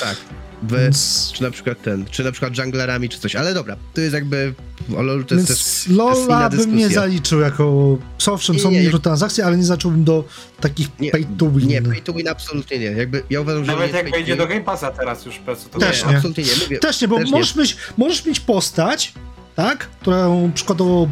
[0.00, 0.16] Tak.
[0.62, 4.00] W, Więc, czy na przykład ten, czy na przykład junglerami, czy coś, ale dobra, to
[4.00, 4.54] jest jakby,
[4.96, 8.56] o LoLu to jest też, to jest inna Lola bym nie zaliczył jako, co owszem,
[8.56, 10.24] Nie, są nie, jak- mikrotransakcje, ale nie zacząłbym do
[10.60, 11.68] takich Nie, pay to win.
[11.68, 12.84] Nie, pay to win absolutnie nie.
[12.86, 15.78] Jakby, ja uważam, że Nawet nie jak wejdzie do Game Passa teraz już, po to
[15.78, 16.16] Też nie, nie.
[16.16, 16.78] absolutnie nie, mówię.
[16.78, 19.12] Też nie, bo Też możesz, Mieć, możesz mieć postać,
[19.56, 21.08] tak, którą przykładowo,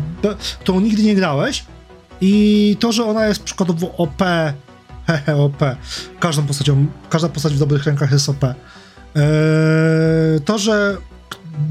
[0.61, 1.65] którą nigdy nie grałeś
[2.25, 4.23] i to, że ona jest przykładowo OP,
[5.07, 5.63] hehe, OP,
[6.21, 8.55] każdą postacią, każda postać w dobrych rękach jest OP, eee,
[10.45, 10.97] to, że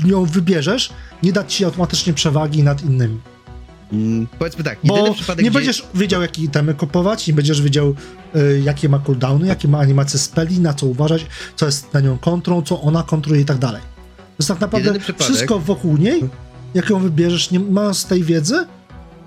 [0.05, 3.19] ją wybierzesz, nie da ci automatycznie przewagi nad innymi.
[3.93, 5.59] Mm, powiedzmy tak, Bo przypadek, nie gdzie...
[5.59, 7.95] będziesz wiedział, jakie itemy kupować, nie będziesz wiedział,
[8.35, 11.25] y, jakie ma cooldowny, jakie ma animacje speli, na co uważać,
[11.55, 13.81] co jest na nią kontrą, co ona kontruje i tak dalej.
[14.17, 16.29] To jest tak naprawdę wszystko wokół niej,
[16.73, 18.65] jak ją wybierzesz, nie mając tej wiedzy,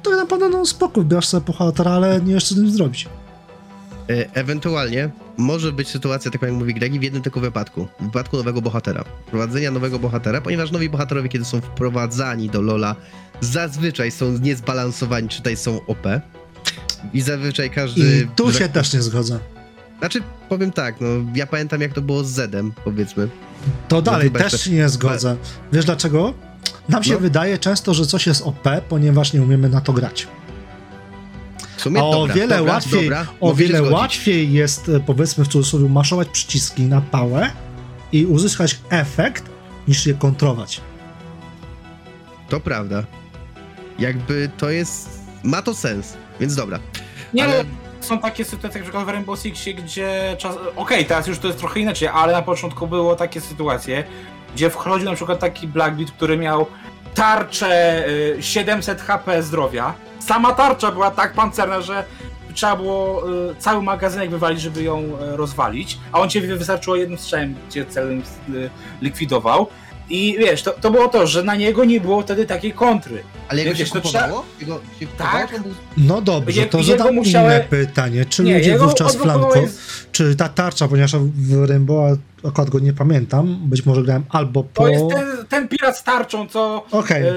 [0.05, 3.09] tak naprawdę no spoko, wybierasz sobie bohatera, ale nie wiesz, co z nim zrobić.
[4.10, 7.86] E, Ewentualnie może być sytuacja, tak jak mówi Gregi, w jednym tylko wypadku.
[8.01, 9.05] W wypadku nowego bohatera.
[9.26, 12.97] Wprowadzenia nowego bohatera, ponieważ nowi bohaterowie, kiedy są wprowadzani do LoLa,
[13.40, 16.06] zazwyczaj są niezbalansowani, czy tutaj są OP.
[17.14, 18.01] I zazwyczaj każdy...
[18.01, 19.39] I tu się też nie zgodzę.
[19.98, 23.28] Znaczy, powiem tak, no ja pamiętam jak to było z Zedem, powiedzmy.
[23.89, 25.36] To dalej chyba też się nie zgodzę.
[25.72, 26.35] Wiesz dlaczego?
[26.89, 27.19] Nam się No.
[27.19, 30.28] wydaje często, że coś jest OP, ponieważ nie umiemy na to grać.
[31.77, 35.45] W sumie A o dobra, wiele dobra, łatwiej, dobra, o wiele łatwiej jest, e, powiedzmy
[35.45, 37.51] w cudzysłowie, maszować przyciski na pałę
[38.12, 39.45] i uzyskać efekt,
[39.89, 40.81] niż je kontrować.
[42.49, 43.05] To prawda.
[43.99, 45.09] Jakby to jest...
[45.43, 46.78] Ma to sens, więc dobra.
[47.35, 47.65] Nie, Ale- ale
[48.01, 50.57] są takie sytuacje, jak w Rainbow Sixie, gdzie czas...
[50.77, 54.05] Okej, teraz już to jest trochę inaczej, ale na początku było takie sytuacje,
[54.55, 56.66] gdzie wchodził na przykład taki Blackbeat, który miał
[57.14, 59.94] tarczę y, 700 HP zdrowia.
[60.18, 62.05] Sama tarcza była tak pancerna, że
[62.55, 66.97] trzeba było y, cały magazynek wywalić, żeby ją y, rozwalić, a on cię wy- wystarczyło
[66.97, 68.22] jednym strzałem, cię celem
[68.55, 68.70] y,
[69.02, 69.66] likwidował.
[70.10, 73.22] I wiesz, to, to było to, że na niego nie było wtedy takiej kontry.
[73.48, 74.44] Ale jak Wiecie, się to kupowało?
[74.60, 75.10] Jego, się Tak.
[75.10, 75.74] kupowało, to był...
[75.97, 78.24] No dobrze, Je- to jego zadam musiałem- inne pytanie.
[78.24, 79.81] Czy Nie, ludzie jego wówczas flanko, jest-
[80.12, 82.18] czy ta tarcza, ponieważ w Rainbow
[82.48, 84.82] akurat go nie pamiętam, być może grałem albo po...
[84.82, 86.85] To jest ten, ten pirat z tarczą, co.
[86.90, 87.22] Okej.
[87.22, 87.32] y,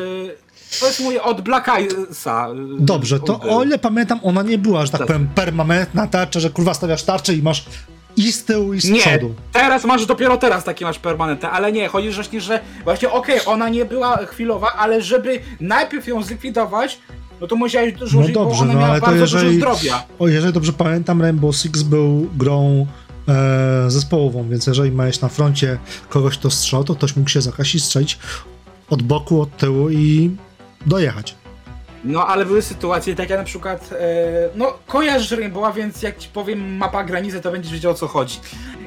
[0.79, 2.47] to jest mój od Black Eyesa.
[2.79, 5.07] Dobrze, to o ile pamiętam, ona nie była, że tak Tak.
[5.07, 7.65] powiem, permanentna tarcza, że kurwa stawiasz tarczę i masz
[8.17, 9.33] i z tyłu, i z Nie, przodu.
[9.51, 13.69] teraz masz dopiero teraz takie masz permanentne, ale nie, chodzi właśnie, że właśnie okej, ona
[13.69, 16.99] nie była chwilowa, ale żeby najpierw ją zlikwidować,
[17.41, 19.43] no to musiałeś dużo No użyć, bo dobrze, ona no miała ale to bardzo jeżeli,
[19.59, 20.03] dużo zdrowia.
[20.19, 22.85] o, jeżeli dobrze pamiętam, Rainbow Six był grą
[23.27, 25.77] e, zespołową, więc jeżeli miałeś na froncie
[26.09, 28.19] kogoś, kto strzał, to ktoś mógł się zakaść i strzelić
[28.89, 30.31] od boku, od tyłu i
[30.85, 31.35] dojechać.
[32.03, 33.95] No ale były sytuacje takie na przykład, e,
[34.55, 38.39] no kojarzysz Rainbowa, więc jak ci powiem mapa granicy, to będziesz wiedział o co chodzi.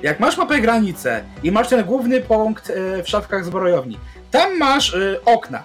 [0.03, 3.99] Jak masz mapę granicy i masz ten główny punkt e, w szafkach zbrojowni,
[4.31, 5.63] tam masz e, okna.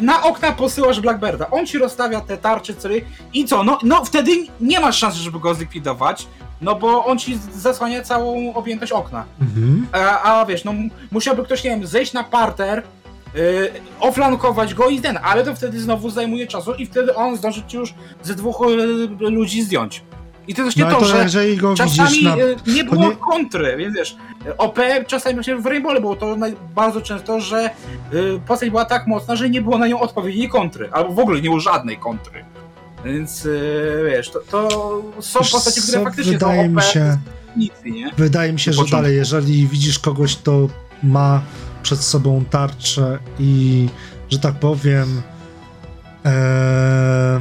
[0.00, 4.30] Na okna posyłasz Blackbirda, on ci rozstawia te tarcze, cyry i co, no, no wtedy
[4.60, 6.26] nie masz szansy, żeby go zlikwidować,
[6.60, 9.24] no bo on ci zasłania całą objętość okna.
[9.40, 9.86] Mhm.
[9.92, 10.72] A, a wiesz, no
[11.10, 12.82] musiałby ktoś, nie wiem, zejść na parter,
[13.34, 13.70] yy,
[14.00, 17.76] oflankować go i ten, ale to wtedy znowu zajmuje czasu i wtedy on zdąży ci
[17.76, 20.02] już ze dwóch y, ludzi zdjąć.
[20.48, 22.36] I to jest No właśnie ale to, to że jeżeli go czasami na...
[22.36, 24.16] y, nie było nie- kontry, więc wiesz,
[24.58, 26.36] OP czasami właśnie w Rainbow było to
[26.74, 27.70] bardzo często, że
[28.14, 31.36] y, postać była tak mocna, że nie było na nią odpowiedniej kontry, albo w ogóle
[31.40, 32.44] nie było żadnej kontry.
[33.04, 34.68] Więc y, wiesz, to, to
[35.20, 37.18] są Wiesz postacie, które co, faktycznie wydaje są OP mi się-
[37.56, 38.10] nic, nie?
[38.16, 40.68] Wydaje mi się, że dalej, jeżeli widzisz kogoś, kto
[41.02, 41.42] ma
[41.84, 43.88] przed sobą tarczę i,
[44.30, 45.22] że tak powiem,
[46.24, 47.40] e,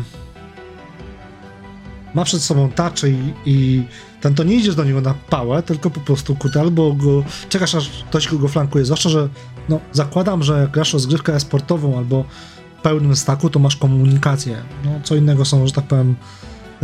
[2.15, 3.83] ma przed sobą tarczę i, i
[4.21, 7.75] ten to nie idziesz do niego na pałę, tylko po prostu kurde, albo go czekasz
[7.75, 9.29] aż ktoś go flankuje, zwłaszcza, że
[9.69, 12.25] no, zakładam, że jak grasz rozgrywkę e-sportową albo
[12.79, 14.57] w pełnym staku, to masz komunikację.
[14.85, 16.15] No, co innego są, że tak powiem,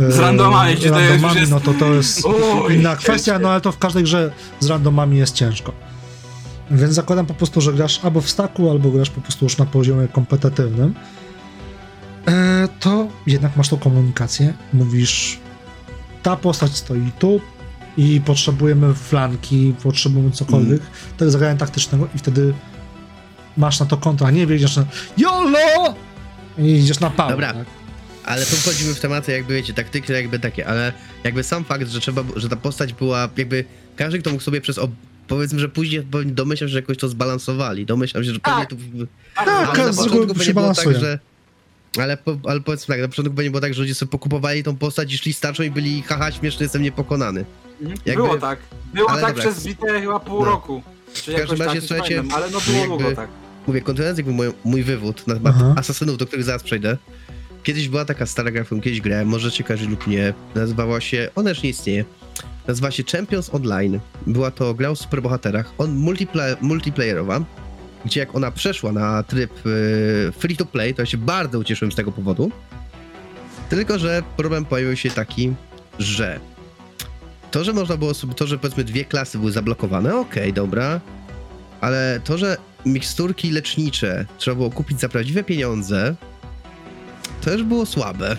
[0.00, 3.48] e, Z randomami, gdzie to randomami, jest- no to to jest Uj, inna kwestia, no
[3.50, 5.72] ale to w każdej grze z randomami jest ciężko.
[6.70, 9.66] Więc zakładam po prostu, że grasz albo w staku, albo grasz po prostu już na
[9.66, 10.94] poziomie kompetytywnym.
[12.28, 14.54] E, to jednak masz tą komunikację.
[14.72, 15.38] Mówisz,
[16.22, 17.40] ta postać stoi tu
[17.96, 20.82] i potrzebujemy flanki, potrzebujemy cokolwiek,
[21.16, 22.54] tego zagrania taktycznego i wtedy
[23.56, 24.84] masz na to kontra, nie wiedziesz na
[25.16, 25.94] YOLO!
[26.58, 27.30] I idziesz na pałę.
[27.30, 27.54] Dobra.
[27.54, 27.66] Tak?
[28.24, 30.92] Ale tu wchodzimy w tematy jakby, wiecie, taktyki jakby takie, ale
[31.24, 33.64] jakby sam fakt, że trzeba, że ta postać była jakby,
[33.96, 34.90] każdy kto mógł sobie przez, ob...
[35.30, 38.70] powiedzmy, że później domyślam się, że jakoś to zbalansowali, domyślam się, że pewnie Tak.
[38.70, 38.76] tu...
[39.34, 41.18] Tak, ale na początku się tak, że...
[41.98, 44.76] Ale, po, ale powiedzmy tak, na początku pewnie było tak, że ludzie sobie pokupowali tą
[44.76, 47.44] postać i szli starczą i byli haha, śmieszny, jestem niepokonany.
[48.06, 48.58] Jakby- Było tak.
[48.94, 49.50] Było ale tak dobra.
[49.52, 50.44] przez bite chyba pół No.
[50.44, 50.82] roku.
[51.14, 53.28] Czy W każdym jakoś tak, razie, nie słuchajcie, ale no było jakby- długo tak.
[53.66, 55.74] Mówię, kontynuując jakby mój, mój wywód na temat Aha.
[55.76, 56.96] asasynów, do których zaraz przejdę.
[57.62, 60.34] Kiedyś była taka stara gra, w którą kiedyś grałem, możecie kojarzyć lub nie.
[60.54, 62.04] Nazywała się, ona już nie istnieje.
[62.66, 64.00] Nazywała się Champions Online.
[64.26, 67.40] Była to gra o superbohaterach, on multipla- multiplayerowa,
[68.04, 71.92] gdzie jak ona przeszła na tryb y, free to play, to ja się bardzo ucieszyłem
[71.92, 72.50] z tego powodu.
[73.68, 75.52] Tylko, że problem pojawił się taki,
[75.98, 76.40] że
[77.50, 81.00] to, że można było sobie, to, że powiedzmy dwie klasy były zablokowane, okej, dobra,
[81.80, 82.56] ale to, że
[82.86, 86.14] miksturki lecznicze trzeba było kupić za prawdziwe pieniądze,
[87.52, 88.36] już było słabe.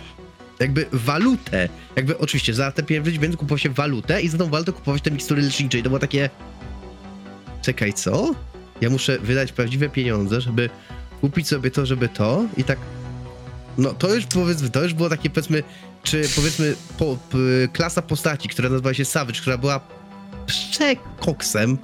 [0.62, 4.72] Jakby walutę, jakby oczywiście za te pieniądze więc kupował się walutę i za tą walutę
[4.72, 6.30] kupować te mikstury lecznicze i to było takie
[7.62, 8.36] czekaj, co?
[8.82, 10.70] Ja muszę wydać prawdziwe pieniądze, żeby
[11.22, 12.80] kupić sobie to, żeby to i tak
[13.78, 15.64] no to już powiedzmy, to już było takie powiedzmy,
[16.04, 17.38] czy powiedzmy po, p,
[17.74, 19.80] klasa postaci, która nazywała się Savage, która była
[20.46, 21.78] przekoksem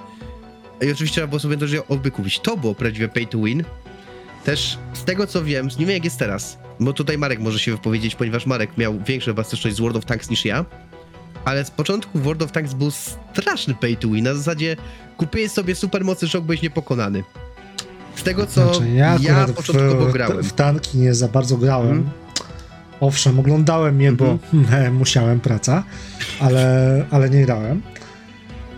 [0.80, 2.40] i oczywiście trzeba było sobie też ją oby kupić.
[2.40, 3.64] To było prawdziwe pay to win.
[4.44, 7.72] Też z tego co wiem, nie wiem jak jest teraz, bo tutaj Marek może się
[7.72, 10.64] wypowiedzieć, ponieważ Marek miał większą chyba styczność z World of Tanks niż ja,
[11.44, 14.76] ale z początku World of Tanks był straszny pay to win, na zasadzie
[15.16, 17.24] kupiłeś sobie supermocy, że byłeś niepokonany.
[18.16, 20.42] Z tego co Znaczy, ja ja początkowo w, grałem.
[20.42, 21.90] w tanki nie za bardzo grałem.
[21.90, 22.10] Mhm.
[23.00, 24.94] Owszem, oglądałem je, bo Mhm.
[25.02, 25.84] musiałem, praca,
[26.40, 27.82] ale, ale nie grałem.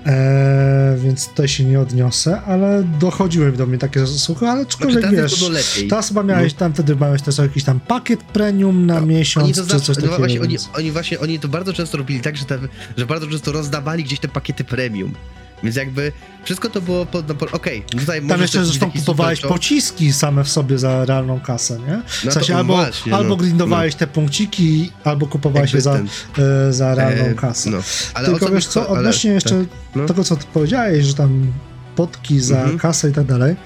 [0.07, 5.17] E, więc tutaj się nie odniosę, ale dochodziły do mnie takie słuchy, ale aczkolwiek Znaczy,
[5.17, 5.45] wiesz,
[5.89, 9.75] teraz chyba miałeś tam, wtedy miałeś też jakiś tam pakiet premium na miesiąc, Oni to
[9.75, 10.17] czy coś no takiego.
[10.19, 12.59] właśnie, oni, oni właśnie, oni to bardzo często robili tak, że, te,
[12.97, 15.15] że bardzo często rozdawali gdzieś te pakiety premium.
[15.63, 16.13] Więc jakby
[16.45, 20.49] wszystko to było pod, no, po, okej, tutaj Tam jeszcze zresztą kupowałeś pociski same w
[20.49, 22.03] sobie za realną kasę, nie?
[22.25, 25.99] No w sensie to albo, właśnie, albo no, grindowałeś te punkciki, albo kupowałeś je za,
[26.39, 27.71] e, za realną e, kasę.
[27.71, 27.79] No.
[28.15, 30.07] Ale Tylko co wiesz co, ale- odnośnie jeszcze tak, no.
[30.07, 31.53] tego, co ty powiedziałeś, że tam
[31.97, 32.79] potki za Mhm.
[32.79, 33.57] kasę i tak dalej,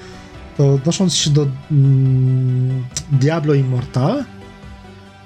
[0.57, 4.25] to odnosząc się do mm, Diablo Immortal,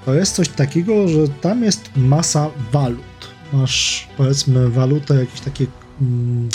[0.05, 2.99] to jest coś takiego, że tam jest masa walut.
[3.53, 5.65] Masz, powiedzmy, walutę, jakieś takie
[6.01, 6.49] mm,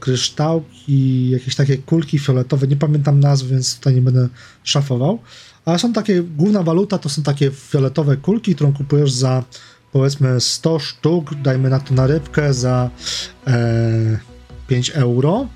[0.00, 4.28] kryształki, jakieś takie kulki fioletowe, nie pamiętam nazw, więc tutaj nie będę
[4.64, 5.18] szafował,
[5.64, 9.44] ale są takie, główna waluta to są takie fioletowe kulki, którą kupujesz za
[9.92, 12.90] powiedzmy 100 sztuk, dajmy na to na rybkę za
[13.46, 14.18] e,
[14.68, 15.46] 5 euro,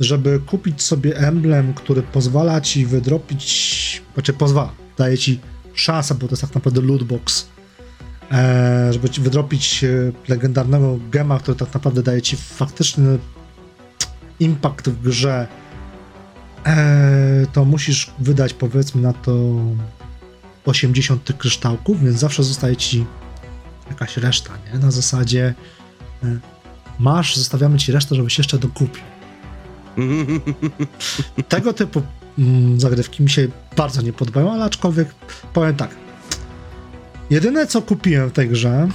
[0.00, 5.40] żeby kupić sobie emblem, który pozwala ci wydropić, znaczy pozwala, daje ci
[5.74, 7.46] szansę, bo to jest tak naprawdę lootbox,
[8.90, 9.88] żeby ci wydropić e,
[10.28, 13.18] legendarnego gema, który tak naprawdę daje ci faktyczny
[14.40, 15.46] impact w grze,
[16.66, 19.54] e, to musisz wydać powiedzmy na to
[20.64, 23.06] 80 tych kryształków, więc zawsze zostaje ci
[23.88, 24.78] jakaś reszta, nie?
[24.78, 25.54] Na zasadzie
[26.22, 26.38] e,
[26.98, 29.02] masz, zostawiamy ci resztę, żebyś jeszcze dokupił.
[31.48, 32.02] Tego typu
[32.38, 35.14] mm, zagrywki mi się bardzo nie podobają, ale aczkolwiek
[35.52, 36.07] powiem tak.
[37.30, 38.88] Jedyne co kupiłem w tej grze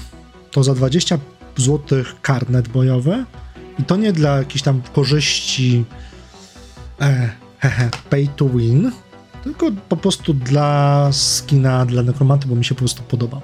[0.52, 1.18] to za 20
[1.58, 3.26] zł karnet bojowy
[3.80, 5.86] i to nie dla jakichś tam korzyści
[7.02, 7.30] e,
[7.60, 8.92] hehe, pay to win,
[9.44, 13.42] tylko po prostu dla skina, dla nekromanty, bo mi się po prostu podobał.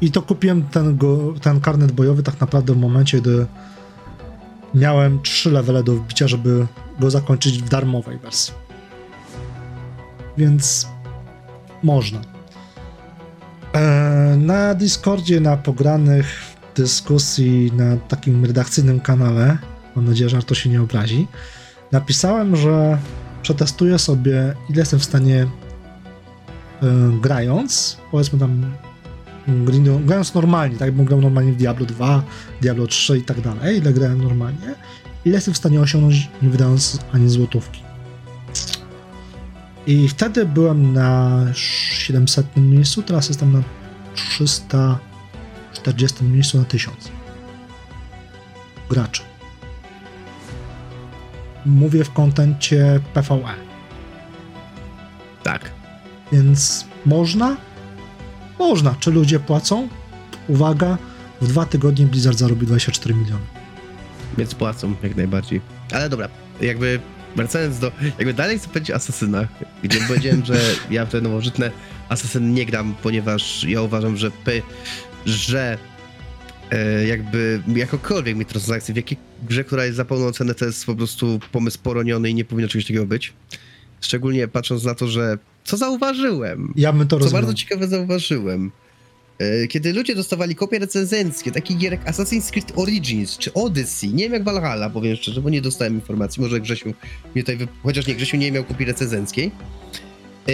[0.00, 3.46] I to kupiłem ten, go, ten karnet bojowy tak naprawdę w momencie, gdy
[4.74, 6.66] miałem 3 levele do wbicia, żeby
[7.00, 8.54] go zakończyć w darmowej wersji.
[10.38, 10.88] Więc
[11.82, 12.29] można.
[13.74, 16.26] E, na Discordzie, na pogranych
[16.76, 19.58] dyskusji na takim redakcyjnym kanale,
[19.96, 21.26] mam nadzieję, że Arto się nie obrazi,
[21.92, 22.98] napisałem, że
[23.42, 25.48] przetestuję sobie, ile jestem w stanie e,
[27.20, 28.72] grając, powiedzmy tam
[30.04, 32.22] grając normalnie, tak jakbym grał normalnie w Diablo 2,
[32.60, 34.74] Diablo 3 i tak dalej, ile grałem normalnie,
[35.24, 37.89] ile jestem w stanie osiągnąć, nie wydając ani złotówki.
[39.86, 43.62] I wtedy byłem na 700 miejscu, teraz jestem na
[44.14, 47.10] 340 miejscu na 1000
[48.90, 49.22] graczy.
[51.66, 53.54] Mówię w kontencie PvE,
[55.42, 55.70] tak.
[56.32, 57.56] więc można?
[58.58, 58.94] Można.
[59.00, 59.88] Czy ludzie płacą?
[60.48, 60.98] Uwaga,
[61.40, 63.44] w dwa tygodnie Blizzard zarobi 24 miliony.
[64.38, 65.60] Więc płacą jak najbardziej.
[65.92, 66.28] Ale dobra,
[66.60, 67.00] jakby
[67.36, 67.92] wracając do.
[68.18, 69.48] Jakby dalej chcę powiedzieć o asasynach,
[69.82, 71.70] gdzie powiedziałem, że ja w te nowożytne
[72.08, 74.62] asasyn nie gram, ponieważ ja uważam, że py,
[75.26, 75.78] że
[76.70, 80.94] e, jakby jakokolwiek mikrotransakcje w jakiej grze, która jest za pełną cenę, to jest po
[80.94, 83.32] prostu pomysł poroniony i nie powinno czegoś takiego być.
[84.00, 86.72] Szczególnie patrząc na to, że co zauważyłem?
[86.76, 88.70] Ja bym to Co bardzo ciekawe zauważyłem.
[89.40, 94.24] E, Kiedy ludzie dostawali kopie recenzenckie takich gier jak Assassin's Creed Origins czy Odyssey, nie
[94.24, 96.94] wiem jak Valhalla, powiem szczerze, bo nie dostałem informacji, może Grzesiu
[97.34, 97.68] mnie tutaj, wy...
[97.82, 99.50] chociaż nie, Grzesiu nie miał kopii recenzenckiej,
[100.48, 100.52] e,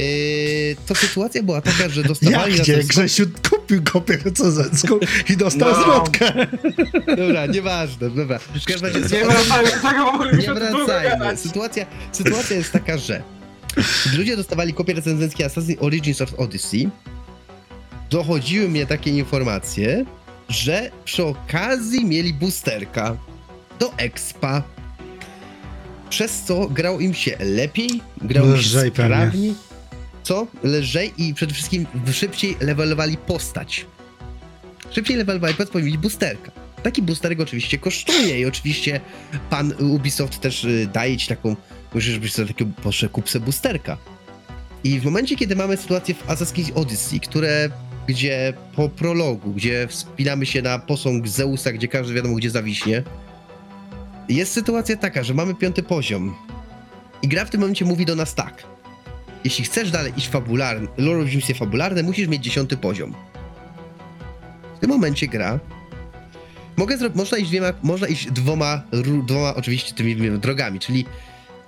[0.87, 2.85] to sytuacja była taka, że Jak dostawali na gdzie?
[2.85, 4.99] Grzesiu kupił kopię recenzencką
[5.31, 5.83] i dostał No.
[5.83, 6.47] zwrotkę.
[7.23, 8.39] Dobra, nieważne, dobra.
[8.39, 11.37] W każdym razie, Nie wracajmy do tego, bo Nie wracajmy.
[11.37, 13.23] Sytuacja, sytuacja jest taka, że
[14.07, 16.89] gdy ludzie dostawali kopie recenzenckie Assassin's Origins of Odyssey,
[18.11, 20.05] dochodziły mnie takie informacje,
[20.49, 23.17] że przy okazji mieli boosterka
[23.79, 24.63] do expa.
[26.11, 29.55] Przez co grał im się lepiej, grał im się sprawniej.
[30.23, 30.47] Co?
[30.65, 33.87] Lżej i przede wszystkim szybciej levelowali postać.
[34.91, 36.53] Szybciej levelowali postać, bo mieli boosterka.
[36.83, 39.01] Taki boosterek oczywiście kosztuje i oczywiście
[39.51, 41.57] pan Ubisoft też y, daje ci taką,
[41.95, 43.97] musisz być sobie takiego, proszę, kup boosterka.
[44.85, 47.71] I w momencie, kiedy mamy sytuację w Assassin's Odyssey, które,
[48.07, 53.03] gdzie po prologu, gdzie wspinamy się na posąg Zeusa, gdzie każdy wiadomo, gdzie zawiśnie,
[54.29, 56.35] jest sytuacja taka, że mamy piąty poziom
[57.23, 58.63] i gra w tym momencie mówi do nas tak.
[59.45, 63.15] Jeśli chcesz dalej iść fabularnie, lore w misje fabularne, musisz mieć dziesiąty poziom.
[64.77, 65.59] W tym momencie gra
[66.77, 68.83] Mogę zro- można iść dwiema, można iść dwoma,
[69.27, 71.05] dwoma oczywiście tymi drogami, czyli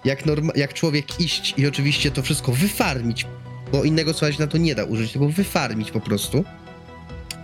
[0.04, 3.26] jak, norma- jak człowiek iść i oczywiście to wszystko wyfarmić
[3.72, 6.44] bo innego słowa się na to nie da użyć, tylko wyfarmić po prostu,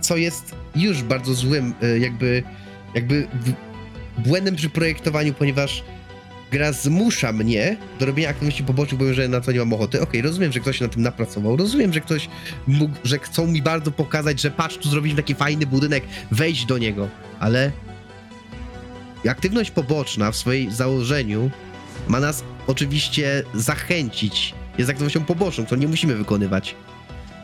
[0.01, 2.43] co jest już bardzo złym, y, jakby,
[2.95, 3.27] jakby
[4.17, 5.83] błędem przy projektowaniu, ponieważ
[6.51, 10.01] gra zmusza mnie do robienia aktywności pobocznych, bo że na to nie mam ochoty.
[10.01, 12.29] Okej, rozumiem, że ktoś się na tym napracował, rozumiem, że ktoś
[12.67, 16.77] mógł, że chcą mi bardzo pokazać, że patrz, tu zrobiliśmy taki fajny budynek, wejdź do
[16.77, 17.71] niego, ale
[19.29, 21.51] aktywność poboczna w swojej założeniu
[22.07, 24.53] ma nas oczywiście zachęcić.
[24.77, 26.75] Jest aktywnością poboczną, którą nie musimy wykonywać.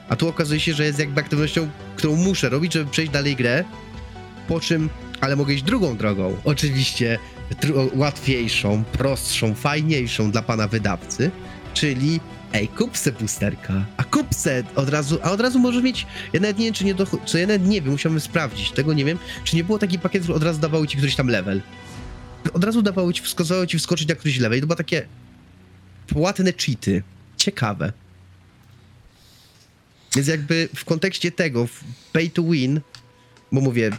[0.10, 3.64] A tu okazuje się, że jest jakby aktywnością, którą muszę robić, żeby przejść dalej grę,
[4.48, 4.90] po czym,
[5.22, 6.38] ale mogę iść drugą drogą.
[6.44, 7.20] Oczywiście
[7.62, 11.32] tru- łatwiejszą, prostszą, fajniejszą dla pana wydawcy,
[11.74, 12.20] czyli
[12.54, 13.12] ej, kup se
[13.98, 16.86] a kup se od razu, a od razu może mieć, ja nawet nie wiem, czy
[16.86, 19.80] nie, doch- czy ja nawet nie wiem, musiałbym sprawdzić, tego nie wiem, czy nie było
[19.80, 21.62] taki pakiet, który od razu dawały ci któryś tam level.
[22.54, 25.06] Od razu dawały ci, wskazywały ci wskoczyć na któryś level i to było takie
[26.08, 27.04] płatne cheaty.
[27.46, 27.94] Ciekawe.
[30.16, 32.82] Więc jakby w kontekście tego, w pay to win,
[33.52, 33.92] bo mówię,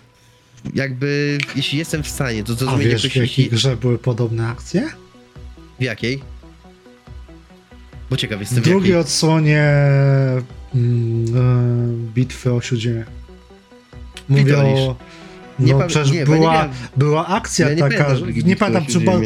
[0.74, 3.16] jakby jeśli jestem w stanie, to A zrozumieć wiesz, w jakoś...
[3.16, 4.90] jakiej jeśli- grze były podobne akcje?
[5.80, 6.22] W jakiej?
[8.10, 9.00] Bo ciekaw W jestem w drugiej jakiej.
[9.00, 9.62] odsłonie
[10.74, 13.04] mm, e, bitwy o Śródziemie.
[14.28, 14.78] Mówię Pitolisz.
[14.80, 14.96] o...
[15.58, 18.14] Nie No pa- przecież nie, ja nie była, była akcja Ja nie taka,
[18.44, 19.20] nie pamiętam, czy była,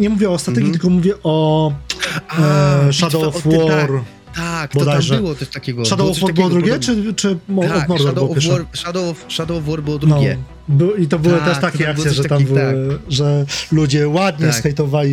[0.00, 0.72] nie mówię o strategii, Mhm.
[0.72, 1.72] tylko mówię o
[2.28, 2.40] A,
[2.88, 3.90] e, Shadow of te- War.
[4.34, 5.16] Tak, to tam bodajże.
[5.16, 5.84] było coś takiego.
[5.84, 8.50] Shadow było of War było drugie, czy, czy Tak, Shadow było of?
[8.50, 10.38] War, Shadow, of, Shadow of War było drugie.
[10.68, 13.46] No, by, I to były Tak, też takie tam akcje, że tam takich- były, że
[13.72, 14.54] ludzie ładnie Tak.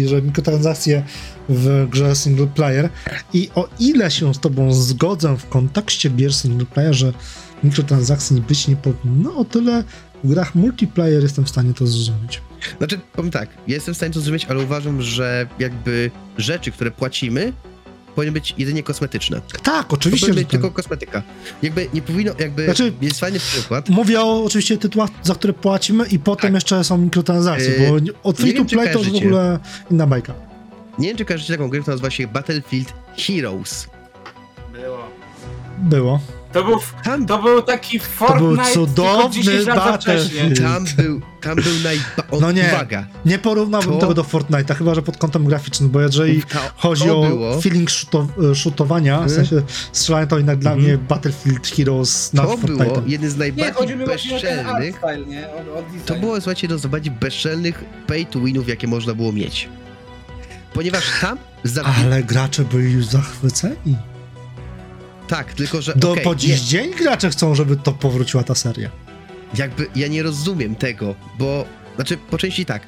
[0.08, 1.04] że mikrotransakcje
[1.50, 2.90] w grze single player
[3.34, 7.14] i o ile się z tobą zgodzę w kontekście gier single player, że
[7.64, 9.84] mikrotransakcji być nie powinno, o tyle
[10.24, 12.42] w grach multiplayer jestem w stanie to zrozumieć.
[12.78, 16.92] Znaczy, powiem tak, ja jestem w stanie to zrozumieć, ale uważam, że jakby rzeczy, które
[16.92, 17.54] płacimy,
[18.16, 19.42] powinny być jedynie kosmetyczne.
[19.64, 20.52] Tak, To oczywiście, że być tak.
[20.52, 21.24] tylko kosmetyka.
[21.62, 23.90] Jakby nie powinno, jakby Znaczy- jest fajny przykład.
[23.90, 26.54] Mówię o oczywiście tytułach, za które płacimy i potem Tak.
[26.54, 29.60] jeszcze są mikrotransakcje, Yy, bo od free to play to już w ogóle
[29.92, 30.34] inna bajka.
[31.00, 33.88] Nie wiem, czy kojarzycie taką grę, która nazywa się Battlefield Heroes.
[34.74, 34.98] Było.
[35.80, 36.20] Było.
[36.56, 36.78] To był,
[37.28, 40.60] to był taki był Fortnite, cudowny 10 lat za Battlefield.
[40.62, 42.04] tam był, tam był najba...
[42.42, 42.70] No nie.
[42.74, 46.60] Uwaga, Nie porównałbym To- tego do Fortnite'a, chyba że pod kątem graficznym, bo jeżeli to,
[46.76, 49.36] chodzi to o było, feeling shooto- shootowania, w Mhm.
[49.36, 49.62] sensie
[49.92, 50.88] strzelania, to jednak dla Mhm.
[50.90, 55.48] mnie Battlefield Heroes nad to było jeden z Nie, najbardziej art bezczelnych style, nie?
[55.48, 56.00] O, o design.
[56.06, 59.70] To było, słuchajcie, jedno z najbardziej bezczelnych pay to winów, jakie można było mieć.
[60.74, 61.96] Ponieważ tam zabili...
[62.06, 63.96] Ale gracze byli już zachwyceni.
[65.28, 65.94] Tak, tylko że...
[65.96, 68.90] Do okej, po dziś nie, dzień gracze chcą, żeby to powróciła ta seria.
[69.58, 71.66] jakby ja nie rozumiem tego, bo...
[71.96, 72.88] Znaczy, po części tak.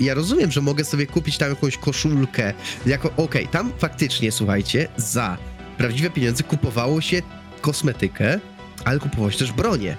[0.00, 2.54] Ja rozumiem, że mogę sobie kupić tam jakąś koszulkę,
[2.86, 3.10] jako...
[3.16, 5.36] Okej, tam faktycznie, słuchajcie, za
[5.78, 7.22] prawdziwe pieniądze kupowało się
[7.60, 8.40] kosmetykę,
[8.84, 9.96] ale kupowało się też bronię.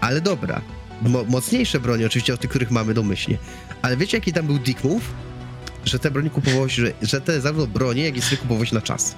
[0.00, 0.60] Ale dobra,
[1.02, 3.38] mo mocniejsze bronie oczywiście od tych, których mamy domyślnie.
[3.82, 5.02] Ale wiecie, jaki tam był dick move?
[5.84, 8.74] Że te broni kupowało się, że, że te zarówno bronie, jak i sobie kupowało się
[8.74, 9.16] na czas.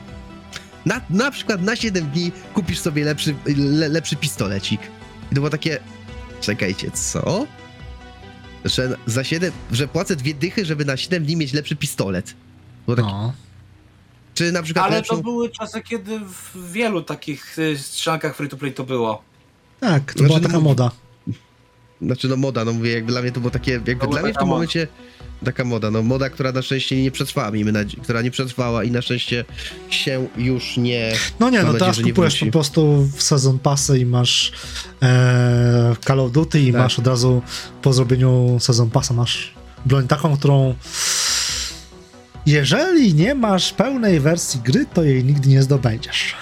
[0.86, 4.80] Na, na przykład na 7 dni kupisz sobie lepszy, le, lepszy pistolecik.
[5.26, 5.78] I to było takie,
[6.40, 7.46] czekajcie, co?
[8.64, 12.34] Że za 7, że płacę dwie dychy, żeby na 7 dni mieć lepszy pistolet.
[12.86, 13.32] Było takie, No.
[14.34, 15.16] Czy na przykład Ale lepszą...
[15.16, 19.22] to były czasy, kiedy w wielu takich y, strzelankach free-to-play to było.
[19.80, 20.90] Tak, to Znaczy, była no taka mów- moda.
[22.02, 24.36] Znaczy no moda, no mówię, jakby dla mnie to było takie, jakby dla mnie w
[24.36, 24.66] tym moda.
[25.44, 28.90] Taka moda, no moda, która na szczęście nie przetrwała, miejmy nadzieję, która nie przetrwała i
[28.90, 29.44] na szczęście
[29.90, 31.12] się już nie...
[31.40, 34.52] No nie, no nadzieję, teraz kupujesz po prostu w sezon pasy i masz
[35.02, 36.82] e, Call of Duty i Tak.
[36.82, 37.42] masz od razu
[37.82, 39.54] po zrobieniu sezon pasa masz
[39.86, 40.74] broń taką, którą
[42.46, 46.34] jeżeli nie masz pełnej wersji gry, to jej nigdy nie zdobędziesz.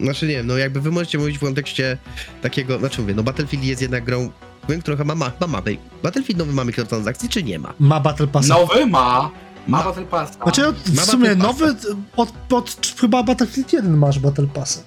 [0.00, 1.98] Znaczy nie no jakby wy możecie mówić w kontekście
[2.42, 4.30] takiego, znaczy mówię, no Battlefield jest jednak grą,
[4.66, 5.70] powiem, która ma, ma, ma mapę.
[6.02, 7.74] Battlefield nowy ma mikrotransakcje, czy nie ma?
[7.78, 8.48] Ma Battle Pass.
[8.48, 9.30] Nowy ma.
[9.66, 9.84] Ma Ma.
[9.84, 10.42] Battle Passa.
[10.42, 11.74] Znaczy od, w Ma sumie nowy,
[12.16, 14.82] od, od chyba Battlefield 1 masz Battle Passy.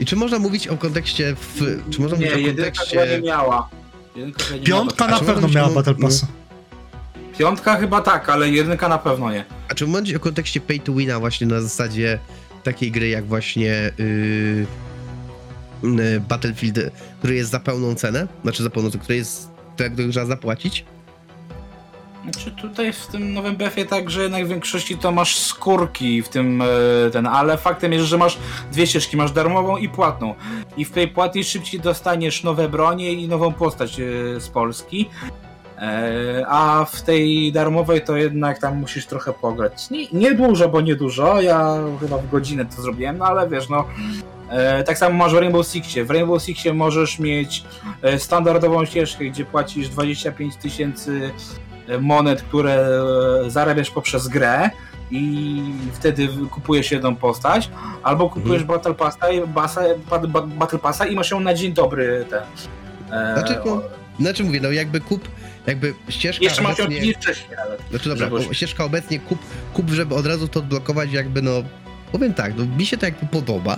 [0.00, 3.22] I czy można mówić o kontekście w, czy można nie, mówić o chyba nie kontekście...
[3.24, 3.68] miała.
[4.16, 4.32] Nie
[4.64, 6.26] Piątka miała na pewno miała Battle no- Passa.
[7.38, 9.44] Piątka chyba tak, ale jedynka na pewno nie.
[9.68, 12.18] A czy mówić o kontekście pay to wina właśnie na zasadzie
[12.62, 14.66] takiej gry jak właśnie yy,
[16.28, 16.78] Battlefield,
[17.18, 18.26] który jest za pełną cenę?
[18.42, 20.84] Znaczy za pełną który jest tak, który trzeba zapłacić?
[22.32, 26.28] Znaczy tutaj w tym nowym BF-ie tak, że jednak w większości to masz skórki w
[26.28, 26.66] tym e,
[27.12, 28.38] ten, ale faktem jest, że masz
[28.72, 30.34] dwie ścieżki, masz darmową i płatną.
[30.76, 34.04] I w tej płatnej szybciej dostaniesz nowe bronie i nową postać e,
[34.40, 35.08] z Polski.
[35.78, 39.90] E, a w tej darmowej to jednak tam musisz trochę pograć.
[39.90, 41.40] Nie, nie dużo, bo nie dużo.
[41.40, 43.84] Ja chyba w godzinę to zrobiłem, no ale wiesz, no.
[44.50, 46.04] E, tak samo masz w Rainbow Sixie.
[46.04, 47.64] W Rainbow Sixie możesz mieć
[48.02, 51.30] e, standardową ścieżkę, gdzie płacisz 25 tysięcy
[51.88, 52.88] e, monet, które
[53.46, 54.70] zarabiasz poprzez grę
[55.10, 55.62] i
[55.92, 57.70] wtedy kupujesz jedną postać,
[58.02, 61.72] albo kupujesz Battle Passa, i- basa, ba- ba- Battle Passa i masz ją na dzień
[61.72, 62.42] dobry ten.
[63.34, 63.82] Znaczy, no, o-
[64.20, 65.28] znaczy mówię, no jakby kup,
[65.66, 67.04] jakby ścieżka jeszcze masz ją obecnie...
[67.04, 67.80] dzień wcześniej nawet.
[67.90, 69.38] Znaczy dobra, ścieżka obecnie kup,
[69.74, 71.50] kup, żeby od razu to odblokować jakby no...
[72.12, 73.76] Powiem tak, no mi się to jakby podoba,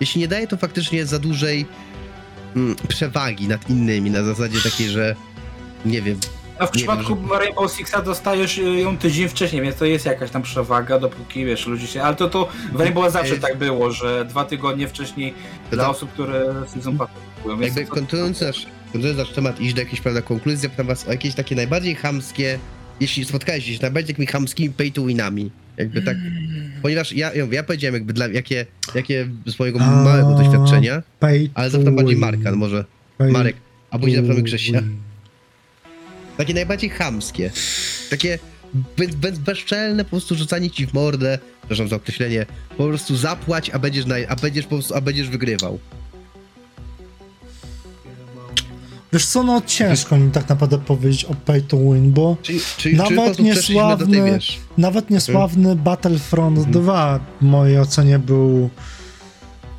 [0.00, 1.66] jeśli nie daje to faktycznie za dużej
[2.56, 5.16] mm, przewagi nad innymi, na zasadzie takiej, że
[5.86, 6.18] nie wiem,
[6.60, 10.30] No w przypadku wiem, Rainbow Sixa dostajesz y, ją tydzień wcześniej, więc to jest jakaś
[10.30, 12.02] tam przewaga, dopóki wiesz, ludzie się.
[12.02, 13.40] Ale to, to w Rainbow zawsze Ej.
[13.40, 15.34] tak było, że dwa tygodnie wcześniej
[15.70, 17.60] to dla tak, osób, które Season Pass kupują.
[17.60, 21.10] jakby to- kontynuując nasz, kontynuując nasz temat, iść do jakiejś prawda konkluzji, zapytam was o
[21.10, 22.58] jakieś takie najbardziej chamskie,
[23.00, 26.16] jeśli spotkaliście się z najbardziej takimi chamskimi pay to winami, jakby tak,
[26.84, 30.04] ponieważ ja, ja, powiedziałem jakby dla, jakie, jakie z mojego A.
[30.04, 32.16] małego doświadczenia, Pay ale zapytam bardziej.
[32.16, 32.84] Marka, no może
[33.18, 33.56] Pay Marek,
[33.90, 34.82] a później zapytamy Grzesia.
[36.36, 37.50] Takie najbardziej chamskie.
[38.10, 38.38] Takie
[38.96, 42.46] bez, bez, bezczelne po prostu rzucanie ci w mordę, przepraszam za określenie,
[42.76, 45.78] po prostu zapłać, a będziesz, naj, a będziesz po prostu, a będziesz wygrywał.
[49.14, 52.96] Wiesz co, no ciężko mi tak naprawdę powiedzieć o pay to win, bo Czyli, czyli
[52.96, 56.72] Nawet czy po prostu przeszliśmy do tej, niesławny- wiesz, nawet niesławny Battlefront Mhm.
[56.72, 58.70] 2 w mojej ocenie był,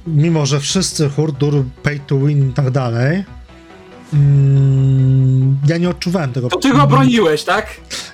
[0.07, 3.23] mimo że wszyscy hurdur, pay to win i tak dalej,
[4.13, 6.49] mm, ja nie odczuwałem tego.
[6.49, 7.67] To ty go broniłeś, tak?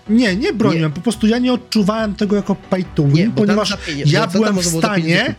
[0.10, 3.78] Nie, nie broniłem, po prostu ja nie odczuwałem tego jako pay to win, nie, ponieważ
[3.88, 5.36] pieniądze, ja byłem w stanie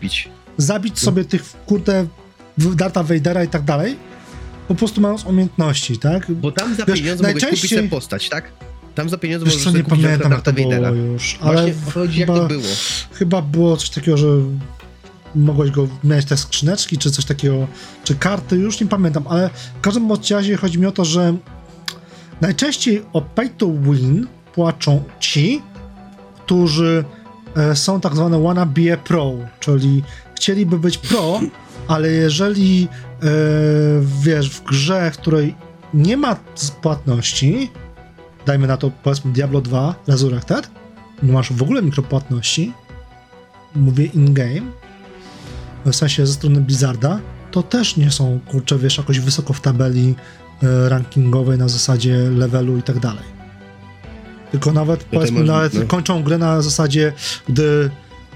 [0.57, 2.07] zabić sobie tych, kurde,
[2.57, 3.95] Darta Vadera i tak dalej,
[4.73, 6.31] po prostu mając umiejętności, tak?
[6.31, 8.51] Bo tam za Wiesz, pieniądze kupić najczęściej- sobie postać, tak?
[8.95, 10.89] Tam za pieniądze Wiesz możesz nie kupić pamiętam jak to było Vadera.
[10.89, 12.63] już, ale Właśnie chodzi jak to chyba, było.
[13.13, 14.27] chyba było coś takiego, że
[15.35, 17.67] mogłeś go, miałeś te skrzyneczki, czy coś takiego,
[18.03, 21.35] czy karty, już nie pamiętam, ale w każdym razie chodzi mi o to, że
[22.41, 25.61] najczęściej o pay to win płaczą ci,
[26.45, 27.03] którzy
[27.55, 30.03] e, są tak zwane wannabe pro, czyli
[30.35, 31.39] chcieliby być pro,
[31.87, 32.87] ale jeżeli
[34.21, 35.55] wiesz, w grze, w której
[35.93, 36.35] nie ma
[36.81, 37.71] płatności,
[38.45, 40.69] dajmy na to powiedzmy Diablo 2 Resurrected,
[41.23, 42.73] nie masz w ogóle mikropłatności,
[43.75, 44.61] mówię in-game,
[45.85, 47.19] w sensie ze strony Blizzarda,
[47.51, 50.15] to też nie są, kurczę, wiesz, jakoś wysoko w tabeli
[50.63, 53.33] e, rankingowej na zasadzie levelu i tak dalej.
[54.51, 55.85] Tylko nawet, powiedzmy, masz- nawet no.
[55.87, 57.13] kończą grę na zasadzie,
[57.49, 57.89] gdy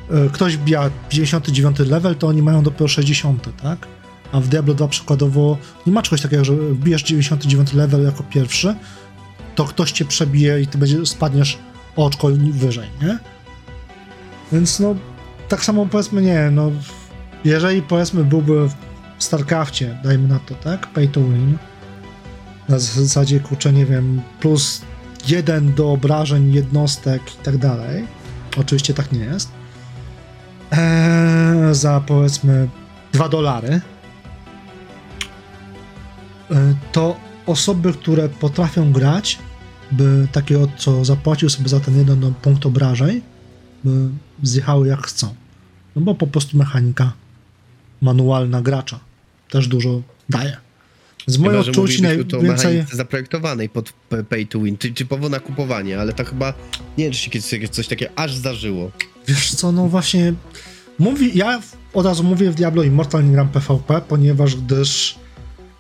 [0.10, 3.88] e, ktoś bija 59 level, to oni mają dopiero 60, tak?
[4.32, 8.76] A w Diablo 2 przykładowo nie ma czegoś takiego, że wbijesz 99 level jako pierwszy,
[9.56, 11.58] to ktoś cię przebije i ty będzie, spadniesz
[11.96, 13.20] oczko wyżej, nie?
[14.52, 14.96] Więc no,
[15.50, 16.72] tak samo powiedzmy, nie no,
[17.46, 21.58] jeżeli powiedzmy byłby w StarCraftie, dajmy na to, tak, pay to win,
[22.70, 24.82] na zasadzie, kurczę, nie wiem, plus
[25.28, 28.08] jeden do obrażeń jednostek i tak dalej,
[28.58, 29.52] oczywiście tak nie jest,
[30.72, 32.68] eee, za powiedzmy
[33.14, 33.82] 2 dolary,
[36.92, 37.16] to
[37.46, 39.40] osoby, które potrafią grać,
[39.92, 43.22] by takiego, co zapłacił sobie za ten jeden punkt obrażeń,
[43.84, 44.10] by
[44.44, 45.36] zjechały jak chcą.
[45.96, 47.12] No bo po prostu mechanika
[48.02, 49.00] manualna gracza
[49.50, 50.58] też dużo daje.
[51.28, 52.84] Z mojej Chyba, że odczuci mówiliśmy tu o najwięcej...
[52.92, 53.94] zaprojektowanej pod
[54.30, 56.54] pay to win, ty- typowo na kupowanie, ale to chyba,
[56.98, 58.92] nie wiem, czy się kiedyś coś takiego aż zdarzyło.
[59.28, 60.34] Wiesz co, no właśnie...
[61.00, 61.62] Mówi, ja
[61.94, 65.16] od razu mówię w Diablo Immortal nie gram PvP, ponieważ gdyż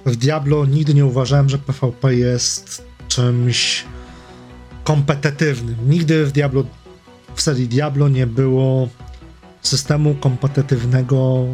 [0.06, 3.86] w Diablo nigdy nie uważałem, że PvP jest czymś
[4.84, 5.76] kompetytywnym.
[5.90, 6.64] Nigdy w Diablo,
[7.36, 8.90] w serii Diablo nie było
[9.62, 11.46] systemu kompetytywnego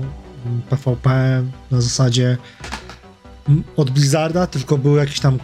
[0.70, 2.38] PvP na zasadzie
[3.76, 5.40] od Blizzarda, tylko były jakieś tam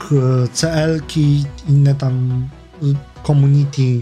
[0.53, 2.47] CL-ki, inne tam
[3.27, 4.01] community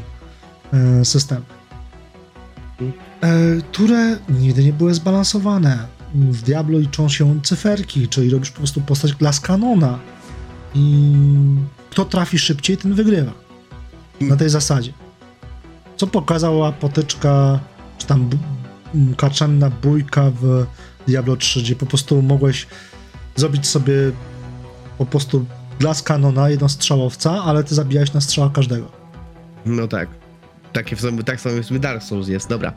[1.01, 1.41] y, systemy,
[3.21, 3.27] e,
[3.71, 5.96] które nigdy nie były zbalansowane.
[6.15, 9.99] W Diablo liczą się cyferki, czyli robisz po prostu postać glass kanona
[10.75, 11.13] i
[11.89, 13.31] kto trafi szybciej, ten wygrywa.
[14.21, 14.93] Na tej zasadzie.
[15.97, 17.59] Co pokazała potyczka,
[17.97, 18.37] czy tam bu-
[18.95, 20.65] m, kaczemna bójka w
[21.07, 22.67] Diablo 3, gdzie po prostu mogłeś
[23.35, 23.93] zrobić sobie
[24.97, 25.45] po prostu
[25.79, 28.91] glass kanona, jedno strzałowca, ale ty zabijałeś na strzała każdego.
[29.65, 30.09] No tak.
[30.73, 32.73] Takie w sumie, tak samo sumie Dark Souls jest, dobra.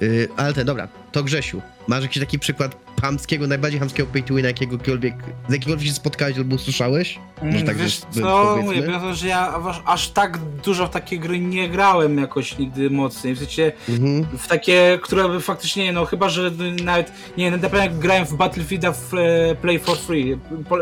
[0.00, 4.34] Yy, ale ten, dobra, to Grzesiu, masz jakiś taki przykład chamskiego, najbardziej chamskiego pay to
[4.34, 5.14] wina, jakiegokolwiek,
[5.48, 7.18] z jakiegokolwiek się spotkałeś albo usłyszałeś?
[7.42, 8.74] Może tak Wiesz by- co, powiedzmy?
[8.86, 9.54] mówię, to, że ja
[9.86, 14.26] aż, tak dużo w takie gry nie grałem jakoś nigdy mocniej, w sensie Mhm.
[14.38, 16.50] w takie, które by faktycznie, no chyba, że
[16.84, 20.78] nawet, nie wiem, na pewno jak grałem w Battlefielda w e, Play for Free, po,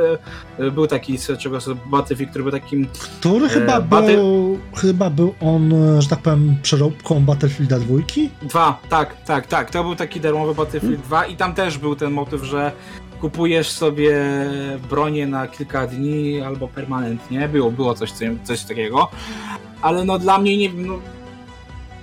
[0.58, 2.86] e, był taki, z czego sobie Battlefield, który był takim,
[3.20, 8.30] Który E, chyba Battle- był, chyba był on, e, że tak powiem, przeróbką Battlefielda dwójki.
[8.42, 12.07] dwa, tak, tak, tak, to był taki darmowy Battlefield 2 i tam też był ten
[12.10, 12.72] motyw, że
[13.20, 14.20] kupujesz sobie
[14.90, 18.10] bronię na kilka dni albo permanentnie, było, było coś,
[18.44, 19.10] coś takiego,
[19.82, 20.98] ale no dla mnie nie no,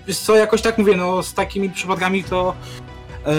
[0.08, 2.56] wiesz co, jakoś tak mówię, no z takimi przypadkami to
[3.26, 3.34] e,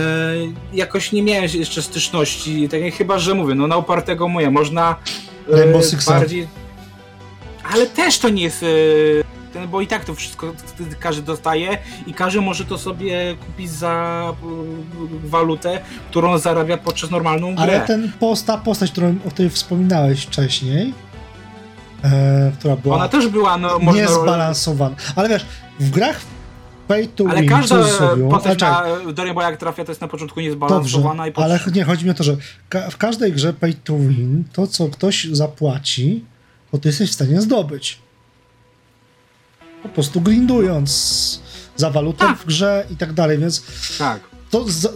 [0.72, 4.96] jakoś nie miałem jeszcze styczności, tak chyba, że mówię, no na upartego moje, można
[5.52, 6.48] e, bardziej,
[7.72, 8.66] ale też to nie jest e,
[9.56, 10.52] ten, bo i tak to wszystko
[11.00, 14.24] każdy dostaje i każdy może to sobie kupić za
[15.24, 15.80] e, walutę,
[16.10, 17.62] którą zarabia podczas normalną grę.
[17.62, 20.94] Ale ten post, ta postać, którą, o której wspominałeś wcześniej,
[22.04, 24.02] e, która była Ona też była, no można...
[24.02, 24.96] niezbalansowana.
[25.16, 25.46] Ale wiesz,
[25.80, 26.20] w grach
[26.88, 30.40] pay to Ale win, każda cudzysłowie, postać na Dorian jak trafia, to jest na początku
[30.40, 31.50] Dobrze, niezbalansowana i potem...
[31.50, 32.36] ale nie, chodzi mi o to, że
[32.68, 36.24] ka- w każdej grze pay to win, to co ktoś zapłaci,
[36.70, 38.05] to ty jesteś w stanie zdobyć.
[39.88, 41.40] Po prostu grindując
[41.76, 42.38] za walutę Tak.
[42.38, 43.62] w grze i tak dalej, więc
[43.98, 44.20] Tak.
[44.50, 44.88] to za,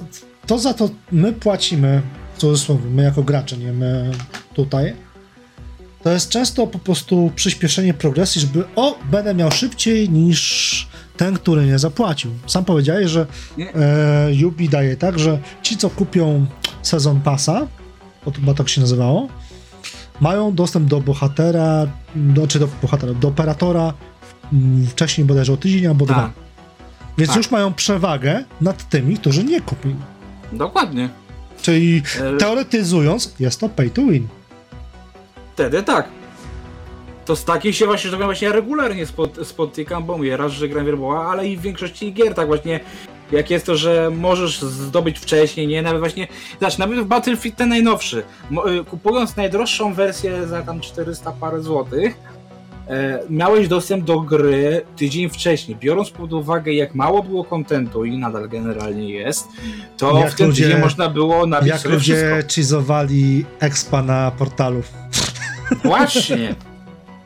[0.47, 2.03] to za to my płacimy,
[2.35, 4.11] w cudzysłowie, my jako gracze, nie my
[4.55, 4.95] tutaj,
[6.03, 11.67] to jest często po prostu przyspieszenie progresji, żeby o, będę miał szybciej niż ten, który
[11.67, 12.31] nie zapłacił.
[12.47, 13.27] Sam powiedziałeś, że
[13.75, 16.47] e, daje tak, że ci, co kupią
[16.83, 17.67] sezon pasa,
[18.25, 19.29] bo to chyba tak się nazywało,
[20.21, 23.95] mają dostęp do bohatera, do, czy do bohatera, do operatora
[24.89, 26.17] wcześniej bodajże o tydzień albo Tak.
[26.17, 26.31] dwa.
[27.19, 27.37] Więc Tak.
[27.37, 29.95] już mają przewagę nad tymi, którzy nie kupili.
[30.53, 31.09] Dokładnie.
[31.63, 34.29] Czyli E, teoretyzując, jest to pay to win.
[35.55, 36.09] Wtedy tak.
[37.25, 40.85] To z takich się właśnie, że właśnie regularnie spot, spotykam, bo mówię, raz, że gram
[40.87, 42.81] wierboła, ale i w większości gier tak właśnie,
[43.33, 45.83] jak jest to, że możesz zdobyć wcześniej, nie?
[45.83, 46.29] Nawet właśnie,
[46.59, 48.23] znaczy nawet w Battlefield ten najnowszy,
[48.91, 52.15] kupując najdroższą wersję za tam 400 parę złotych,
[53.31, 55.77] miałeś dostęp do gry tydzień wcześniej.
[55.81, 59.49] Biorąc pod uwagę, jak mało było kontentu i nadal generalnie jest,
[59.97, 62.55] to Jak w ten ludzie- tydzień można było nabić Jak sobie ludzie wszystko.
[62.55, 64.83] cheezowali expa na portalu.
[65.85, 66.55] Właśnie.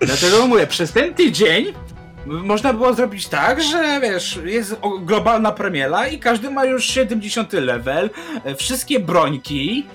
[0.00, 1.66] Dlatego mówię, przez ten tydzień
[2.26, 8.10] można było zrobić tak, że wiesz, jest globalna premiera i każdy ma już 70 level,
[8.44, 9.86] e, wszystkie brońki,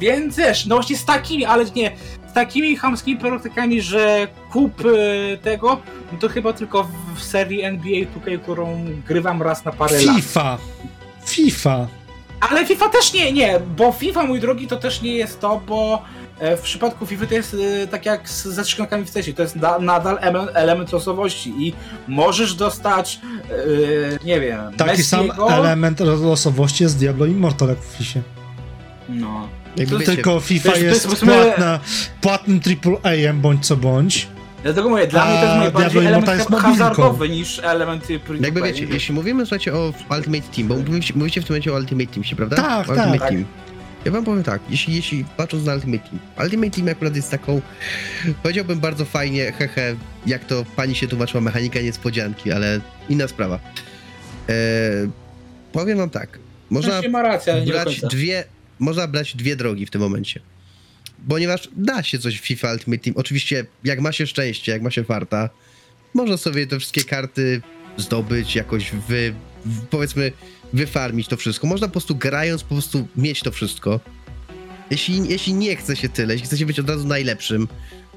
[0.00, 1.96] więc wiesz, no właśnie z takimi, ale nie,
[2.36, 5.80] takimi chamskimi praktykami, że kup e, tego,
[6.12, 10.16] no to chyba tylko w, serii NBA 2K, którą grywam raz na parę lat.
[10.16, 10.58] FIFA.
[11.26, 11.86] FIFA.
[12.40, 16.02] Ale FIFA też nie, nie, bo FIFA, mój drogi, to też nie jest to, bo
[16.38, 19.42] e, w przypadku FIFA to jest e, tak jak z, ze skrzynkami w CESie, to
[19.42, 21.72] jest na, nadal element, element losowości i
[22.08, 23.20] możesz dostać,
[24.22, 28.20] e, nie wiem, Taki sam Messiego, element losowości jest Diablo Immortal jak w FIFA.
[29.08, 29.48] No.
[29.76, 31.80] Jakby wiecie, Tylko FIFA to jest- powiedzmy- płatna,
[32.20, 32.60] płatnym
[33.02, 34.28] AAA-em bądź co bądź.
[34.62, 38.08] Dlatego mówię, dla mnie to jest najbardziej Diablo element jest hazardowy niż element
[38.40, 41.76] jakby wiecie, jeśli mówimy, słuchajcie, o Ultimate Team, bo mówicie, mówicie w tym momencie o
[41.76, 42.56] Ultimate Team, się, prawda?
[42.56, 43.28] Tak, o Ultimate tak.
[43.28, 43.44] Team.
[44.04, 47.60] Ja wam powiem tak, jeśli, jeśli patrząc na Ultimate Team, Ultimate Team akurat jest taką,
[48.42, 49.96] powiedziałbym bardzo fajnie, hehe,
[50.26, 53.58] jak to pani się tłumaczyła, mechanika niespodzianki, ale inna sprawa.
[54.48, 54.52] E,
[55.72, 56.38] powiem wam tak,
[56.70, 58.44] można nie do brać dwie,
[58.78, 60.40] można brać dwie drogi w tym momencie.
[61.28, 63.16] Ponieważ da się coś w FIFA Ultimate Team.
[63.16, 65.50] Oczywiście, jak ma się szczęście, jak ma się farta,
[66.14, 67.62] można sobie te wszystkie karty
[67.96, 69.34] zdobyć, jakoś wy,
[69.90, 70.32] powiedzmy,
[70.72, 71.66] wyfarmić to wszystko.
[71.66, 74.00] Można po prostu grając, po prostu mieć to wszystko.
[74.90, 77.68] Jeśli, jeśli nie chce się tyle, jeśli chce się być od razu najlepszym,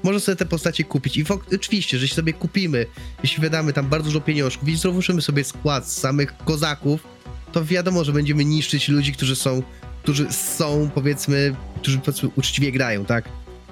[0.02, 1.16] można sobie te postacie kupić.
[1.16, 1.24] I
[1.56, 2.86] oczywiście, że jeśli sobie kupimy,
[3.22, 7.00] jeśli wydamy tam bardzo dużo pieniążków i złożymy sobie skład z samych kozaków,
[7.52, 9.62] to wiadomo, że będziemy niszczyć ludzi, którzy są,
[10.02, 12.00] którzy są, powiedzmy, którzy
[12.36, 13.24] uczciwie grają, tak?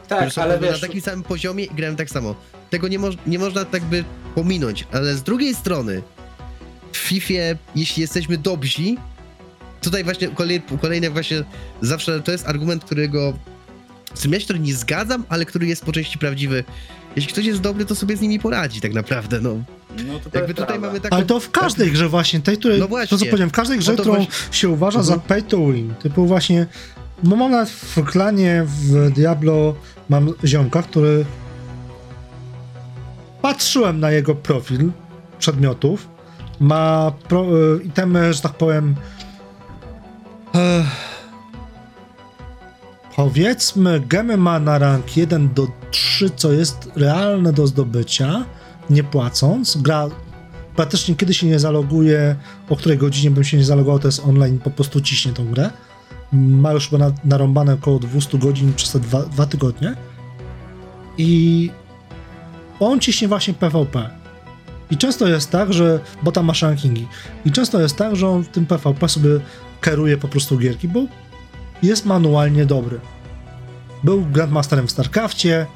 [0.08, 2.34] Tak, ale na wiesz, takim samym poziomie i grają tak samo.
[2.70, 6.02] Tego nie, moż, nie można tak by pominąć, ale z drugiej strony
[6.92, 8.94] w FIFA, jeśli jesteśmy dobrzy,
[9.80, 11.44] tutaj właśnie kolej, kolejny właśnie
[11.80, 13.38] zawsze to jest argument, którego
[14.14, 16.64] z którym ja się trochę nie zgadzam, ale który jest po części prawdziwy.
[17.16, 19.62] Jeśli ktoś jest dobry, to sobie z nimi poradzi tak naprawdę, no.
[20.06, 21.16] No to, Jakby tutaj mamy taką...
[21.16, 23.08] Ale to w każdej grze właśnie, tej, której, No właśnie.
[23.08, 25.28] to co powiedziałem, w każdej grze, No którą właśnie- się uważa za Mhm.
[25.28, 26.66] pay to win, typu właśnie,
[27.24, 29.74] no mam nawet w klanie w Diablo,
[30.08, 31.24] mam ziomka, który
[33.42, 34.90] patrzyłem na jego profil
[35.38, 36.08] przedmiotów,
[36.60, 37.44] ma pro,
[37.76, 38.94] y, itemy, że tak powiem,
[40.54, 40.86] eh,
[43.16, 48.44] Powiedzmy, gemy ma na rank 1 do 3, co jest realne do zdobycia,
[48.90, 49.76] nie płacąc.
[49.76, 50.08] Gra
[50.76, 52.36] praktycznie kiedy się nie zaloguje,
[52.68, 55.70] o której godzinie bym się nie zalogował, to jest online, po prostu ciśnie tą grę.
[56.32, 59.94] Ma już chyba na, narąbane około 200 godzin przez te dwa, dwa tygodnie.
[61.18, 61.70] I
[62.80, 64.10] on ciśnie właśnie PvP.
[64.90, 67.06] I często jest tak, że, bo tam masz rankingi,
[67.44, 69.30] i często jest tak, że on w tym PvP sobie
[69.84, 71.00] kieruje po prostu gierki, bo
[71.82, 73.00] jest manualnie dobry.
[74.04, 75.66] Był Grandmasterem w StarCraftie,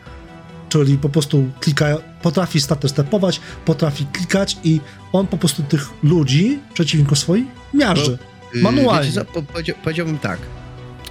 [0.72, 1.86] czyli po prostu klika,
[2.22, 4.80] potrafi staty stepować, potrafi klikać i
[5.12, 7.44] on po prostu tych ludzi, przeciwników swoich,
[7.74, 8.18] miażdży.
[8.54, 9.10] Yy, Manualnie.
[9.10, 10.38] wiecie co, po, powiedział, powiedziałbym tak.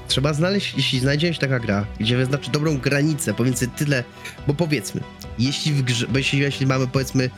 [0.08, 4.04] Trzeba znaleźć, jeśli znajdzie się taka gra, gdzie wyznaczy dobrą granicę pomiędzy tyle,
[4.48, 5.02] bo powiedzmy,
[5.40, 7.30] jeśli w grze, bo jeśli, jeśli mamy powiedzmy,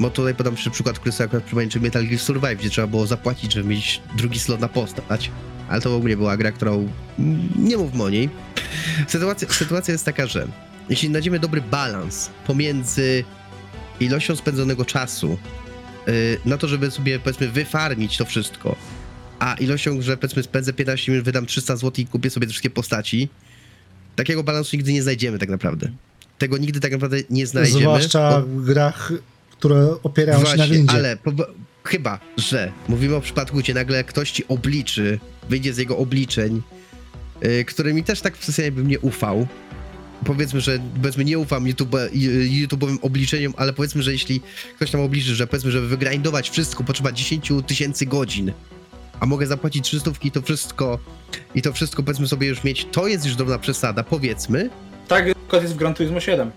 [0.00, 2.86] bo tutaj podam przy przykład, który sobie akurat przypomnieć, czy Metal Gear Survive, gdzie trzeba
[2.86, 5.30] było zapłacić, żeby mieć drugi slot na postać,
[5.68, 6.88] ale to w ogóle była gra, którą,
[7.18, 8.28] mm, nie mówmy o niej.
[9.08, 10.46] Sytuacja, sytuacja jest taka, że
[10.88, 13.24] jeśli znajdziemy dobry balans pomiędzy
[14.00, 15.38] ilością spędzonego czasu
[16.06, 16.12] yy,
[16.44, 18.76] na to, żeby sobie powiedzmy wyfarmić to wszystko,
[19.38, 22.70] a ilością, że powiedzmy spędzę 15 minut, wydam 300 zł i kupię sobie te wszystkie
[22.70, 23.28] postaci,
[24.16, 25.90] takiego balansu nigdy nie znajdziemy tak naprawdę.
[26.38, 27.80] Tego nigdy tak naprawdę nie znajdziemy.
[27.80, 29.12] Zwłaszcza bo- w grach,
[29.50, 30.94] które opierają się na Właśnie, grindzie.
[30.94, 31.32] ale po,
[31.84, 35.18] chyba, że mówimy o przypadku, gdzie nagle ktoś ci obliczy,
[35.48, 36.62] wyjdzie z jego obliczeń,
[37.42, 39.46] yy, którymi też tak w zasadzie bym nie ufał.
[40.24, 41.96] Powiedzmy, że powiedzmy nie ufam YouTube,
[42.44, 44.40] YouTube'owym obliczeniom, ale powiedzmy, że jeśli
[44.76, 48.52] ktoś tam obliczy, że powiedzmy, żeby wygrindować wszystko potrzeba 10 tysięcy godzin,
[49.20, 50.98] a mogę zapłacić 300 i to wszystko
[51.54, 54.70] i to wszystko powiedzmy sobie już mieć, to jest już drobna przesada, powiedzmy,
[55.08, 56.50] Tak, kot jest w Gran Turismo 7.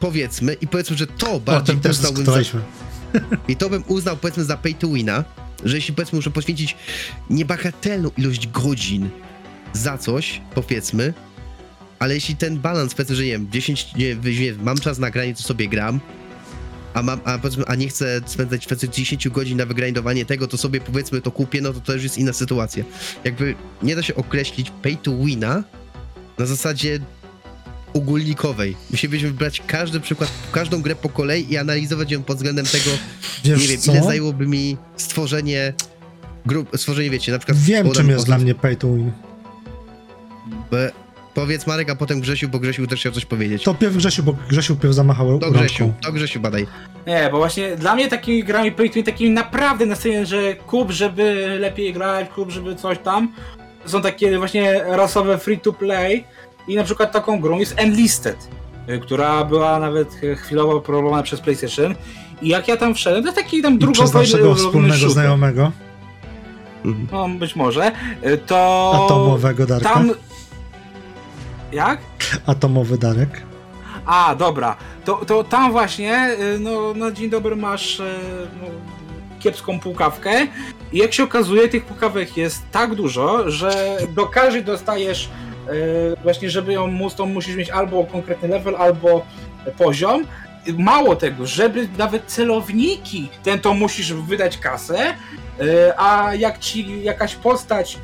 [0.00, 2.40] powiedzmy i powiedzmy, że to O bardziej tym też uznałbym za.
[3.48, 5.24] I to bym uznał, powiedzmy, za pay to wina,
[5.64, 6.76] że jeśli, powiedzmy, muszę poświęcić
[7.30, 9.08] niebagatelną ilość godzin
[9.72, 11.14] za coś, powiedzmy,
[11.98, 15.34] ale jeśli ten balans, powiedzmy, że nie wiem, 10, nie, nie, mam czas na granie,
[15.34, 16.00] to sobie gram,
[16.94, 20.56] a, mam, a, powiedzmy, a nie chcę spędzać powiedzmy, 10 godzin na wygrindowanie tego, to
[20.56, 22.84] sobie, powiedzmy, to kupię, no to to już jest inna sytuacja.
[23.24, 25.64] Jakby nie da się określić pay to wina
[26.38, 27.00] na zasadzie
[27.94, 28.76] ogólnikowej.
[28.90, 32.90] Musielibyśmy wybrać każdy przykład, każdą grę po kolei i analizować ją pod względem tego,
[33.44, 33.92] Wiesz nie wiem, co?
[33.92, 35.74] ile zajęłoby mi stworzenie
[36.46, 37.58] grup, stworzenie, wiecie, na przykład...
[37.58, 39.12] Wiem, czym jest dla mnie pay to win.
[40.70, 41.03] Be-
[41.34, 43.62] Powiedz Marek, a potem Grzesiu, bo Grzesiu też chciał coś powiedzieć.
[43.64, 46.00] To pierw Grzesiu, bo Grzesiu pierw zamachał To Grzesiu, rączką.
[46.06, 46.66] to Grzesiu badaj.
[47.06, 51.56] Nie, bo właśnie dla mnie takimi grami win, takimi naprawdę na scenie, że kup, żeby
[51.60, 53.32] lepiej grać, kup, żeby coś tam,
[53.86, 56.24] są takie właśnie rasowe free to play
[56.68, 58.48] i na przykład taką grą jest Enlisted,
[58.88, 61.94] y, która była nawet chwilowo próbowana przez PlayStation
[62.42, 65.72] i jak ja tam wszedłem, to taki tam I drugą przez naszego wspólnego znajomego,
[66.84, 67.08] Mhm.
[67.12, 67.92] no być może,
[68.26, 68.92] y, to...
[69.04, 70.12] atomowego Darka, Tam...
[71.74, 71.98] Jak?
[72.46, 73.42] atomowy Darek.
[74.06, 74.76] A, dobra.
[75.04, 78.04] To, to tam właśnie, y, no na dzień dobry masz y,
[78.60, 78.66] no,
[79.40, 80.46] kiepską pukawkę
[80.92, 85.28] i jak się okazuje, tych pukawek jest tak dużo, że do każdej dostajesz
[85.68, 89.26] y, właśnie, żeby ją móc, to musisz mieć albo konkretny level, albo
[89.78, 90.24] poziom.
[90.78, 95.14] Mało tego, żeby nawet celowniki, ten to musisz wydać kasę,
[95.96, 97.98] a jak ci jakaś postać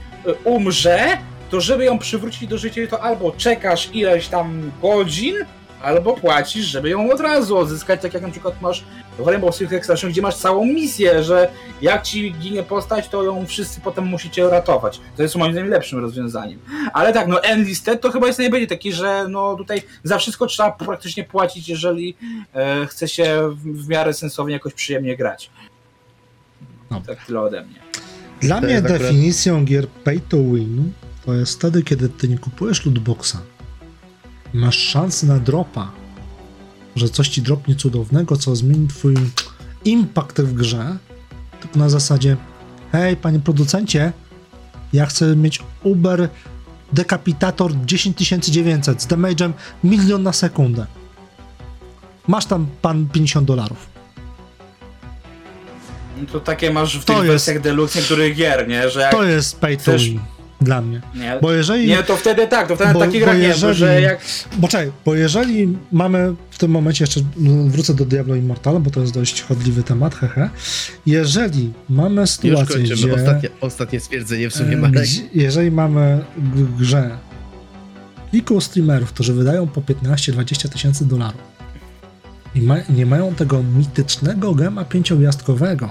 [0.45, 1.19] umrze,
[1.51, 5.35] to żeby ją przywrócić do życia, to albo czekasz ileś tam godzin,
[5.83, 8.85] albo płacisz, żeby ją od razu odzyskać, tak jak na przykład masz
[9.19, 11.49] w Rainbow Six Extraction, gdzie masz całą misję, że
[11.83, 15.01] jak ci ginie postać, to ją wszyscy potem musicie ratować.
[15.17, 16.59] To jest moim zdaniem lepszym rozwiązaniem.
[16.93, 20.73] Ale tak, no Enlisted to chyba jest najbardziej taki, że no tutaj za wszystko trzeba
[20.73, 22.17] praktycznie płacić, jeżeli
[22.55, 25.51] e, chce się w, w miarę sensownie jakoś przyjemnie grać.
[26.91, 27.03] No.
[27.07, 27.81] Tak tyle ode mnie.
[28.41, 30.93] Dla To mnie jest akurat- definicją gier pay to win
[31.27, 33.37] to jest wtedy, kiedy ty nie kupujesz lootboxa
[34.55, 35.91] i masz szansę na dropa,
[36.97, 39.15] że coś ci dropnie cudownego, co zmieni twój
[39.85, 40.97] impact w grze,
[41.61, 42.37] tylko na zasadzie
[42.93, 44.13] hej, panie producencie,
[44.93, 46.29] ja chcę mieć Uber
[46.93, 49.53] Decapitator 10900 z damage'em
[49.85, 50.87] milion na sekundę.
[52.29, 53.87] Masz tam pan 50 dolarów.
[56.21, 58.91] No to takie masz w To tych jest- wersjach deluxe niektórych gier, nie?
[58.91, 60.21] Że To jest pay to chcesz- win
[60.61, 61.01] dla mnie.
[61.15, 61.89] nie, Bo jeżeli...
[61.89, 64.21] nie, to wtedy tak, to wtedy Bo- takie bo grach nie, bo jeżeli- że jak
[64.59, 67.21] Bo czekaj, bo jeżeli mamy w tym momencie jeszcze
[67.67, 70.51] wrócę do Diablo Immortal, bo to jest dość chodliwy temat, hehe.
[71.07, 72.97] Jeżeli mamy Już sytuację, kończymy.
[72.97, 75.07] gdzie, Ostatnie, ostatnie stwierdzenie w sumie, Marek.
[75.35, 76.25] jeżeli mamy
[76.79, 77.19] grze
[78.33, 81.41] kilku streamerów, którzy wydają po 15-20 tysięcy dolarów
[82.55, 85.91] i ma, nie mają tego mitycznego gema pięciogwiazdkowego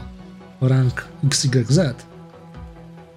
[0.61, 1.79] rank XYZ,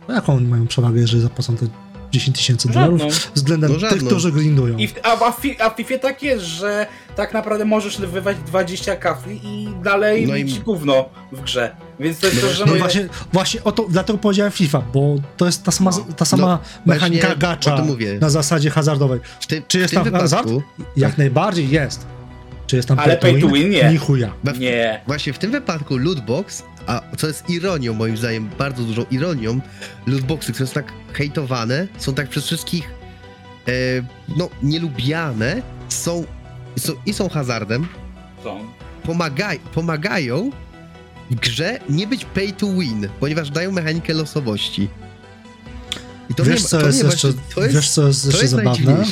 [0.08, 1.66] jaką oni mają przewagę, jeżeli zapłacą te
[2.12, 3.02] 10 tysięcy dolarów
[3.34, 4.76] względem No tych, którzy grindują.
[4.78, 7.98] I w, a, a, w, fi- a w FIFA tak jest, że tak naprawdę możesz
[8.00, 11.76] wywać 20 kafli i dalej No no i- mieć gówno w grze.
[12.00, 14.82] Więc to jest No to, że No mówię, właśnie, właśnie o to, dlatego powiedziałem FIFA,
[14.94, 16.14] bo to jest ta sama, No.
[16.16, 16.58] ta sama No,
[16.94, 17.84] mechanika właśnie gacza
[18.20, 19.20] na zasadzie hazardowej.
[19.40, 20.46] W tym, Czy jest tam hazard?
[20.48, 20.62] wypadku,
[20.96, 21.18] Jak Tak.
[21.18, 22.06] najbardziej jest.
[22.66, 23.98] Czy jest tam Ale pay to win nie.
[24.58, 25.00] Nie.
[25.06, 29.60] Właśnie w tym wypadku lootbox, a co jest ironią moim zdaniem, bardzo dużą ironią,
[30.06, 32.90] lootboxy, które są tak hejtowane, są tak przez wszystkich
[33.68, 33.72] e,
[34.36, 36.24] no, nielubiane, są,
[36.78, 37.86] są i są hazardem,
[38.44, 38.60] Są.
[39.02, 40.50] pomagaj, pomagają
[41.30, 44.88] w grze nie być pay to win, ponieważ dają mechanikę losowości.
[46.30, 48.26] I to Wiesz, mnie, co to jest mnie jeszcze, właśnie, to jest, wiesz, co jest
[48.26, 49.04] jeszcze jest zabawne?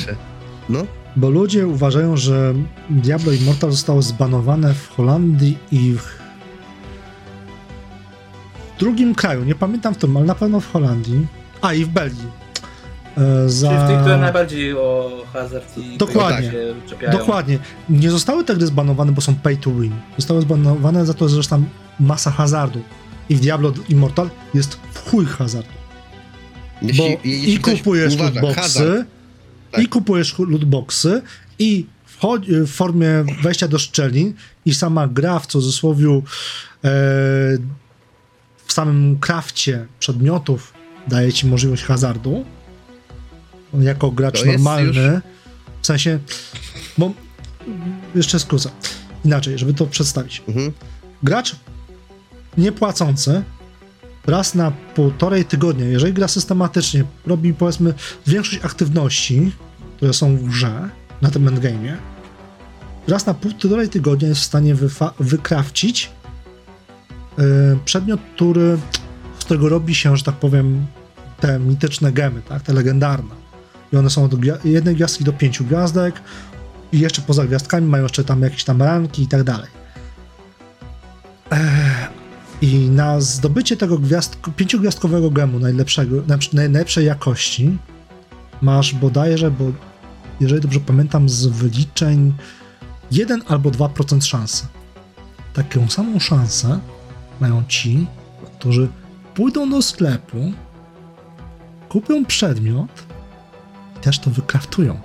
[0.69, 0.85] No,
[1.15, 2.53] Bo ludzie uważają, że
[2.89, 6.20] Diablo Immortal zostało zbanowane w Holandii i w
[8.81, 9.43] drugim kraju.
[9.43, 11.27] Nie pamiętam w którym, ale na pewno w Holandii.
[11.61, 12.27] A, i w Belgii.
[13.17, 13.67] E, Za...
[13.69, 16.51] Czyli w tych, które najbardziej o hazard i Dokładnie.
[16.51, 17.17] się czepiają.
[17.17, 17.59] Dokładnie.
[17.89, 19.93] Nie zostały te gry zbanowane, bo są pay to win.
[20.17, 21.65] Zostały zbanowane za to, że tam
[21.99, 22.81] masa hazardu.
[23.29, 25.69] I w Diablo Immortal jest w chuj hazardu.
[26.81, 29.07] jeśli, Bo jeśli i kupujesz uważa, lootboxy, hazard,
[29.71, 29.83] tak.
[29.83, 31.21] i kupujesz lootboxy,
[31.59, 34.33] i wchodzi, w formie wejścia do szczelin,
[34.65, 36.07] i sama gra w cudzysłowie
[36.83, 36.91] e,
[38.71, 40.73] w samym krafcie przedmiotów
[41.07, 42.45] daje ci możliwość hazardu.
[43.79, 44.83] Jako gracz normalny.
[44.87, 45.21] już-
[45.81, 46.19] W sensie,
[46.97, 47.11] bo
[48.15, 48.69] jeszcze skrócę.
[49.25, 50.43] Inaczej, żeby to przedstawić.
[50.47, 50.71] Mhm.
[51.23, 51.55] Gracz
[52.57, 53.43] niepłacący
[54.27, 57.93] raz na półtorej tygodnia, jeżeli gra systematycznie, robi powiedzmy
[58.27, 59.51] większość aktywności,
[59.97, 60.89] które są w grze,
[61.21, 61.95] na tym endgame'ie,
[63.07, 65.11] raz na półtorej tygodnia jest w stanie wyfa-
[67.85, 68.77] przedmiot, który,
[69.39, 70.85] z którego robi się, że tak powiem,
[71.39, 73.35] te mityczne gemy, tak, te legendarne.
[73.93, 74.33] I one są od
[74.65, 76.21] jednej gwiazdki do pięciu gwiazdek
[76.91, 79.69] i jeszcze poza gwiazdkami mają jeszcze tam jakieś tam ranki i tak dalej.
[82.61, 87.77] I na zdobycie tego gwiazdko, pięciogwiazdkowego gemu najlepszego, najlepsz- najlepszej jakości
[88.61, 89.71] masz bodajże, bo
[90.39, 92.33] jeżeli dobrze pamiętam z wyliczeń
[93.11, 94.65] 1 albo 2% szansy.
[95.53, 96.79] Taką samą szansę
[97.41, 98.07] mają ci,
[98.59, 98.89] którzy
[99.33, 100.53] pójdą do sklepu,
[101.89, 103.03] kupią przedmiot
[103.97, 104.99] i też to wykraftują.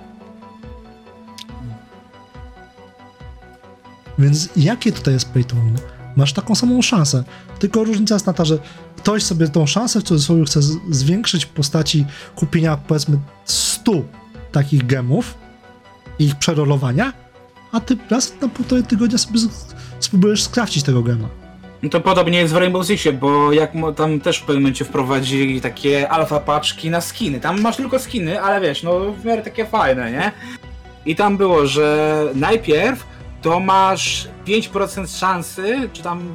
[4.19, 5.77] Więc jakie tutaj jest pay to win?
[6.15, 7.23] Masz taką samą szansę.
[7.59, 8.59] Tylko różnica jest na że
[8.97, 10.59] ktoś sobie tą szansę w cudzysłowie chce
[10.89, 12.05] zwiększyć w postaci
[12.35, 13.91] kupienia powiedzmy 100
[14.51, 15.37] takich gemów
[16.19, 17.13] i ich przerolowania,
[17.71, 19.39] a ty raz na półtorej tygodnia sobie
[19.99, 21.46] spróbujesz skrafcić tego gema.
[21.83, 25.61] No to podobnie jest w Rainbow Sixie, bo jak tam też w pewnym momencie wprowadzili
[25.61, 27.39] takie alfa paczki na skiny.
[27.39, 30.31] Tam masz tylko skiny, ale wiesz, no w miarę takie fajne, nie?
[31.05, 33.05] I tam było, że najpierw
[33.41, 36.33] to masz 5% szansy, czy tam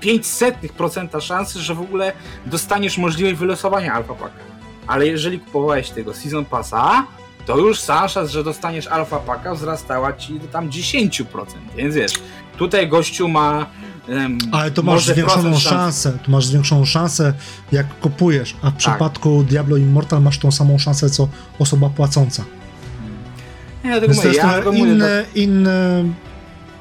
[0.00, 2.12] 500% szansy, że w ogóle
[2.46, 4.34] dostaniesz możliwość wylosowania alfa paka.
[4.86, 7.06] Ale jeżeli kupowałeś tego Season Passa,
[7.46, 11.24] to już szansa, że dostaniesz alfa paka wzrastała ci do tam 10%.
[11.76, 12.12] Więc wiesz,
[12.56, 13.66] tutaj gościu ma
[14.08, 17.34] em, Ale to masz zwiększoną szansę, tu masz zwiększoną szansę
[17.72, 18.76] jak kupujesz, a w Tak.
[18.76, 22.44] przypadku Diablo Immortal masz tą samą szansę co osoba płacąca.
[23.84, 26.04] Więc to mówię, jest ja mówię, inny, inny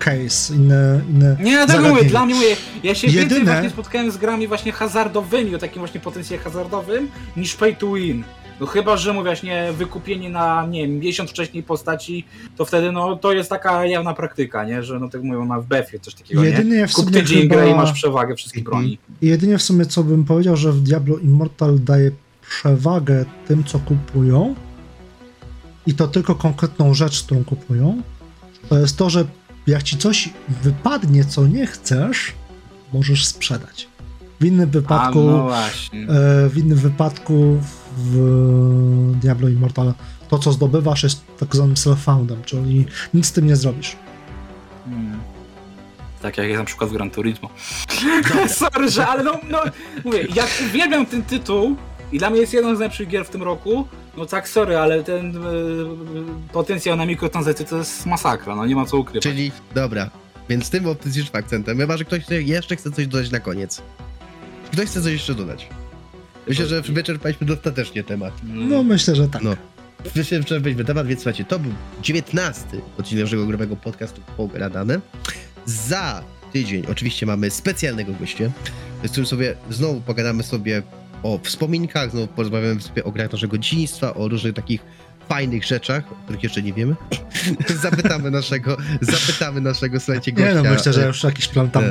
[0.05, 1.37] case, inne, inne.
[1.43, 2.35] Nie, dlatego mówię, dla mnie
[2.83, 7.09] ja się więcej Jedyne- właśnie spotkałem z grami właśnie hazardowymi, o takim właśnie potencjale hazardowym,
[7.37, 8.23] niż pay to win.
[8.59, 12.25] No chyba, że mówię właśnie wykupienie na, nie wiem, miesiąc wcześniej postaci,
[12.57, 15.65] to wtedy no to jest taka jawna praktyka, nie, że no tak mówią na w
[15.65, 16.87] BF-ie coś takiego, Jedynie nie?
[16.87, 18.81] w Kup sumie tydzień chyba- i masz przewagę wszystkich Mhm.
[18.83, 18.97] broni.
[19.21, 22.11] Jedynie w sumie co bym powiedział, że w Diablo Immortal daje
[22.49, 24.55] przewagę tym, co kupują
[25.87, 28.01] i to tylko konkretną rzecz, którą kupują,
[28.69, 29.25] to jest to, że
[29.67, 30.29] jak ci coś
[30.63, 32.33] wypadnie, co nie chcesz,
[32.93, 33.87] możesz sprzedać.
[34.39, 36.01] W innym A wypadku, no właśnie.
[36.01, 37.57] e, w innym wypadku
[37.97, 39.93] w Diablo Immortal
[40.29, 43.95] to, co zdobywasz, jest tak zwanym self-foundem, czyli nic z tym nie zrobisz.
[44.85, 45.19] Hmm.
[46.21, 47.49] Tak jak jest na przykład w Gran Turismo.
[48.47, 49.59] Sorry, że ale no, no
[50.05, 51.75] mówię, jak uwielbiam ten tytuł
[52.11, 55.03] i dla mnie jest jeden z najlepszych gier w tym roku, no tak sorry, ale
[55.03, 55.39] ten e,
[56.53, 59.23] potencjał na mikrotransakcje to jest masakra, no nie ma co ukrywać.
[59.23, 60.09] Czyli, dobra,
[60.49, 63.81] więc tym optymistycznym akcentem, chyba, że ktoś jeszcze chce coś dodać na koniec.
[64.71, 65.67] Ktoś chce coś jeszcze dodać.
[66.47, 68.33] Myślę, że wyczerpaliśmy dostatecznie temat.
[68.43, 69.41] No myślę, że tak.
[69.41, 69.55] No.
[70.15, 71.71] Wyczerpaliśmy temat, więc słuchajcie, to był
[72.01, 72.63] 19
[72.97, 74.99] odcinek naszego growego podcastu Pogradane.
[75.65, 76.23] Za
[76.53, 78.51] tydzień oczywiście mamy specjalnego gościa,
[79.03, 80.83] z którym sobie znowu pogadamy sobie
[81.23, 84.81] o wspominkach, znowu porozmawiamy sobie o grach naszego dzieciństwa, o różnych takich
[85.29, 86.95] fajnych rzeczach, o których jeszcze nie wiemy.
[87.81, 90.53] zapytamy naszego, zapytamy naszego, słuchajcie, gościa.
[90.53, 91.83] Nie no, myślę, że e, już jakiś plan tam,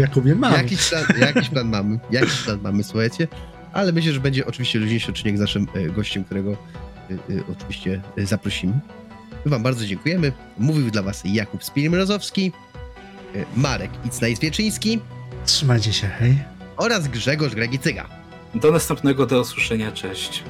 [0.00, 0.52] Jakubie, mam.
[0.52, 3.28] Jakiś plan, jakiś plan mamy, jakiś plan mamy, słuchajcie.
[3.72, 7.16] Ale myślę, że będzie oczywiście luźniejszy odcinek z naszym e, gościem, którego e, e,
[7.52, 8.72] oczywiście e, zaprosimy.
[9.44, 10.32] My wam bardzo dziękujemy.
[10.58, 12.52] Mówił dla was Jakub Spirimrozowski,
[13.34, 14.98] e, Marek Icnajs-Wieczyński
[15.46, 16.38] Trzymajcie się, hej.
[16.76, 18.21] oraz Grzegorz Gregicyga.
[18.54, 20.44] Do następnego, do usłyszenia, cześć.